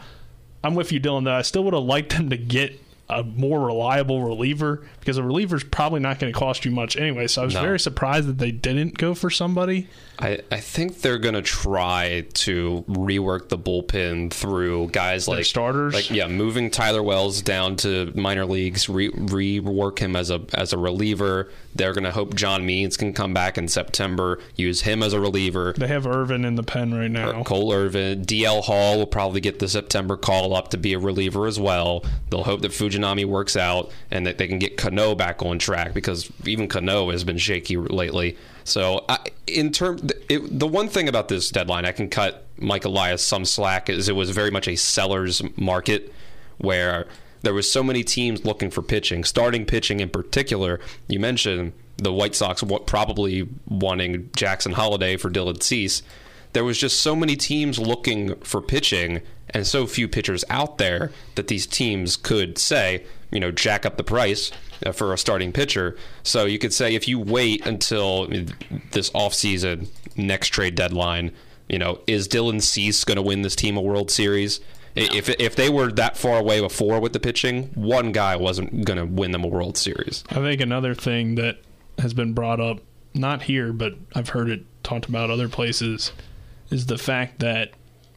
I'm 0.63 0.75
with 0.75 0.91
you, 0.91 0.99
Dylan. 0.99 1.23
Though 1.25 1.35
I 1.35 1.41
still 1.41 1.63
would 1.63 1.73
have 1.73 1.83
liked 1.83 2.15
them 2.15 2.29
to 2.29 2.37
get 2.37 2.79
a 3.11 3.23
more 3.23 3.65
reliable 3.65 4.23
reliever 4.23 4.83
because 4.99 5.17
a 5.17 5.23
reliever 5.23 5.55
is 5.55 5.63
probably 5.63 5.99
not 5.99 6.19
going 6.19 6.31
to 6.31 6.37
cost 6.39 6.65
you 6.65 6.71
much 6.71 6.95
anyway. 6.97 7.27
So 7.27 7.41
I 7.41 7.45
was 7.45 7.53
No. 7.55 7.61
very 7.61 7.79
surprised 7.79 8.27
that 8.27 8.37
they 8.37 8.51
didn't 8.51 8.97
go 8.97 9.13
for 9.13 9.29
somebody. 9.29 9.87
I, 10.19 10.39
I 10.51 10.57
think 10.59 11.01
they're 11.01 11.17
gonna 11.17 11.41
try 11.41 12.27
to 12.35 12.85
rework 12.87 13.49
the 13.49 13.57
bullpen 13.57 14.31
through 14.31 14.89
guys 14.89 15.25
Their 15.25 15.37
like 15.37 15.45
starters? 15.45 15.95
like 15.95 16.11
yeah, 16.11 16.27
moving 16.27 16.69
Tyler 16.69 17.01
Wells 17.01 17.41
down 17.41 17.75
to 17.77 18.11
minor 18.13 18.45
leagues, 18.45 18.87
re, 18.87 19.09
rework 19.09 19.97
him 19.97 20.15
as 20.15 20.29
a 20.29 20.41
as 20.53 20.73
a 20.73 20.77
reliever. 20.77 21.49
They're 21.73 21.93
gonna 21.93 22.11
hope 22.11 22.35
John 22.35 22.65
Means 22.67 22.97
can 22.97 23.13
come 23.13 23.33
back 23.33 23.57
in 23.57 23.67
September, 23.67 24.39
use 24.55 24.81
him 24.81 25.01
as 25.01 25.13
a 25.13 25.19
reliever. 25.19 25.73
They 25.75 25.87
have 25.87 26.05
Irvin 26.05 26.45
in 26.45 26.53
the 26.53 26.63
pen 26.63 26.93
right 26.93 27.09
now. 27.09 27.41
Cole 27.43 27.73
Irvin, 27.73 28.23
DL 28.23 28.61
Hall 28.63 28.99
will 28.99 29.07
probably 29.07 29.41
get 29.41 29.57
the 29.57 29.67
September 29.67 30.17
call 30.17 30.53
up 30.55 30.69
to 30.69 30.77
be 30.77 30.93
a 30.93 30.99
reliever 30.99 31.47
as 31.47 31.59
well. 31.59 32.05
They'll 32.29 32.43
hope 32.43 32.61
that 32.61 32.73
Fujinami 33.01 33.25
works 33.25 33.55
out 33.55 33.91
and 34.09 34.25
that 34.25 34.37
they 34.37 34.47
can 34.47 34.59
get 34.59 34.77
Cano 34.77 35.15
back 35.15 35.41
on 35.41 35.59
track 35.59 35.93
because 35.93 36.31
even 36.45 36.67
Cano 36.67 37.09
has 37.09 37.23
been 37.23 37.37
shaky 37.37 37.77
lately. 37.77 38.37
So, 38.63 39.05
I, 39.09 39.19
in 39.47 39.71
term, 39.71 39.99
it, 40.29 40.59
the 40.59 40.67
one 40.67 40.87
thing 40.87 41.09
about 41.09 41.27
this 41.27 41.49
deadline, 41.49 41.85
I 41.85 41.91
can 41.91 42.09
cut 42.09 42.45
Mike 42.57 42.85
Elias 42.85 43.23
some 43.23 43.45
slack 43.45 43.89
is 43.89 44.07
it 44.07 44.15
was 44.15 44.29
very 44.29 44.51
much 44.51 44.67
a 44.67 44.75
seller's 44.75 45.41
market 45.57 46.13
where 46.57 47.07
there 47.41 47.53
was 47.53 47.71
so 47.71 47.83
many 47.83 48.03
teams 48.03 48.45
looking 48.45 48.69
for 48.69 48.83
pitching, 48.83 49.23
starting 49.23 49.65
pitching 49.65 49.99
in 49.99 50.09
particular. 50.09 50.79
You 51.07 51.19
mentioned 51.19 51.73
the 51.97 52.13
White 52.13 52.35
Sox 52.35 52.63
probably 52.85 53.47
wanting 53.67 54.29
Jackson 54.35 54.73
Holliday 54.73 55.17
for 55.17 55.29
Dylan 55.29 55.61
Cease. 55.61 56.03
There 56.53 56.63
was 56.63 56.77
just 56.77 57.01
so 57.01 57.15
many 57.15 57.35
teams 57.35 57.79
looking 57.79 58.35
for 58.41 58.61
pitching 58.61 59.21
and 59.53 59.67
so 59.67 59.85
few 59.85 60.07
pitchers 60.07 60.43
out 60.49 60.77
there 60.77 61.11
that 61.35 61.47
these 61.47 61.67
teams 61.67 62.17
could 62.17 62.57
say, 62.57 63.05
you 63.31 63.39
know, 63.39 63.51
jack 63.51 63.85
up 63.85 63.97
the 63.97 64.03
price 64.03 64.51
uh, 64.85 64.91
for 64.91 65.13
a 65.13 65.17
starting 65.17 65.51
pitcher. 65.51 65.95
So 66.23 66.45
you 66.45 66.59
could 66.59 66.73
say 66.73 66.95
if 66.95 67.07
you 67.07 67.19
wait 67.19 67.65
until 67.65 68.27
this 68.91 69.09
offseason, 69.11 69.87
next 70.15 70.49
trade 70.49 70.75
deadline, 70.75 71.31
you 71.69 71.79
know, 71.79 71.99
is 72.07 72.27
Dylan 72.27 72.61
Cease 72.61 73.03
going 73.03 73.15
to 73.15 73.21
win 73.21 73.43
this 73.43 73.55
team 73.55 73.77
a 73.77 73.81
World 73.81 74.11
Series? 74.11 74.59
I 74.95 75.01
If, 75.13 75.29
if 75.29 75.55
they 75.55 75.69
were 75.69 75.89
that 75.93 76.17
far 76.17 76.37
away 76.37 76.59
before 76.59 76.99
with 76.99 77.13
the 77.13 77.19
pitching, 77.19 77.71
one 77.75 78.11
guy 78.11 78.35
wasn't 78.35 78.83
going 78.83 78.97
to 78.97 79.05
win 79.05 79.31
them 79.31 79.45
a 79.45 79.47
World 79.47 79.77
Series. 79.77 80.25
I 80.29 80.35
think 80.35 80.59
another 80.59 80.93
thing 80.93 81.35
that 81.35 81.59
has 81.97 82.13
been 82.13 82.33
brought 82.33 82.59
up, 82.59 82.79
not 83.13 83.43
here, 83.43 83.71
but 83.71 83.93
I've 84.13 84.29
heard 84.29 84.49
it 84.49 84.65
talked 84.83 85.05
about 85.05 85.29
other 85.29 85.47
places, 85.47 86.11
is 86.69 86.87
the 86.87 86.97
fact 86.97 87.39
that 87.39 87.71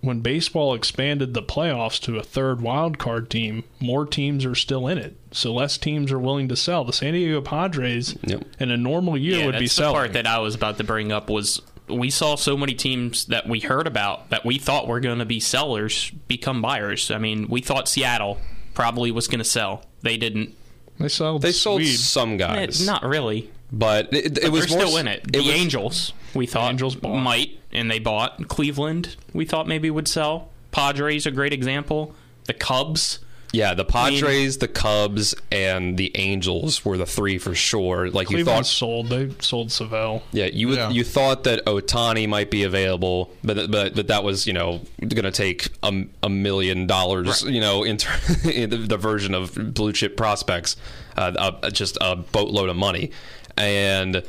when 0.05 0.21
baseball 0.21 0.75
expanded 0.75 1.35
the 1.35 1.43
playoffs 1.43 2.01
to 2.03 2.19
a 2.19 2.23
third 2.23 2.61
wild 2.61 2.99
card 2.99 3.31
team, 3.31 3.65
more 3.81 4.05
teams 4.07 4.45
are 4.45 4.55
still 4.55 4.87
in 4.87 4.99
it. 4.99 5.17
So 5.33 5.53
less 5.53 5.79
teams 5.79 6.13
are 6.13 6.19
willing 6.19 6.49
to 6.49 6.57
sell. 6.57 6.85
The 6.85 6.93
San 6.93 7.15
Diego 7.15 7.41
Padres 7.41 8.17
in 8.23 8.71
a 8.71 8.77
normal 8.77 9.17
year 9.17 9.39
yeah, 9.41 9.47
would 9.47 9.55
that's 9.55 9.61
be 9.63 9.67
the 9.67 9.71
selling. 9.71 9.95
part 9.95 10.13
that 10.13 10.27
I 10.27 10.39
was 10.39 10.55
about 10.55 10.79
to 10.79 10.85
bring 10.85 11.11
up 11.11 11.31
was 11.31 11.61
we 11.89 12.11
saw 12.11 12.35
so 12.35 12.57
many 12.57 12.75
teams 12.75 13.27
that 13.27 13.49
we 13.49 13.61
heard 13.61 13.87
about 13.87 14.31
that 14.31 14.45
we 14.45 14.59
thought 14.59 14.87
were 14.89 15.01
going 15.01 15.19
to 15.19 15.25
be 15.27 15.41
sellers 15.41 16.11
become 16.29 16.63
buyers. 16.63 17.11
I 17.11 17.19
mean, 17.19 17.49
we 17.49 17.61
thought 17.61 17.89
Seattle 17.89 18.39
probably 18.75 19.11
was 19.11 19.27
going 19.29 19.39
to 19.41 19.45
sell. 19.45 19.85
They 20.03 20.17
didn't. 20.17 20.55
They 20.99 21.09
sold. 21.09 21.43
They 21.43 21.53
sold 21.53 21.83
some 21.85 22.37
guys. 22.37 22.81
Eh, 22.83 22.87
not 22.87 23.03
really. 23.05 23.51
But 23.73 24.13
it, 24.15 24.39
it 24.39 24.43
But 24.45 24.53
was 24.53 24.71
more 24.71 24.81
still 24.81 24.97
in 24.99 25.09
it. 25.09 25.25
it 25.25 25.33
The 25.33 25.39
was- 25.41 25.49
Angels, 25.49 26.13
we 26.35 26.47
thought 26.47 26.71
Angels 26.71 26.95
bought. 26.95 27.17
might, 27.19 27.59
and 27.75 27.91
they 27.91 27.99
bought. 27.99 28.49
Cleveland, 28.49 29.17
we 29.33 29.45
thought 29.45 29.67
maybe 29.67 29.91
would 29.91 30.09
sell. 30.09 30.51
Padres, 30.71 31.27
a 31.27 31.31
great 31.31 31.53
example. 31.53 32.15
The 32.45 32.55
Cubs. 32.55 33.21
Yeah, 33.53 33.75
the 33.75 33.85
Padres, 33.85 34.59
the 34.59 34.67
Cubs, 34.67 35.33
and 35.53 35.97
the 35.97 36.11
Angels 36.17 36.85
were 36.85 36.97
the 36.97 37.07
three 37.07 37.39
for 37.39 37.55
sure. 37.55 38.11
Like 38.11 38.29
you 38.29 38.39
Cleveland 38.39 38.59
thought, 38.59 38.67
sold. 38.67 39.09
They 39.11 39.31
sold 39.39 39.69
Civale. 39.69 40.23
yeah, 40.33 40.47
you 40.47 40.67
would 40.69 40.93
you 40.93 41.05
thought 41.05 41.45
that 41.45 41.65
Ohtani 41.65 42.29
might 42.29 42.51
be 42.51 42.65
available, 42.65 43.31
but 43.45 43.71
but 43.71 43.95
but 43.95 44.09
that 44.09 44.25
was 44.25 44.49
you 44.49 44.53
know 44.55 44.81
going 44.99 45.23
to 45.23 45.31
take 45.31 45.69
a, 45.85 46.05
a 46.25 46.29
million 46.29 46.89
dollars, 46.89 47.43
you 47.45 47.61
know, 47.61 47.85
in, 47.85 47.97
ter- 47.97 48.19
in 48.51 48.71
the, 48.71 48.77
the 48.79 48.97
version 48.97 49.35
of 49.35 49.55
blue 49.73 49.93
chip 49.93 50.17
prospects, 50.17 50.77
uh, 51.17 51.33
uh, 51.63 51.71
just 51.71 51.97
a 52.01 52.17
boatload 52.17 52.69
of 52.69 52.75
money, 52.75 53.13
and 53.57 54.25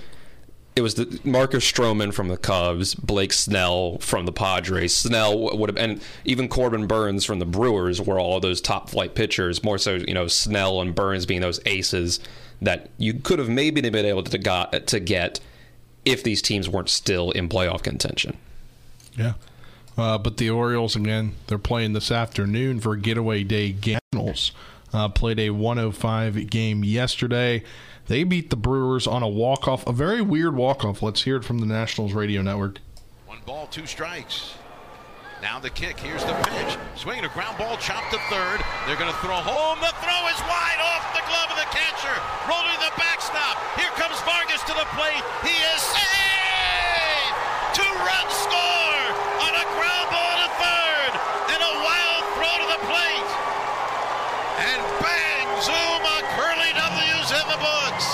it 0.76 0.82
was 0.82 0.96
the 0.96 1.20
Marcus 1.24 1.70
Stroman 1.70 2.14
from 2.14 2.28
the 2.28 2.38
Cubs, 2.38 2.96
Blake 2.96 3.32
Snell 3.32 3.98
from 4.00 4.26
the 4.26 4.34
Padres. 4.34 4.96
Snell 4.96 5.58
would 5.58 5.70
have, 5.70 5.78
and 5.78 6.02
even 6.26 6.50
Corbin 6.50 6.86
Burnes 6.86 7.24
from 7.24 7.40
the 7.40 7.46
Brewers 7.46 8.02
were 8.02 8.20
all 8.20 8.40
those 8.42 8.60
top 8.60 8.90
flight 8.90 9.16
pitchers. 9.16 9.64
More 9.64 9.78
so, 9.78 9.96
you 9.96 10.14
know, 10.14 10.28
Snell 10.28 10.82
and 10.82 10.94
Burnes 10.94 11.26
being 11.26 11.42
those 11.42 11.62
aces 11.66 12.20
that 12.62 12.90
you 12.98 13.14
could 13.14 13.40
have 13.40 13.50
maybe 13.50 13.82
been 13.82 14.06
able 14.06 14.24
to 14.24 14.38
got 14.38 14.88
to 14.88 15.00
get 15.00 15.40
if 16.04 16.24
these 16.24 16.42
teams 16.42 16.68
weren't 16.68 16.90
still 16.90 17.32
in 17.32 17.48
playoff 17.48 17.82
contention. 17.82 18.38
Yeah. 19.18 19.34
Uh, 19.98 20.18
but 20.18 20.38
the 20.38 20.50
Orioles, 20.50 20.96
again, 20.96 21.36
they're 21.48 21.58
playing 21.58 21.94
this 21.94 22.12
afternoon 22.12 22.82
for 22.82 22.98
getaway 22.98 23.44
day 23.44 23.74
Cardinals. 23.74 24.52
Uh, 24.94 25.10
played 25.10 25.40
a 25.40 25.50
105 25.50 26.50
game 26.50 26.84
yesterday. 26.84 27.64
They 28.08 28.24
beat 28.24 28.52
the 28.52 28.56
Brewers 28.56 29.08
on 29.08 29.24
a 29.24 29.28
walk-off, 29.28 29.88
a 29.88 29.92
very 29.92 30.22
weird 30.22 30.56
walk-off. 30.56 31.02
Let's 31.02 31.24
hear 31.24 31.38
it 31.38 31.44
from 31.44 31.58
the 31.58 31.66
Nationals 31.66 32.14
radio 32.14 32.44
network. 32.44 32.80
One 33.26 33.40
ball, 33.46 33.66
two 33.68 33.88
strikes. 33.88 34.54
Now 35.42 35.60
the 35.60 35.70
kick. 35.70 36.00
Here's 36.00 36.24
the 36.24 36.38
pitch. 36.46 36.78
Swinging 36.96 37.26
a 37.26 37.34
ground 37.34 37.58
ball, 37.58 37.78
chopped 37.78 38.14
to 38.14 38.22
third. 38.30 38.62
They're 38.86 38.96
going 39.02 39.10
to 39.10 39.20
throw 39.26 39.42
home. 39.42 39.82
The 39.82 39.94
throw 40.06 40.22
is 40.30 40.40
wide 40.46 40.82
off 40.86 41.04
the 41.18 41.26
glove 41.26 41.50
of 41.50 41.58
the 41.58 41.70
catcher. 41.74 42.14
Rolling 42.46 42.78
the 42.78 42.94
backstop. 42.94 43.58
Here 43.74 43.92
comes 43.98 44.22
Vargas 44.22 44.62
to 44.70 44.74
the 44.78 44.88
plate. 44.94 45.26
He 45.42 45.58
is 45.74 45.82
saved. 45.82 47.36
Two-run 47.74 48.28
score 48.30 49.06
on 49.50 49.54
a 49.58 49.66
ground 49.76 50.08
ball 50.14 50.35
the 57.56 57.62
books. 57.64 58.08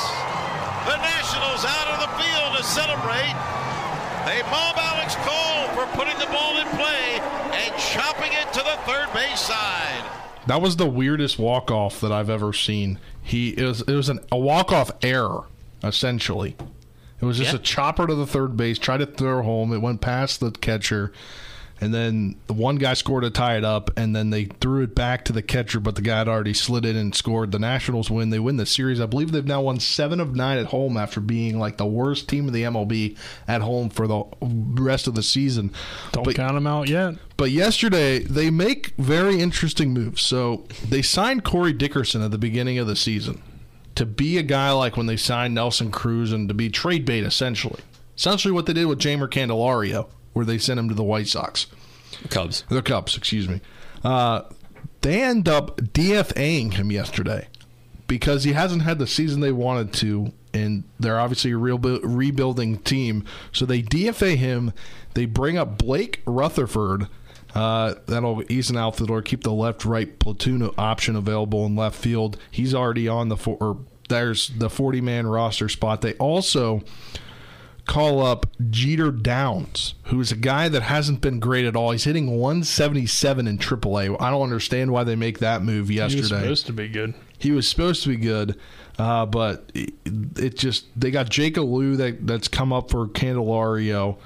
The 0.86 0.98
Nationals 0.98 1.66
out 1.66 1.88
of 1.94 1.98
the 2.06 2.12
field 2.22 2.58
to 2.58 2.64
celebrate. 2.64 3.34
They 4.26 4.42
mob 4.54 4.78
Alex 4.78 5.16
Call 5.26 5.68
for 5.74 5.86
putting 5.98 6.18
the 6.20 6.28
ball 6.28 6.58
in 6.58 6.68
play 6.78 7.20
and 7.58 7.76
chopping 7.78 8.32
it 8.34 8.54
to 8.54 8.60
the 8.60 8.78
third 8.86 9.12
base 9.14 9.39
side. 9.39 10.06
That 10.48 10.62
was 10.62 10.76
the 10.76 10.88
weirdest 10.88 11.39
walk-off 11.39 12.02
that 12.02 12.12
I've 12.12 12.30
ever 12.30 12.54
seen. 12.54 13.00
He 13.22 13.50
it 13.50 13.64
was 13.64 13.82
it 13.82 13.94
was 13.96 14.10
an, 14.10 14.20
a 14.32 14.38
walk-off 14.38 14.92
error, 15.04 15.46
essentially. 15.84 16.56
It 17.20 17.26
was 17.26 17.38
just 17.38 17.52
Yeah. 17.54 17.60
a 17.60 17.62
chopper 17.62 18.08
to 18.08 18.16
the 18.16 18.26
third 18.28 18.58
base, 18.58 18.80
tried 18.80 18.98
to 18.98 19.06
throw 19.06 19.44
home. 19.44 19.72
It 19.74 19.80
went 19.80 20.02
past 20.02 20.39
the 20.39 20.52
catcher, 20.52 21.12
and 21.82 21.92
then 21.92 22.36
the 22.46 22.54
one 22.54 22.76
guy 22.76 22.94
scored 22.94 23.24
to 23.24 23.32
tie 23.32 23.58
it 23.58 23.66
up, 23.66 23.90
and 23.98 24.16
then 24.16 24.30
they 24.30 24.46
threw 24.46 24.84
it 24.84 24.94
back 24.94 25.26
to 25.26 25.34
the 25.34 25.42
catcher, 25.42 25.80
but 25.80 25.96
the 25.96 26.04
guy 26.04 26.20
had 26.20 26.28
already 26.28 26.54
slid 26.54 26.86
in 26.86 26.96
and 26.96 27.16
scored. 27.16 27.52
The 27.52 27.58
Nationals 27.60 28.12
win. 28.12 28.30
They 28.30 28.40
win 28.40 28.58
the 28.58 28.68
series. 28.68 29.02
I 29.02 29.08
believe 29.08 29.32
they've 29.32 29.44
now 29.44 29.62
won 29.62 29.80
seven 29.80 30.20
of 30.20 30.36
nine 30.36 30.60
at 30.60 30.68
home 30.68 30.96
after 30.96 31.20
being 31.20 31.58
like 31.58 31.78
the 31.78 31.86
worst 31.88 32.30
team 32.30 32.48
in 32.48 32.54
the 32.54 32.64
MLB 32.64 33.18
at 33.48 33.62
home 33.62 33.90
for 33.90 34.08
the 34.08 34.24
rest 34.40 35.08
of 35.08 35.16
the 35.16 35.24
season. 35.24 35.74
Don't 36.12 36.36
count 36.36 36.54
them 36.54 36.68
out 36.68 36.88
yet. 36.88 37.16
But 37.36 37.50
yesterday, 37.50 38.20
they 38.20 38.52
make 38.52 38.94
very 39.00 39.40
interesting 39.40 39.92
moves. 39.92 40.22
So 40.22 40.68
they 40.88 41.02
signed 41.02 41.44
Corey 41.44 41.74
Dickerson 41.74 42.22
at 42.22 42.30
the 42.30 42.38
beginning 42.38 42.78
of 42.78 42.86
the 42.86 42.96
season 42.96 43.42
to 43.96 44.06
be 44.06 44.38
a 44.38 44.44
guy 44.44 44.72
like 44.72 44.96
when 44.96 45.08
they 45.08 45.18
signed 45.18 45.56
Nelson 45.56 45.90
Cruz 45.90 46.32
and 46.32 46.48
to 46.48 46.54
be 46.54 46.70
trade 46.70 47.06
bait, 47.06 47.24
essentially. 47.24 47.82
Essentially 48.16 48.52
what 48.52 48.68
they 48.68 48.74
did 48.74 48.86
with 48.86 49.00
Jeimer 49.00 49.28
Candelario, 49.28 50.08
where 50.34 50.46
they 50.46 50.58
sent 50.58 50.80
him 50.80 50.90
to 50.90 50.96
the 50.96 51.04
White 51.04 51.28
Sox. 51.28 51.68
Cubs. 52.30 52.64
The 52.70 52.82
Cubs, 52.82 53.18
excuse 53.18 53.48
me. 53.48 53.62
Uh, 54.04 54.44
they 55.02 55.22
end 55.22 55.50
up 55.50 55.78
DFAing 55.78 56.74
him 56.74 56.92
yesterday 56.92 57.48
because 58.08 58.44
he 58.44 58.54
hasn't 58.54 58.84
had 58.84 59.00
the 59.00 59.08
season 59.08 59.42
they 59.42 59.52
wanted 59.52 59.94
to, 59.94 60.32
and 60.54 60.84
they're 61.00 61.20
obviously 61.20 61.52
a 61.52 61.58
real 61.58 61.78
bu- 61.78 62.02
rebuilding 62.04 62.78
team. 62.80 63.26
So 63.52 63.66
they 63.66 63.82
DFA 63.82 64.36
him. 64.36 64.74
They 65.14 65.26
bring 65.26 65.58
up 65.58 65.78
Blake 65.78 66.22
Rutherford. 66.26 67.08
Uh, 67.54 67.96
that'll 68.06 68.44
ease 68.50 68.70
an 68.70 68.78
outfielder, 68.78 69.22
keep 69.22 69.44
the 69.44 69.52
left-right 69.52 70.20
platoon 70.20 70.70
option 70.78 71.16
available 71.16 71.66
in 71.66 71.76
left 71.76 71.98
field. 71.98 72.38
He's 72.50 72.74
already 72.74 73.08
on 73.08 73.28
the 73.30 73.36
four. 73.38 73.80
There's 74.08 74.50
the 74.50 74.68
40-man 74.68 75.28
roster 75.28 75.68
spot. 75.68 76.02
They 76.02 76.14
also 76.14 76.82
call 77.86 78.24
up 78.26 78.46
Jeter 78.70 79.12
Downs, 79.12 79.96
who's 80.06 80.32
a 80.32 80.36
guy 80.36 80.70
that 80.70 80.84
hasn't 80.84 81.22
been 81.22 81.40
great 81.40 81.66
at 81.66 81.76
all. 81.76 81.92
He's 81.92 82.04
hitting 82.04 82.38
177 82.40 83.48
in 83.48 83.58
AAA. 83.58 84.16
I 84.20 84.30
don't 84.30 84.42
understand 84.44 84.92
why 84.92 85.04
they 85.04 85.16
make 85.16 85.40
that 85.40 85.64
move 85.64 85.90
yesterday. 85.92 86.18
He 86.18 86.22
was 86.22 86.30
supposed 86.30 86.66
to 86.68 86.74
be 86.74 86.88
good. 86.88 87.14
He 87.38 87.52
was 87.52 87.68
supposed 87.68 88.04
to 88.04 88.10
be 88.10 88.18
good, 88.18 88.58
uh, 89.00 89.26
but 89.26 89.72
it, 89.74 89.94
it 90.38 90.58
just 90.58 90.86
they 91.00 91.10
got 91.10 91.30
Jake 91.30 91.58
Alu 91.58 91.96
that 91.96 92.28
that's 92.28 92.48
come 92.48 92.72
up 92.72 92.92
for 92.92 93.08
Candelario, 93.08 94.18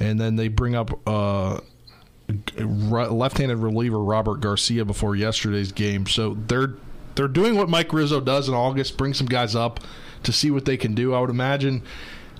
and 0.00 0.18
then 0.18 0.36
they 0.36 0.48
bring 0.48 0.74
up 0.74 0.90
uh, 1.06 1.60
left-handed 2.56 3.56
reliever 3.56 3.98
Robert 3.98 4.40
Garcia 4.40 4.84
before 4.86 5.14
yesterday's 5.14 5.70
game. 5.70 6.06
So 6.06 6.34
they're 6.46 6.74
they're 7.14 7.28
doing 7.28 7.56
what 7.56 7.68
Mike 7.68 7.92
Rizzo 7.92 8.20
does 8.20 8.48
in 8.48 8.54
August, 8.54 8.96
bring 8.96 9.12
some 9.12 9.26
guys 9.26 9.54
up 9.54 9.80
to 10.22 10.32
see 10.32 10.50
what 10.50 10.64
they 10.64 10.76
can 10.76 10.94
do. 10.94 11.12
I 11.14 11.20
would 11.20 11.30
imagine 11.30 11.82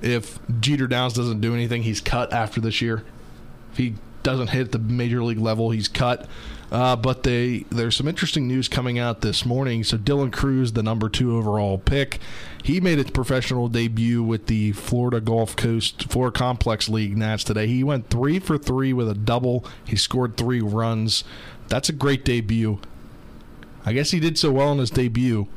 if 0.03 0.39
Jeter 0.61 0.87
Downs 0.87 1.15
doesn't 1.15 1.41
do 1.41 1.55
anything, 1.55 1.85
he's 1.85 2.01
cut 2.01 2.33
after 2.33 2.61
this 2.61 2.83
year. 2.83 3.05
If 3.71 3.79
he 3.79 3.95
doesn't 4.23 4.49
hit 4.49 4.73
the 4.73 4.79
major 4.79 5.23
league 5.23 5.39
level, 5.39 5.71
he's 5.71 5.89
cut. 5.89 6.29
Uh, 6.71 6.97
but 6.97 7.23
they 7.23 7.67
there's 7.69 7.95
some 7.95 8.09
interesting 8.09 8.49
news 8.49 8.67
coming 8.67 8.99
out 8.99 9.21
this 9.21 9.45
morning. 9.45 9.85
So 9.85 9.99
Dylan 9.99 10.33
Crews, 10.33 10.73
the 10.73 10.83
number 10.83 11.11
two 11.11 11.37
overall 11.37 11.77
pick, 11.77 12.19
he 12.63 12.81
made 12.81 12.97
his 12.99 13.11
professional 13.11 13.69
debut 13.69 14.23
with 14.23 14.47
the 14.47 14.73
Florida 14.73 15.21
Gulf 15.21 15.55
Coast 15.55 16.11
Four 16.11 16.31
Complex 16.31 16.89
League 16.89 17.17
Nats 17.17 17.45
today. 17.45 17.67
He 17.67 17.85
went 17.85 18.09
three 18.09 18.39
for 18.39 18.57
three 18.57 18.95
with 18.95 19.09
a 19.09 19.15
double. 19.15 19.67
He 19.85 19.97
scored 19.97 20.39
three 20.39 20.63
runs. 20.63 21.25
That's 21.69 21.91
a 21.91 21.93
great 21.93 22.25
debut. 22.25 22.81
I 23.85 23.93
guess 23.93 24.13
he 24.13 24.21
did 24.21 24.39
so 24.39 24.51
well 24.51 24.73
in 24.73 24.79
his 24.79 24.91
debut 24.91 25.49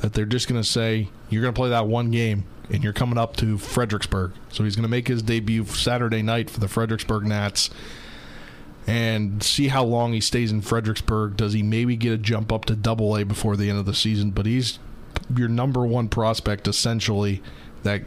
that 0.00 0.14
they're 0.14 0.24
just 0.24 0.48
going 0.48 0.60
to 0.60 0.68
say 0.68 1.08
you're 1.28 1.42
going 1.42 1.54
to 1.54 1.58
play 1.58 1.70
that 1.70 1.86
one 1.86 2.10
game 2.10 2.44
and 2.70 2.84
you're 2.84 2.92
coming 2.92 3.18
up 3.18 3.36
to 3.36 3.58
Fredericksburg. 3.58 4.32
So 4.50 4.64
he's 4.64 4.76
going 4.76 4.84
to 4.84 4.88
make 4.88 5.08
his 5.08 5.22
debut 5.22 5.64
Saturday 5.64 6.22
night 6.22 6.48
for 6.48 6.60
the 6.60 6.68
Fredericksburg 6.68 7.24
Nats 7.24 7.70
and 8.86 9.42
see 9.42 9.68
how 9.68 9.84
long 9.84 10.12
he 10.12 10.20
stays 10.20 10.50
in 10.52 10.62
Fredericksburg. 10.62 11.36
Does 11.36 11.52
he 11.52 11.62
maybe 11.62 11.96
get 11.96 12.12
a 12.12 12.18
jump 12.18 12.52
up 12.52 12.64
to 12.66 12.76
double 12.76 13.16
A 13.16 13.24
before 13.24 13.56
the 13.56 13.68
end 13.68 13.78
of 13.78 13.86
the 13.86 13.94
season? 13.94 14.30
But 14.30 14.46
he's 14.46 14.78
your 15.34 15.48
number 15.48 15.84
one 15.84 16.08
prospect 16.08 16.66
essentially 16.66 17.42
that 17.82 18.02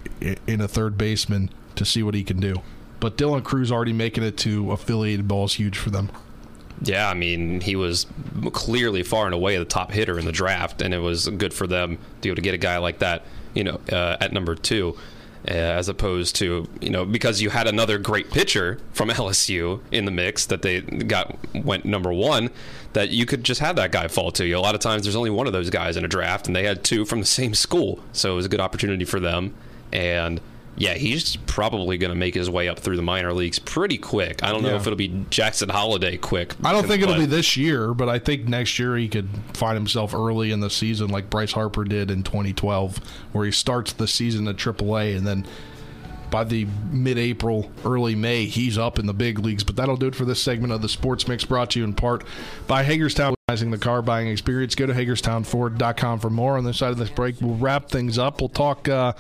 in 0.48 0.62
a 0.62 0.68
third 0.68 0.98
baseman 0.98 1.50
to 1.76 1.86
see 1.86 2.04
what 2.04 2.16
he 2.16 2.24
can 2.24 2.40
do. 2.40 2.62
But 3.00 3.18
Dylan 3.18 3.44
Crews 3.44 3.72
already 3.72 3.94
making 3.94 4.24
it 4.24 4.38
to 4.40 4.72
affiliated 4.72 5.28
ball 5.28 5.46
is 5.46 5.56
huge 5.56 5.78
for 5.78 5.90
them. 5.90 6.10
Yeah, 6.84 7.10
I 7.10 7.14
mean, 7.14 7.62
he 7.62 7.76
was 7.76 8.06
clearly 8.52 9.04
far 9.04 9.26
and 9.26 9.34
away 9.34 9.58
the 9.58 9.66
top 9.66 9.92
hitter 9.92 10.20
in 10.20 10.26
the 10.26 10.32
draft, 10.32 10.82
and 10.82 10.94
it 10.94 11.00
was 11.00 11.30
good 11.30 11.54
for 11.54 11.66
them 11.66 11.96
to 11.98 12.22
be 12.22 12.30
able 12.30 12.36
to 12.36 12.42
get 12.42 12.54
a 12.54 12.58
guy 12.58 12.78
like 12.78 13.00
that, 13.00 13.24
you 13.54 13.64
know, 13.64 13.80
uh, 13.92 14.18
at 14.20 14.34
number 14.34 14.54
two, 14.54 14.98
uh, 15.48 15.52
as 15.52 15.88
opposed 15.88 16.36
to, 16.38 16.68
you 16.82 16.90
know, 16.90 17.06
because 17.06 17.42
you 17.42 17.50
had 17.50 17.68
another 17.68 17.98
great 17.98 18.32
pitcher 18.32 18.80
from 18.92 19.10
LSU 19.12 19.80
in 19.92 20.04
the 20.04 20.12
mix 20.12 20.46
that 20.48 20.62
they 20.62 20.82
got 20.82 21.38
went 21.56 21.86
number 21.86 22.12
one, 22.12 22.50
that 22.92 23.10
you 23.10 23.26
could 23.26 23.46
just 23.46 23.62
have 23.62 23.78
that 23.78 23.92
guy 23.94 24.10
fall 24.10 24.32
to 24.32 24.46
you. 24.46 24.58
A 24.58 24.60
lot 24.60 24.76
of 24.76 24.82
times 24.82 25.04
there's 25.04 25.16
only 25.16 25.30
one 25.30 25.48
of 25.48 25.54
those 25.54 25.70
guys 25.70 25.96
in 25.96 26.04
a 26.04 26.10
draft, 26.10 26.48
and 26.48 26.56
they 26.56 26.64
had 26.64 26.84
two 26.84 27.06
from 27.06 27.22
the 27.22 27.26
same 27.26 27.54
school, 27.54 28.04
so 28.12 28.34
it 28.34 28.36
was 28.36 28.46
a 28.46 28.50
good 28.50 28.62
opportunity 28.62 29.06
for 29.06 29.22
them. 29.22 29.54
And 29.94 30.42
yeah, 30.76 30.94
he's 30.96 31.36
probably 31.36 31.98
going 31.98 32.10
to 32.10 32.16
make 32.16 32.34
his 32.34 32.50
way 32.50 32.68
up 32.68 32.80
through 32.80 32.96
the 32.96 33.02
minor 33.04 33.32
leagues 33.34 33.60
pretty 33.60 33.98
quick. 33.98 34.44
I 34.44 34.52
don't 34.52 34.64
know 34.64 34.70
Yeah. 34.70 34.76
if 34.78 34.88
it'll 34.88 34.98
be 34.98 35.26
Jackson 35.30 35.70
Holliday 35.70 36.18
quick. 36.18 36.56
I 36.64 36.72
don't 36.72 36.88
think 36.88 37.04
it'll 37.04 37.16
be 37.18 37.26
this 37.28 37.56
year, 37.56 37.94
but 37.94 38.10
I 38.10 38.18
think 38.20 38.48
next 38.48 38.80
year 38.80 38.96
he 38.98 39.08
could 39.08 39.30
find 39.54 39.76
himself 39.76 40.14
early 40.16 40.52
in 40.52 40.62
the 40.62 40.70
season 40.70 41.10
like 41.10 41.30
Bryce 41.30 41.52
Harper 41.52 41.84
did 41.84 42.10
in 42.10 42.24
2012, 42.24 42.98
where 43.34 43.46
he 43.46 43.52
starts 43.52 43.94
the 43.94 44.08
season 44.08 44.48
at 44.48 44.58
AAA 44.58 45.16
and 45.16 45.28
then 45.28 45.46
by 46.32 46.44
the 46.44 46.66
mid-April, 46.92 47.70
early 47.86 48.16
May, 48.16 48.46
he's 48.46 48.76
up 48.76 48.98
in 48.98 49.06
the 49.06 49.14
big 49.14 49.38
leagues. 49.38 49.64
But 49.64 49.76
that'll 49.76 49.98
do 49.98 50.08
it 50.08 50.16
for 50.16 50.26
this 50.26 50.42
segment 50.42 50.74
of 50.74 50.82
the 50.82 50.90
Sports 50.90 51.28
Mix, 51.28 51.46
brought 51.46 51.70
to 51.72 51.80
you 51.80 51.86
in 51.86 51.94
part 51.94 52.24
by 52.66 52.82
Hagerstown. 52.82 53.36
The 53.48 53.78
car 53.80 54.02
buying 54.02 54.30
experience. 54.30 54.74
Go 54.74 54.88
to 54.88 54.94
HagerstownFord.com 54.94 56.20
for 56.20 56.30
more. 56.32 56.58
On 56.58 56.64
this 56.64 56.78
side 56.78 56.90
of 56.90 56.98
this 56.98 57.12
break, 57.12 57.36
we'll 57.40 57.56
wrap 57.58 57.88
things 57.90 58.18
up. 58.18 58.42
We'll 58.42 58.50
talk 58.50 58.90
uh, 58.90 59.14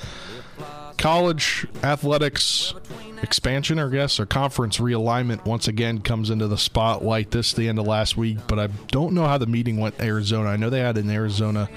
college 1.04 1.68
athletics 1.84 2.74
expansion, 3.22 3.78
I 3.78 3.90
guess, 3.90 4.22
or 4.22 4.26
conference 4.26 4.78
realignment 4.78 5.44
once 5.46 5.68
again 5.68 6.00
comes 6.00 6.30
into 6.30 6.48
the 6.48 6.58
spotlight. 6.58 7.30
This 7.30 7.52
the 7.52 7.68
end 7.68 7.78
of 7.78 7.86
last 7.86 8.16
week, 8.16 8.38
but 8.48 8.58
I 8.58 8.68
don't 8.88 9.14
know 9.14 9.28
how 9.28 9.38
the 9.38 9.46
meeting 9.46 9.82
went. 9.82 10.00
Arizona. 10.00 10.48
I 10.48 10.56
know 10.56 10.70
they 10.70 10.80
had 10.80 10.98
an 10.98 11.10
Arizona 11.10 11.68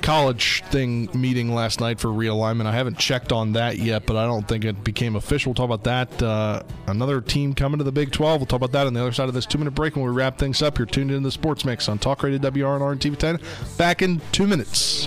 college 0.00 0.64
thing 0.70 1.10
meeting 1.12 1.54
last 1.54 1.80
night 1.80 2.00
for 2.00 2.08
realignment. 2.08 2.64
I 2.64 2.72
haven't 2.72 2.96
checked 2.96 3.30
on 3.30 3.52
that 3.52 3.76
yet, 3.76 4.06
but 4.06 4.16
I 4.16 4.24
don't 4.24 4.48
think 4.48 4.64
it 4.64 4.82
became 4.82 5.14
official. 5.14 5.50
We'll 5.50 5.56
talk 5.56 5.66
about 5.66 5.84
that. 5.84 6.22
Uh, 6.22 6.62
another 6.86 7.20
team 7.20 7.52
coming 7.52 7.76
to 7.76 7.84
the 7.84 7.92
Big 7.92 8.10
12. 8.10 8.40
We'll 8.40 8.46
talk 8.46 8.56
about 8.56 8.72
that 8.72 8.86
on 8.86 8.94
the 8.94 9.02
other 9.02 9.12
side 9.12 9.28
of 9.28 9.34
this 9.34 9.44
two 9.44 9.58
minute 9.58 9.74
break 9.74 9.96
when 9.96 10.06
we 10.06 10.12
wrap 10.12 10.38
things 10.38 10.62
up. 10.62 10.78
You're 10.78 10.86
tuned 10.86 11.10
into 11.10 11.26
the 11.26 11.30
Sports 11.30 11.66
Mix 11.66 11.90
on 11.90 11.98
Talk 11.98 12.22
Radio 12.22 12.38
WRNR 12.38 12.90
and 12.90 13.00
TV 13.02 13.18
10. 13.18 13.38
Back 13.76 14.00
in 14.00 14.22
two 14.32 14.46
minutes. 14.46 15.06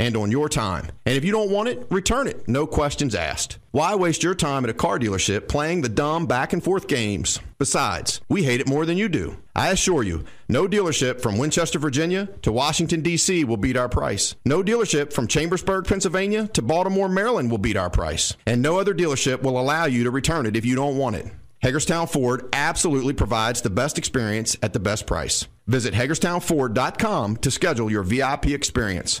and 0.00 0.16
on 0.16 0.30
your 0.32 0.48
time. 0.48 0.88
And 1.04 1.14
if 1.14 1.24
you 1.24 1.30
don't 1.30 1.50
want 1.50 1.68
it, 1.68 1.86
return 1.90 2.26
it. 2.26 2.48
No 2.48 2.66
questions 2.66 3.14
asked. 3.14 3.58
Why 3.70 3.94
waste 3.94 4.22
your 4.22 4.34
time 4.34 4.64
at 4.64 4.70
a 4.70 4.74
car 4.74 4.98
dealership 4.98 5.46
playing 5.46 5.82
the 5.82 5.90
dumb 5.90 6.26
back 6.26 6.54
and 6.54 6.64
forth 6.64 6.88
games? 6.88 7.38
Besides, 7.58 8.22
we 8.26 8.42
hate 8.42 8.62
it 8.62 8.68
more 8.68 8.86
than 8.86 8.96
you 8.96 9.10
do. 9.10 9.36
I 9.54 9.68
assure 9.68 10.02
you, 10.02 10.24
no 10.48 10.66
dealership 10.66 11.20
from 11.20 11.36
Winchester, 11.36 11.78
Virginia 11.78 12.30
to 12.40 12.50
Washington, 12.50 13.02
D.C. 13.02 13.44
will 13.44 13.58
beat 13.58 13.76
our 13.76 13.90
price. 13.90 14.34
No 14.46 14.62
dealership 14.62 15.12
from 15.12 15.28
Chambersburg, 15.28 15.86
Pennsylvania 15.86 16.48
to 16.48 16.62
Baltimore, 16.62 17.10
Maryland 17.10 17.50
will 17.50 17.58
beat 17.58 17.76
our 17.76 17.90
price. 17.90 18.34
And 18.46 18.62
no 18.62 18.78
other 18.78 18.94
dealership 18.94 19.42
will 19.42 19.60
allow 19.60 19.84
you 19.84 20.04
to 20.04 20.10
return 20.10 20.46
it 20.46 20.56
if 20.56 20.64
you 20.64 20.74
don't 20.74 20.96
want 20.96 21.16
it. 21.16 21.26
Hagerstown 21.58 22.06
Ford 22.06 22.48
absolutely 22.54 23.12
provides 23.12 23.60
the 23.60 23.68
best 23.68 23.98
experience 23.98 24.56
at 24.62 24.72
the 24.72 24.80
best 24.80 25.06
price. 25.06 25.46
Visit 25.66 25.92
HagerstownFord.com 25.92 27.36
to 27.36 27.50
schedule 27.50 27.90
your 27.90 28.02
VIP 28.02 28.46
experience. 28.46 29.20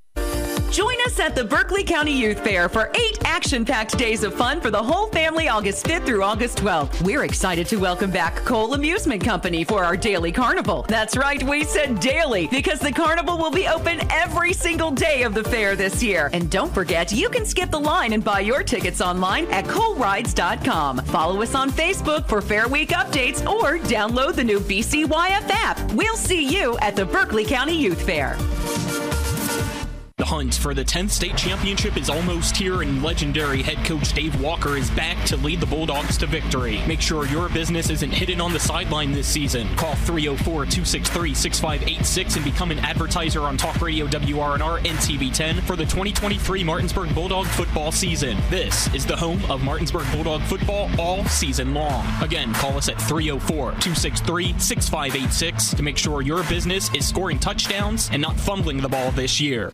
Join 0.71 0.95
us 1.05 1.19
at 1.19 1.35
the 1.35 1.43
Berkeley 1.43 1.83
County 1.83 2.13
Youth 2.13 2.39
Fair 2.39 2.69
for 2.69 2.89
eight 2.95 3.17
action 3.25 3.65
packed 3.65 3.97
days 3.97 4.23
of 4.23 4.33
fun 4.33 4.61
for 4.61 4.71
the 4.71 4.81
whole 4.81 5.07
family 5.07 5.49
August 5.49 5.85
5th 5.85 6.05
through 6.05 6.23
August 6.23 6.59
12th. 6.59 7.01
We're 7.01 7.25
excited 7.25 7.67
to 7.67 7.75
welcome 7.75 8.09
back 8.09 8.37
Cole 8.45 8.73
Amusement 8.73 9.21
Company 9.21 9.65
for 9.65 9.83
our 9.83 9.97
daily 9.97 10.31
carnival. 10.31 10.85
That's 10.87 11.17
right, 11.17 11.43
we 11.43 11.65
said 11.65 11.99
daily 11.99 12.47
because 12.47 12.79
the 12.79 12.93
carnival 12.93 13.37
will 13.37 13.51
be 13.51 13.67
open 13.67 13.99
every 14.09 14.53
single 14.53 14.91
day 14.91 15.23
of 15.23 15.33
the 15.33 15.43
fair 15.43 15.75
this 15.75 16.01
year. 16.01 16.29
And 16.31 16.49
don't 16.49 16.73
forget, 16.73 17.11
you 17.11 17.27
can 17.27 17.45
skip 17.45 17.69
the 17.69 17.79
line 17.79 18.13
and 18.13 18.23
buy 18.23 18.39
your 18.39 18.63
tickets 18.63 19.01
online 19.01 19.47
at 19.47 19.65
colerides.com. 19.65 20.99
Follow 20.99 21.41
us 21.41 21.53
on 21.53 21.69
Facebook 21.69 22.29
for 22.29 22.41
Fair 22.41 22.69
Week 22.69 22.91
updates 22.91 23.45
or 23.45 23.77
download 23.79 24.35
the 24.35 24.43
new 24.45 24.61
BCYF 24.61 25.49
app. 25.49 25.91
We'll 25.91 26.15
see 26.15 26.47
you 26.47 26.77
at 26.77 26.95
the 26.95 27.05
Berkeley 27.05 27.43
County 27.43 27.75
Youth 27.75 28.01
Fair. 28.03 28.37
Hunt 30.31 30.55
for 30.55 30.73
the 30.73 30.85
10th 30.85 31.09
state 31.09 31.35
championship 31.35 31.97
is 31.97 32.09
almost 32.09 32.55
here, 32.55 32.83
and 32.83 33.03
legendary 33.03 33.61
head 33.61 33.85
coach 33.85 34.13
Dave 34.13 34.39
Walker 34.39 34.77
is 34.77 34.89
back 34.91 35.21
to 35.25 35.35
lead 35.35 35.59
the 35.59 35.65
Bulldogs 35.65 36.17
to 36.19 36.25
victory. 36.25 36.81
Make 36.87 37.01
sure 37.01 37.25
your 37.25 37.49
business 37.49 37.89
isn't 37.89 38.11
hidden 38.11 38.39
on 38.39 38.53
the 38.53 38.59
sideline 38.59 39.11
this 39.11 39.27
season. 39.27 39.67
Call 39.75 39.93
304 39.93 40.45
263 40.67 41.33
6586 41.33 42.35
and 42.37 42.45
become 42.45 42.71
an 42.71 42.79
advertiser 42.79 43.41
on 43.41 43.57
Talk 43.57 43.81
Radio 43.81 44.07
WRNR 44.07 44.77
and 44.77 44.97
TV10 44.99 45.59
for 45.63 45.75
the 45.75 45.83
2023 45.83 46.63
Martinsburg 46.63 47.13
Bulldog 47.13 47.45
football 47.47 47.91
season. 47.91 48.37
This 48.49 48.87
is 48.95 49.05
the 49.05 49.17
home 49.17 49.43
of 49.51 49.61
Martinsburg 49.65 50.09
Bulldog 50.13 50.41
football 50.43 50.89
all 50.97 51.25
season 51.25 51.73
long. 51.73 52.07
Again, 52.21 52.53
call 52.53 52.77
us 52.77 52.87
at 52.87 53.01
304 53.01 53.71
263 53.81 54.57
6586 54.59 55.73
to 55.73 55.83
make 55.83 55.97
sure 55.97 56.21
your 56.21 56.41
business 56.45 56.89
is 56.95 57.05
scoring 57.05 57.37
touchdowns 57.37 58.09
and 58.13 58.21
not 58.21 58.39
fumbling 58.39 58.77
the 58.77 58.87
ball 58.87 59.11
this 59.11 59.41
year. 59.41 59.73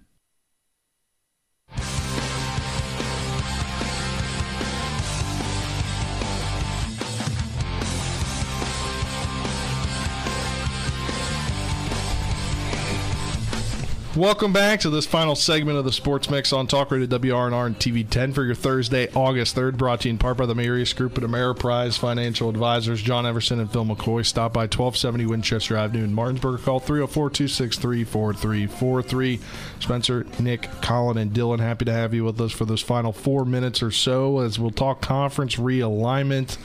Welcome 14.15 14.51
back 14.51 14.81
to 14.81 14.89
this 14.89 15.05
final 15.05 15.35
segment 15.35 15.77
of 15.77 15.85
the 15.85 15.91
Sports 15.93 16.29
Mix 16.29 16.51
on 16.51 16.67
Talk 16.67 16.91
Radio 16.91 17.07
WRNR 17.07 17.65
and 17.65 17.79
TV 17.79 18.07
10 18.07 18.33
for 18.33 18.43
your 18.43 18.55
Thursday, 18.55 19.07
August 19.13 19.55
3rd, 19.55 19.77
brought 19.77 20.01
to 20.01 20.09
you 20.09 20.11
in 20.11 20.17
part 20.17 20.35
by 20.35 20.45
the 20.45 20.53
Marius 20.53 20.91
Group 20.91 21.17
at 21.17 21.23
Ameriprise 21.23 21.97
Financial 21.97 22.49
Advisors. 22.49 23.01
John 23.01 23.25
Everson 23.25 23.61
and 23.61 23.71
Phil 23.71 23.85
McCoy. 23.85 24.25
Stop 24.25 24.51
by 24.51 24.63
1270 24.63 25.27
Winchester 25.27 25.77
Avenue 25.77 26.03
in 26.03 26.13
Martinsburg. 26.13 26.59
Call 26.59 26.81
304 26.81 27.29
263 27.29 28.03
4343. 28.03 29.39
Spencer, 29.79 30.25
Nick, 30.41 30.63
Colin, 30.81 31.17
and 31.17 31.31
Dylan, 31.31 31.59
happy 31.61 31.85
to 31.85 31.93
have 31.93 32.13
you 32.13 32.25
with 32.25 32.41
us 32.41 32.51
for 32.51 32.65
this 32.65 32.81
final 32.81 33.13
four 33.13 33.45
minutes 33.45 33.81
or 33.81 33.91
so 33.91 34.39
as 34.39 34.59
we'll 34.59 34.71
talk 34.71 34.99
conference 34.99 35.55
realignment. 35.55 36.57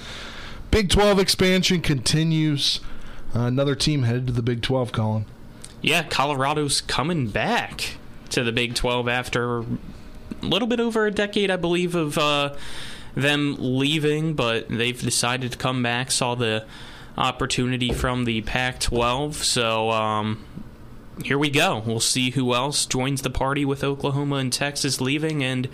Big 0.73 0.91
12 0.91 1.21
expansion 1.21 1.81
continues. 1.81 2.81
Uh, 3.37 3.43
another 3.43 3.77
team 3.77 4.03
headed 4.03 4.27
to 4.27 4.33
the 4.33 4.43
Big 4.43 4.63
12, 4.63 4.91
Colin. 4.91 5.27
Yeah, 5.87 6.03
Colorado's 6.03 6.81
coming 6.81 7.29
back 7.29 7.95
to 8.31 8.43
the 8.43 8.51
Big 8.51 8.75
12 8.75 9.07
after 9.07 9.61
a 9.61 9.67
little 10.43 10.67
bit 10.67 10.81
over 10.81 11.07
a 11.07 11.13
decade, 11.13 11.49
I 11.49 11.55
believe, 11.55 11.95
of 11.95 12.19
uh, 12.19 12.57
them 13.15 13.55
leaving, 13.61 14.35
but 14.35 14.69
they've 14.69 15.01
decided 15.01 15.53
to 15.53 15.59
come 15.59 15.85
back. 15.85 16.11
Saw 16.11 16.35
the 16.35 16.67
opportunity 17.17 17.93
from 17.93 18.25
the 18.25 18.41
Pac 18.43 18.81
12, 18.81 19.37
so 19.37 19.91
um, 19.93 20.45
here 21.25 21.39
we 21.39 21.51
go. 21.51 21.85
We'll 21.87 22.01
see 22.01 22.31
who 22.31 22.53
else 22.53 22.85
joins 22.85 23.23
the 23.23 23.31
party 23.31 23.65
with 23.65 23.85
Oklahoma 23.85 24.37
and 24.37 24.53
Texas 24.53 25.01
leaving, 25.01 25.45
and 25.45 25.69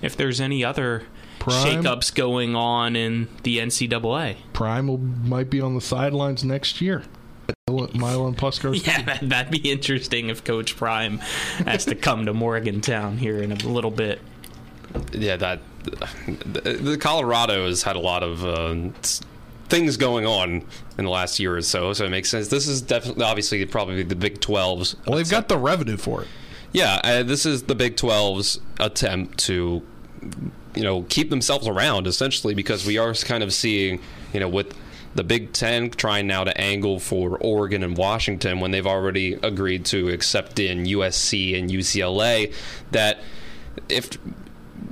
if 0.00 0.16
there's 0.16 0.40
any 0.40 0.64
other. 0.64 1.04
Prime. 1.40 1.82
Shakeups 1.84 2.14
going 2.14 2.56
on 2.56 2.96
in 2.96 3.28
the 3.44 3.58
NCAA. 3.58 4.38
Prime 4.54 4.88
will, 4.88 4.98
might 4.98 5.48
be 5.50 5.60
on 5.60 5.74
the 5.74 5.80
sidelines 5.80 6.42
next 6.42 6.80
year. 6.80 7.04
Milan 7.68 8.34
Puskar. 8.34 8.74
Yeah, 8.86 9.02
that, 9.02 9.28
that'd 9.28 9.52
be 9.52 9.70
interesting 9.70 10.28
if 10.28 10.44
Coach 10.44 10.76
Prime 10.76 11.18
has 11.66 11.84
to 11.86 11.94
come 11.94 12.26
to 12.26 12.34
Morgantown 12.34 13.18
here 13.18 13.42
in 13.42 13.52
a 13.52 13.56
little 13.56 13.90
bit. 13.90 14.20
Yeah, 15.12 15.36
that 15.36 15.60
the 16.24 16.96
Colorado 17.00 17.66
has 17.66 17.82
had 17.82 17.96
a 17.96 18.00
lot 18.00 18.22
of 18.22 18.44
uh, 18.44 18.90
things 19.68 19.96
going 19.96 20.26
on 20.26 20.64
in 20.96 21.04
the 21.04 21.10
last 21.10 21.38
year 21.38 21.56
or 21.56 21.62
so, 21.62 21.92
so 21.92 22.04
it 22.04 22.10
makes 22.10 22.28
sense. 22.28 22.48
This 22.48 22.66
is 22.66 22.82
definitely, 22.82 23.24
obviously, 23.24 23.64
probably 23.66 24.02
the 24.02 24.16
Big 24.16 24.40
12's. 24.40 24.96
Well, 25.06 25.16
they've 25.16 25.30
got 25.30 25.48
the 25.48 25.58
revenue 25.58 25.96
for 25.96 26.22
it. 26.22 26.28
Yeah, 26.72 27.00
uh, 27.04 27.22
this 27.22 27.46
is 27.46 27.64
the 27.64 27.74
Big 27.74 27.96
12's 27.96 28.60
attempt 28.78 29.38
to, 29.46 29.82
you 30.74 30.82
know, 30.82 31.02
keep 31.08 31.30
themselves 31.30 31.66
around 31.66 32.06
essentially 32.06 32.54
because 32.54 32.86
we 32.86 32.98
are 32.98 33.14
kind 33.14 33.42
of 33.42 33.52
seeing, 33.52 34.00
you 34.32 34.40
know, 34.40 34.48
with 34.48 34.74
the 35.18 35.24
Big 35.24 35.52
Ten 35.52 35.90
trying 35.90 36.28
now 36.28 36.44
to 36.44 36.56
angle 36.56 37.00
for 37.00 37.38
Oregon 37.38 37.82
and 37.82 37.96
Washington 37.96 38.60
when 38.60 38.70
they've 38.70 38.86
already 38.86 39.32
agreed 39.32 39.84
to 39.86 40.10
accept 40.10 40.60
in 40.60 40.84
USC 40.84 41.58
and 41.58 41.68
UCLA. 41.68 42.54
That 42.92 43.18
if 43.88 44.10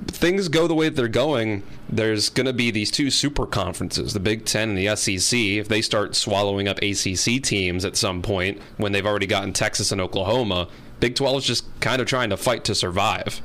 things 0.08 0.48
go 0.48 0.66
the 0.66 0.74
way 0.74 0.88
that 0.88 0.96
they're 0.96 1.06
going, 1.06 1.62
there's 1.88 2.28
going 2.28 2.46
to 2.46 2.52
be 2.52 2.72
these 2.72 2.90
two 2.90 3.08
super 3.08 3.46
conferences, 3.46 4.14
the 4.14 4.20
Big 4.20 4.44
Ten 4.44 4.70
and 4.70 4.76
the 4.76 4.96
SEC. 4.96 5.38
If 5.38 5.68
they 5.68 5.80
start 5.80 6.16
swallowing 6.16 6.66
up 6.66 6.78
ACC 6.78 7.40
teams 7.40 7.84
at 7.84 7.96
some 7.96 8.20
point 8.20 8.60
when 8.78 8.90
they've 8.90 9.06
already 9.06 9.28
gotten 9.28 9.52
Texas 9.52 9.92
and 9.92 10.00
Oklahoma, 10.00 10.66
Big 10.98 11.14
12 11.14 11.38
is 11.38 11.44
just 11.44 11.80
kind 11.80 12.02
of 12.02 12.08
trying 12.08 12.30
to 12.30 12.36
fight 12.36 12.64
to 12.64 12.74
survive. 12.74 13.40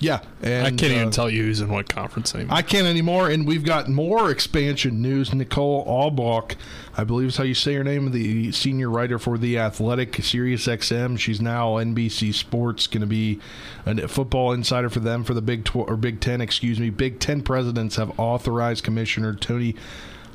Yeah, 0.00 0.20
and 0.42 0.66
I 0.66 0.70
can't 0.70 0.92
even 0.92 1.08
uh, 1.08 1.10
tell 1.12 1.30
you 1.30 1.44
who's 1.44 1.60
in 1.60 1.70
what 1.70 1.88
conference 1.88 2.34
anymore. 2.34 2.56
I 2.56 2.62
can't 2.62 2.86
anymore, 2.86 3.30
and 3.30 3.46
we've 3.46 3.64
got 3.64 3.88
more 3.88 4.30
expansion 4.30 5.00
news. 5.00 5.32
Nicole 5.32 5.84
Auerbach, 5.86 6.56
I 6.96 7.04
believe 7.04 7.28
is 7.28 7.36
how 7.36 7.44
you 7.44 7.54
say 7.54 7.74
her 7.74 7.84
name, 7.84 8.10
the 8.10 8.50
senior 8.50 8.90
writer 8.90 9.18
for 9.20 9.38
the 9.38 9.56
Athletic, 9.58 10.16
Sirius 10.16 10.66
XM. 10.66 11.18
She's 11.18 11.40
now 11.40 11.74
NBC 11.74 12.34
Sports, 12.34 12.88
going 12.88 13.02
to 13.02 13.06
be 13.06 13.38
a 13.86 14.08
football 14.08 14.52
insider 14.52 14.90
for 14.90 15.00
them 15.00 15.22
for 15.22 15.32
the 15.32 15.42
Big 15.42 15.64
Tw- 15.64 15.76
or 15.76 15.96
Big 15.96 16.20
Ten. 16.20 16.40
Excuse 16.40 16.80
me. 16.80 16.90
Big 16.90 17.20
Ten 17.20 17.40
presidents 17.42 17.96
have 17.96 18.18
authorized 18.18 18.82
Commissioner 18.82 19.32
Tony 19.32 19.76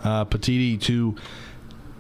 uh, 0.03 0.23
Petitti 0.23 0.79
to 0.81 1.15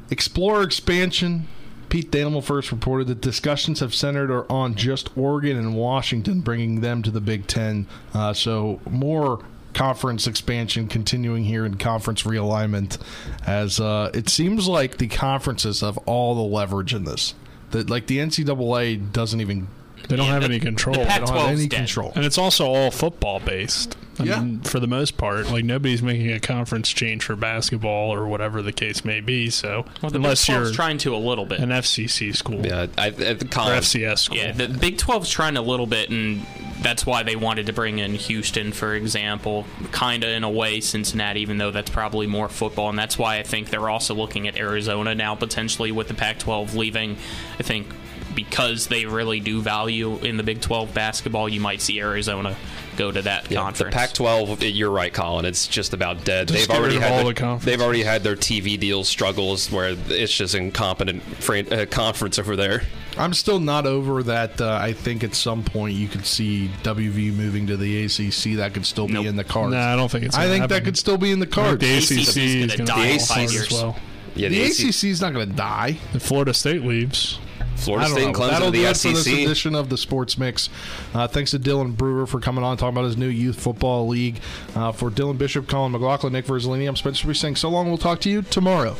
explore 0.09 0.63
expansion. 0.63 1.47
Pete 1.89 2.11
Thamel 2.11 2.43
first 2.43 2.71
reported 2.71 3.07
that 3.07 3.19
discussions 3.21 3.79
have 3.79 3.93
centered 3.95 4.31
on 4.49 4.75
just 4.75 5.15
Oregon 5.17 5.57
and 5.57 5.75
Washington, 5.75 6.41
bringing 6.41 6.81
them 6.81 7.01
to 7.03 7.11
the 7.11 7.21
Big 7.21 7.47
Ten. 7.47 7.87
Uh, 8.13 8.31
so 8.33 8.79
more 8.89 9.43
conference 9.73 10.27
expansion 10.27 10.87
continuing 10.87 11.43
here 11.45 11.65
in 11.65 11.75
conference 11.77 12.23
realignment, 12.23 12.97
as 13.45 13.79
uh, 13.79 14.09
it 14.13 14.29
seems 14.29 14.67
like 14.67 14.97
the 14.97 15.07
conferences 15.07 15.81
have 15.81 15.97
all 15.99 16.35
the 16.35 16.41
leverage 16.41 16.93
in 16.93 17.03
this. 17.05 17.33
That 17.71 17.89
like 17.89 18.07
the 18.07 18.17
NCAA 18.17 19.11
doesn't 19.11 19.39
even 19.41 19.67
They 20.07 20.15
don't 20.15 20.27
have 20.27 20.43
any 20.43 20.59
control. 20.59 20.95
the 20.95 21.01
They 21.03 21.07
don't 21.07 21.19
have 21.19 21.27
Pac-12 21.29 21.45
's 21.55 21.59
any 21.59 21.67
dead. 21.67 21.77
control. 21.77 22.11
And 22.15 22.25
it's 22.25 22.37
also 22.37 22.67
all 22.67 22.89
football 22.91 23.39
based. 23.39 23.95
I 24.19 24.23
Yeah. 24.23 24.41
mean, 24.41 24.61
for 24.61 24.79
the 24.79 24.87
most 24.87 25.17
part, 25.17 25.49
like 25.51 25.63
nobody's 25.65 26.01
making 26.03 26.31
a 26.31 26.39
conference 26.39 26.89
change 26.89 27.23
for 27.23 27.35
basketball 27.35 28.13
or 28.13 28.27
whatever 28.27 28.61
the 28.61 28.71
case 28.73 29.05
may 29.05 29.19
be. 29.21 29.49
So 29.49 29.85
Well, 30.01 30.09
the 30.11 30.17
unless 30.17 30.45
Big 30.47 30.55
you're 30.55 30.71
trying 30.71 30.97
to 30.99 31.15
a 31.15 31.17
little 31.17 31.45
bit. 31.45 31.59
an 31.59 31.69
FCC 31.71 32.31
school, 32.35 32.65
Yeah, 32.65 32.87
I, 32.97 33.07
at 33.07 33.39
the 33.39 33.45
or 33.45 33.49
college, 33.49 33.83
FCS 33.85 34.19
school, 34.19 34.37
Yeah, 34.37 34.51
the 34.51 34.67
Big 34.67 34.97
12's 34.97 35.29
trying 35.29 35.57
a 35.57 35.61
little 35.61 35.87
bit, 35.87 36.09
and 36.09 36.45
that's 36.81 37.05
why 37.05 37.23
they 37.23 37.35
wanted 37.35 37.65
to 37.67 37.73
bring 37.73 37.99
in 37.99 38.15
Houston, 38.15 38.71
for 38.71 38.93
example, 38.95 39.65
kind 39.91 40.23
of 40.23 40.29
in 40.29 40.43
a 40.43 40.49
way 40.49 40.79
Cincinnati, 40.79 41.41
even 41.41 41.57
though 41.57 41.71
that's 41.71 41.89
probably 41.89 42.27
more 42.27 42.47
football. 42.49 42.89
And 42.89 42.97
that's 42.97 43.17
why 43.17 43.37
I 43.39 43.43
think 43.43 43.69
they're 43.69 43.89
also 43.89 44.13
looking 44.15 44.47
at 44.47 44.57
Arizona 44.57 45.13
now, 45.15 45.35
potentially 45.35 45.91
with 45.91 46.07
the 46.07 46.13
Pac 46.13 46.39
12 46.39 46.75
leaving. 46.75 47.17
I 47.59 47.63
think 47.63 47.87
because 48.43 48.87
they 48.87 49.05
really 49.05 49.39
do 49.39 49.61
value 49.61 50.17
in 50.19 50.37
the 50.37 50.43
Big 50.43 50.61
12 50.61 50.93
basketball, 50.93 51.49
you 51.49 51.59
might 51.59 51.81
see 51.81 51.99
Arizona 51.99 52.55
go 52.95 53.11
to 53.11 53.21
that 53.21 53.43
Yeah, 53.43 53.49
the 53.49 53.55
conference. 53.55 53.95
Pac-12. 53.95 54.75
You're 54.75 54.91
right, 54.91 55.13
Colin. 55.13 55.45
It's 55.45 55.67
just 55.67 55.93
about 55.93 56.23
dead. 56.23 56.47
Just 56.47 56.67
they've 56.69 56.77
already 56.77 56.97
had 56.99 57.25
their- 57.25 57.33
the 57.33 57.65
they've 57.65 57.81
already 57.81 58.03
had 58.03 58.23
their 58.23 58.35
TV 58.35 58.77
deal 58.79 59.03
struggles 59.03 59.69
where 59.71 59.95
it's 60.09 60.35
just 60.35 60.55
incompetent 60.55 61.21
fran- 61.43 61.71
uh, 61.71 61.85
conference 61.89 62.39
over 62.39 62.55
there. 62.55 62.83
I'm 63.17 63.33
still 63.33 63.59
not 63.59 63.85
over 63.85 64.23
that. 64.23 64.61
Uh, 64.61 64.77
I 64.81 64.93
think 64.93 65.23
at 65.25 65.35
some 65.35 65.63
point 65.63 65.95
you 65.95 66.07
could 66.07 66.25
see 66.25 66.69
WV 66.83 67.31
moving 67.35 67.67
to 67.67 67.75
the 67.75 68.05
ACC. 68.05 68.55
That 68.57 68.73
could 68.73 68.85
still 68.85 69.07
be 69.07 69.25
in 69.25 69.35
the 69.35 69.43
cards. 69.43 69.73
Nah, 69.73 69.93
I 69.93 69.95
don't 69.97 70.09
think 70.09 70.23
it's 70.25 70.35
I 70.37 70.43
gonna 70.45 70.57
think 70.59 70.69
that 70.69 70.83
could 70.85 70.97
still 70.97 71.17
be 71.17 71.31
in 71.31 71.39
the 71.39 71.47
I 71.47 71.49
cards. 71.49 71.81
the 71.81 71.97
ACC 71.97 72.37
is 72.37 72.65
going 72.65 72.69
to 72.69 72.77
die 72.77 72.85
die 72.85 73.05
in 73.07 73.19
five 73.19 73.43
as 73.45 73.53
years. 73.53 73.71
well. 73.71 73.97
Yeah, 74.35 74.47
the, 74.49 74.59
the 74.59 74.65
ACC 74.89 75.03
is 75.05 75.19
not 75.21 75.33
going 75.33 75.49
to 75.49 75.55
die. 75.55 75.97
If 76.13 76.21
Florida 76.21 76.53
State 76.53 76.85
leaves, 76.85 77.39
Florida 77.79 78.05
I 78.05 78.07
don't 78.09 78.15
State 78.17 78.21
know. 78.23 78.27
and 78.27 78.35
Clemson 78.35 78.49
That'll 78.49 78.67
to 78.71 78.77
do 78.77 78.83
the 78.83 78.89
it 78.89 78.97
for 78.97 79.09
this 79.09 79.27
edition 79.27 79.75
of 79.75 79.89
the 79.89 79.97
Sports 79.97 80.37
Mix. 80.37 80.69
Uh, 81.13 81.27
thanks 81.27 81.51
to 81.51 81.59
Dylan 81.59 81.95
Brewer 81.95 82.27
for 82.27 82.39
coming 82.39 82.63
on 82.63 82.77
talking 82.77 82.95
about 82.97 83.05
his 83.05 83.17
new 83.17 83.27
youth 83.27 83.59
football 83.59 84.07
league. 84.07 84.39
Uh, 84.75 84.91
for 84.91 85.09
Dylan 85.09 85.37
Bishop, 85.37 85.67
Colin 85.67 85.91
McLaughlin, 85.91 86.33
Nick 86.33 86.45
Verzolini, 86.45 86.87
I'm 86.87 86.95
Spencer 86.95 87.27
B. 87.27 87.33
saying 87.33 87.55
so 87.55 87.69
long. 87.69 87.87
We'll 87.87 87.97
talk 87.97 88.19
to 88.21 88.29
you 88.29 88.41
tomorrow. 88.41 88.95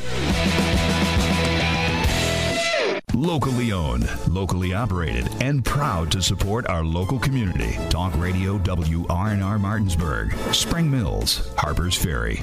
Locally 3.12 3.72
owned, 3.72 4.08
locally 4.28 4.72
operated, 4.72 5.28
and 5.42 5.64
proud 5.64 6.10
to 6.12 6.22
support 6.22 6.66
our 6.68 6.84
local 6.84 7.18
community. 7.18 7.76
Talk 7.90 8.16
Radio 8.16 8.56
WRNR 8.58 9.60
Martinsburg, 9.60 10.32
Spring 10.54 10.90
Mills, 10.90 11.52
Harpers 11.58 11.96
Ferry. 11.96 12.42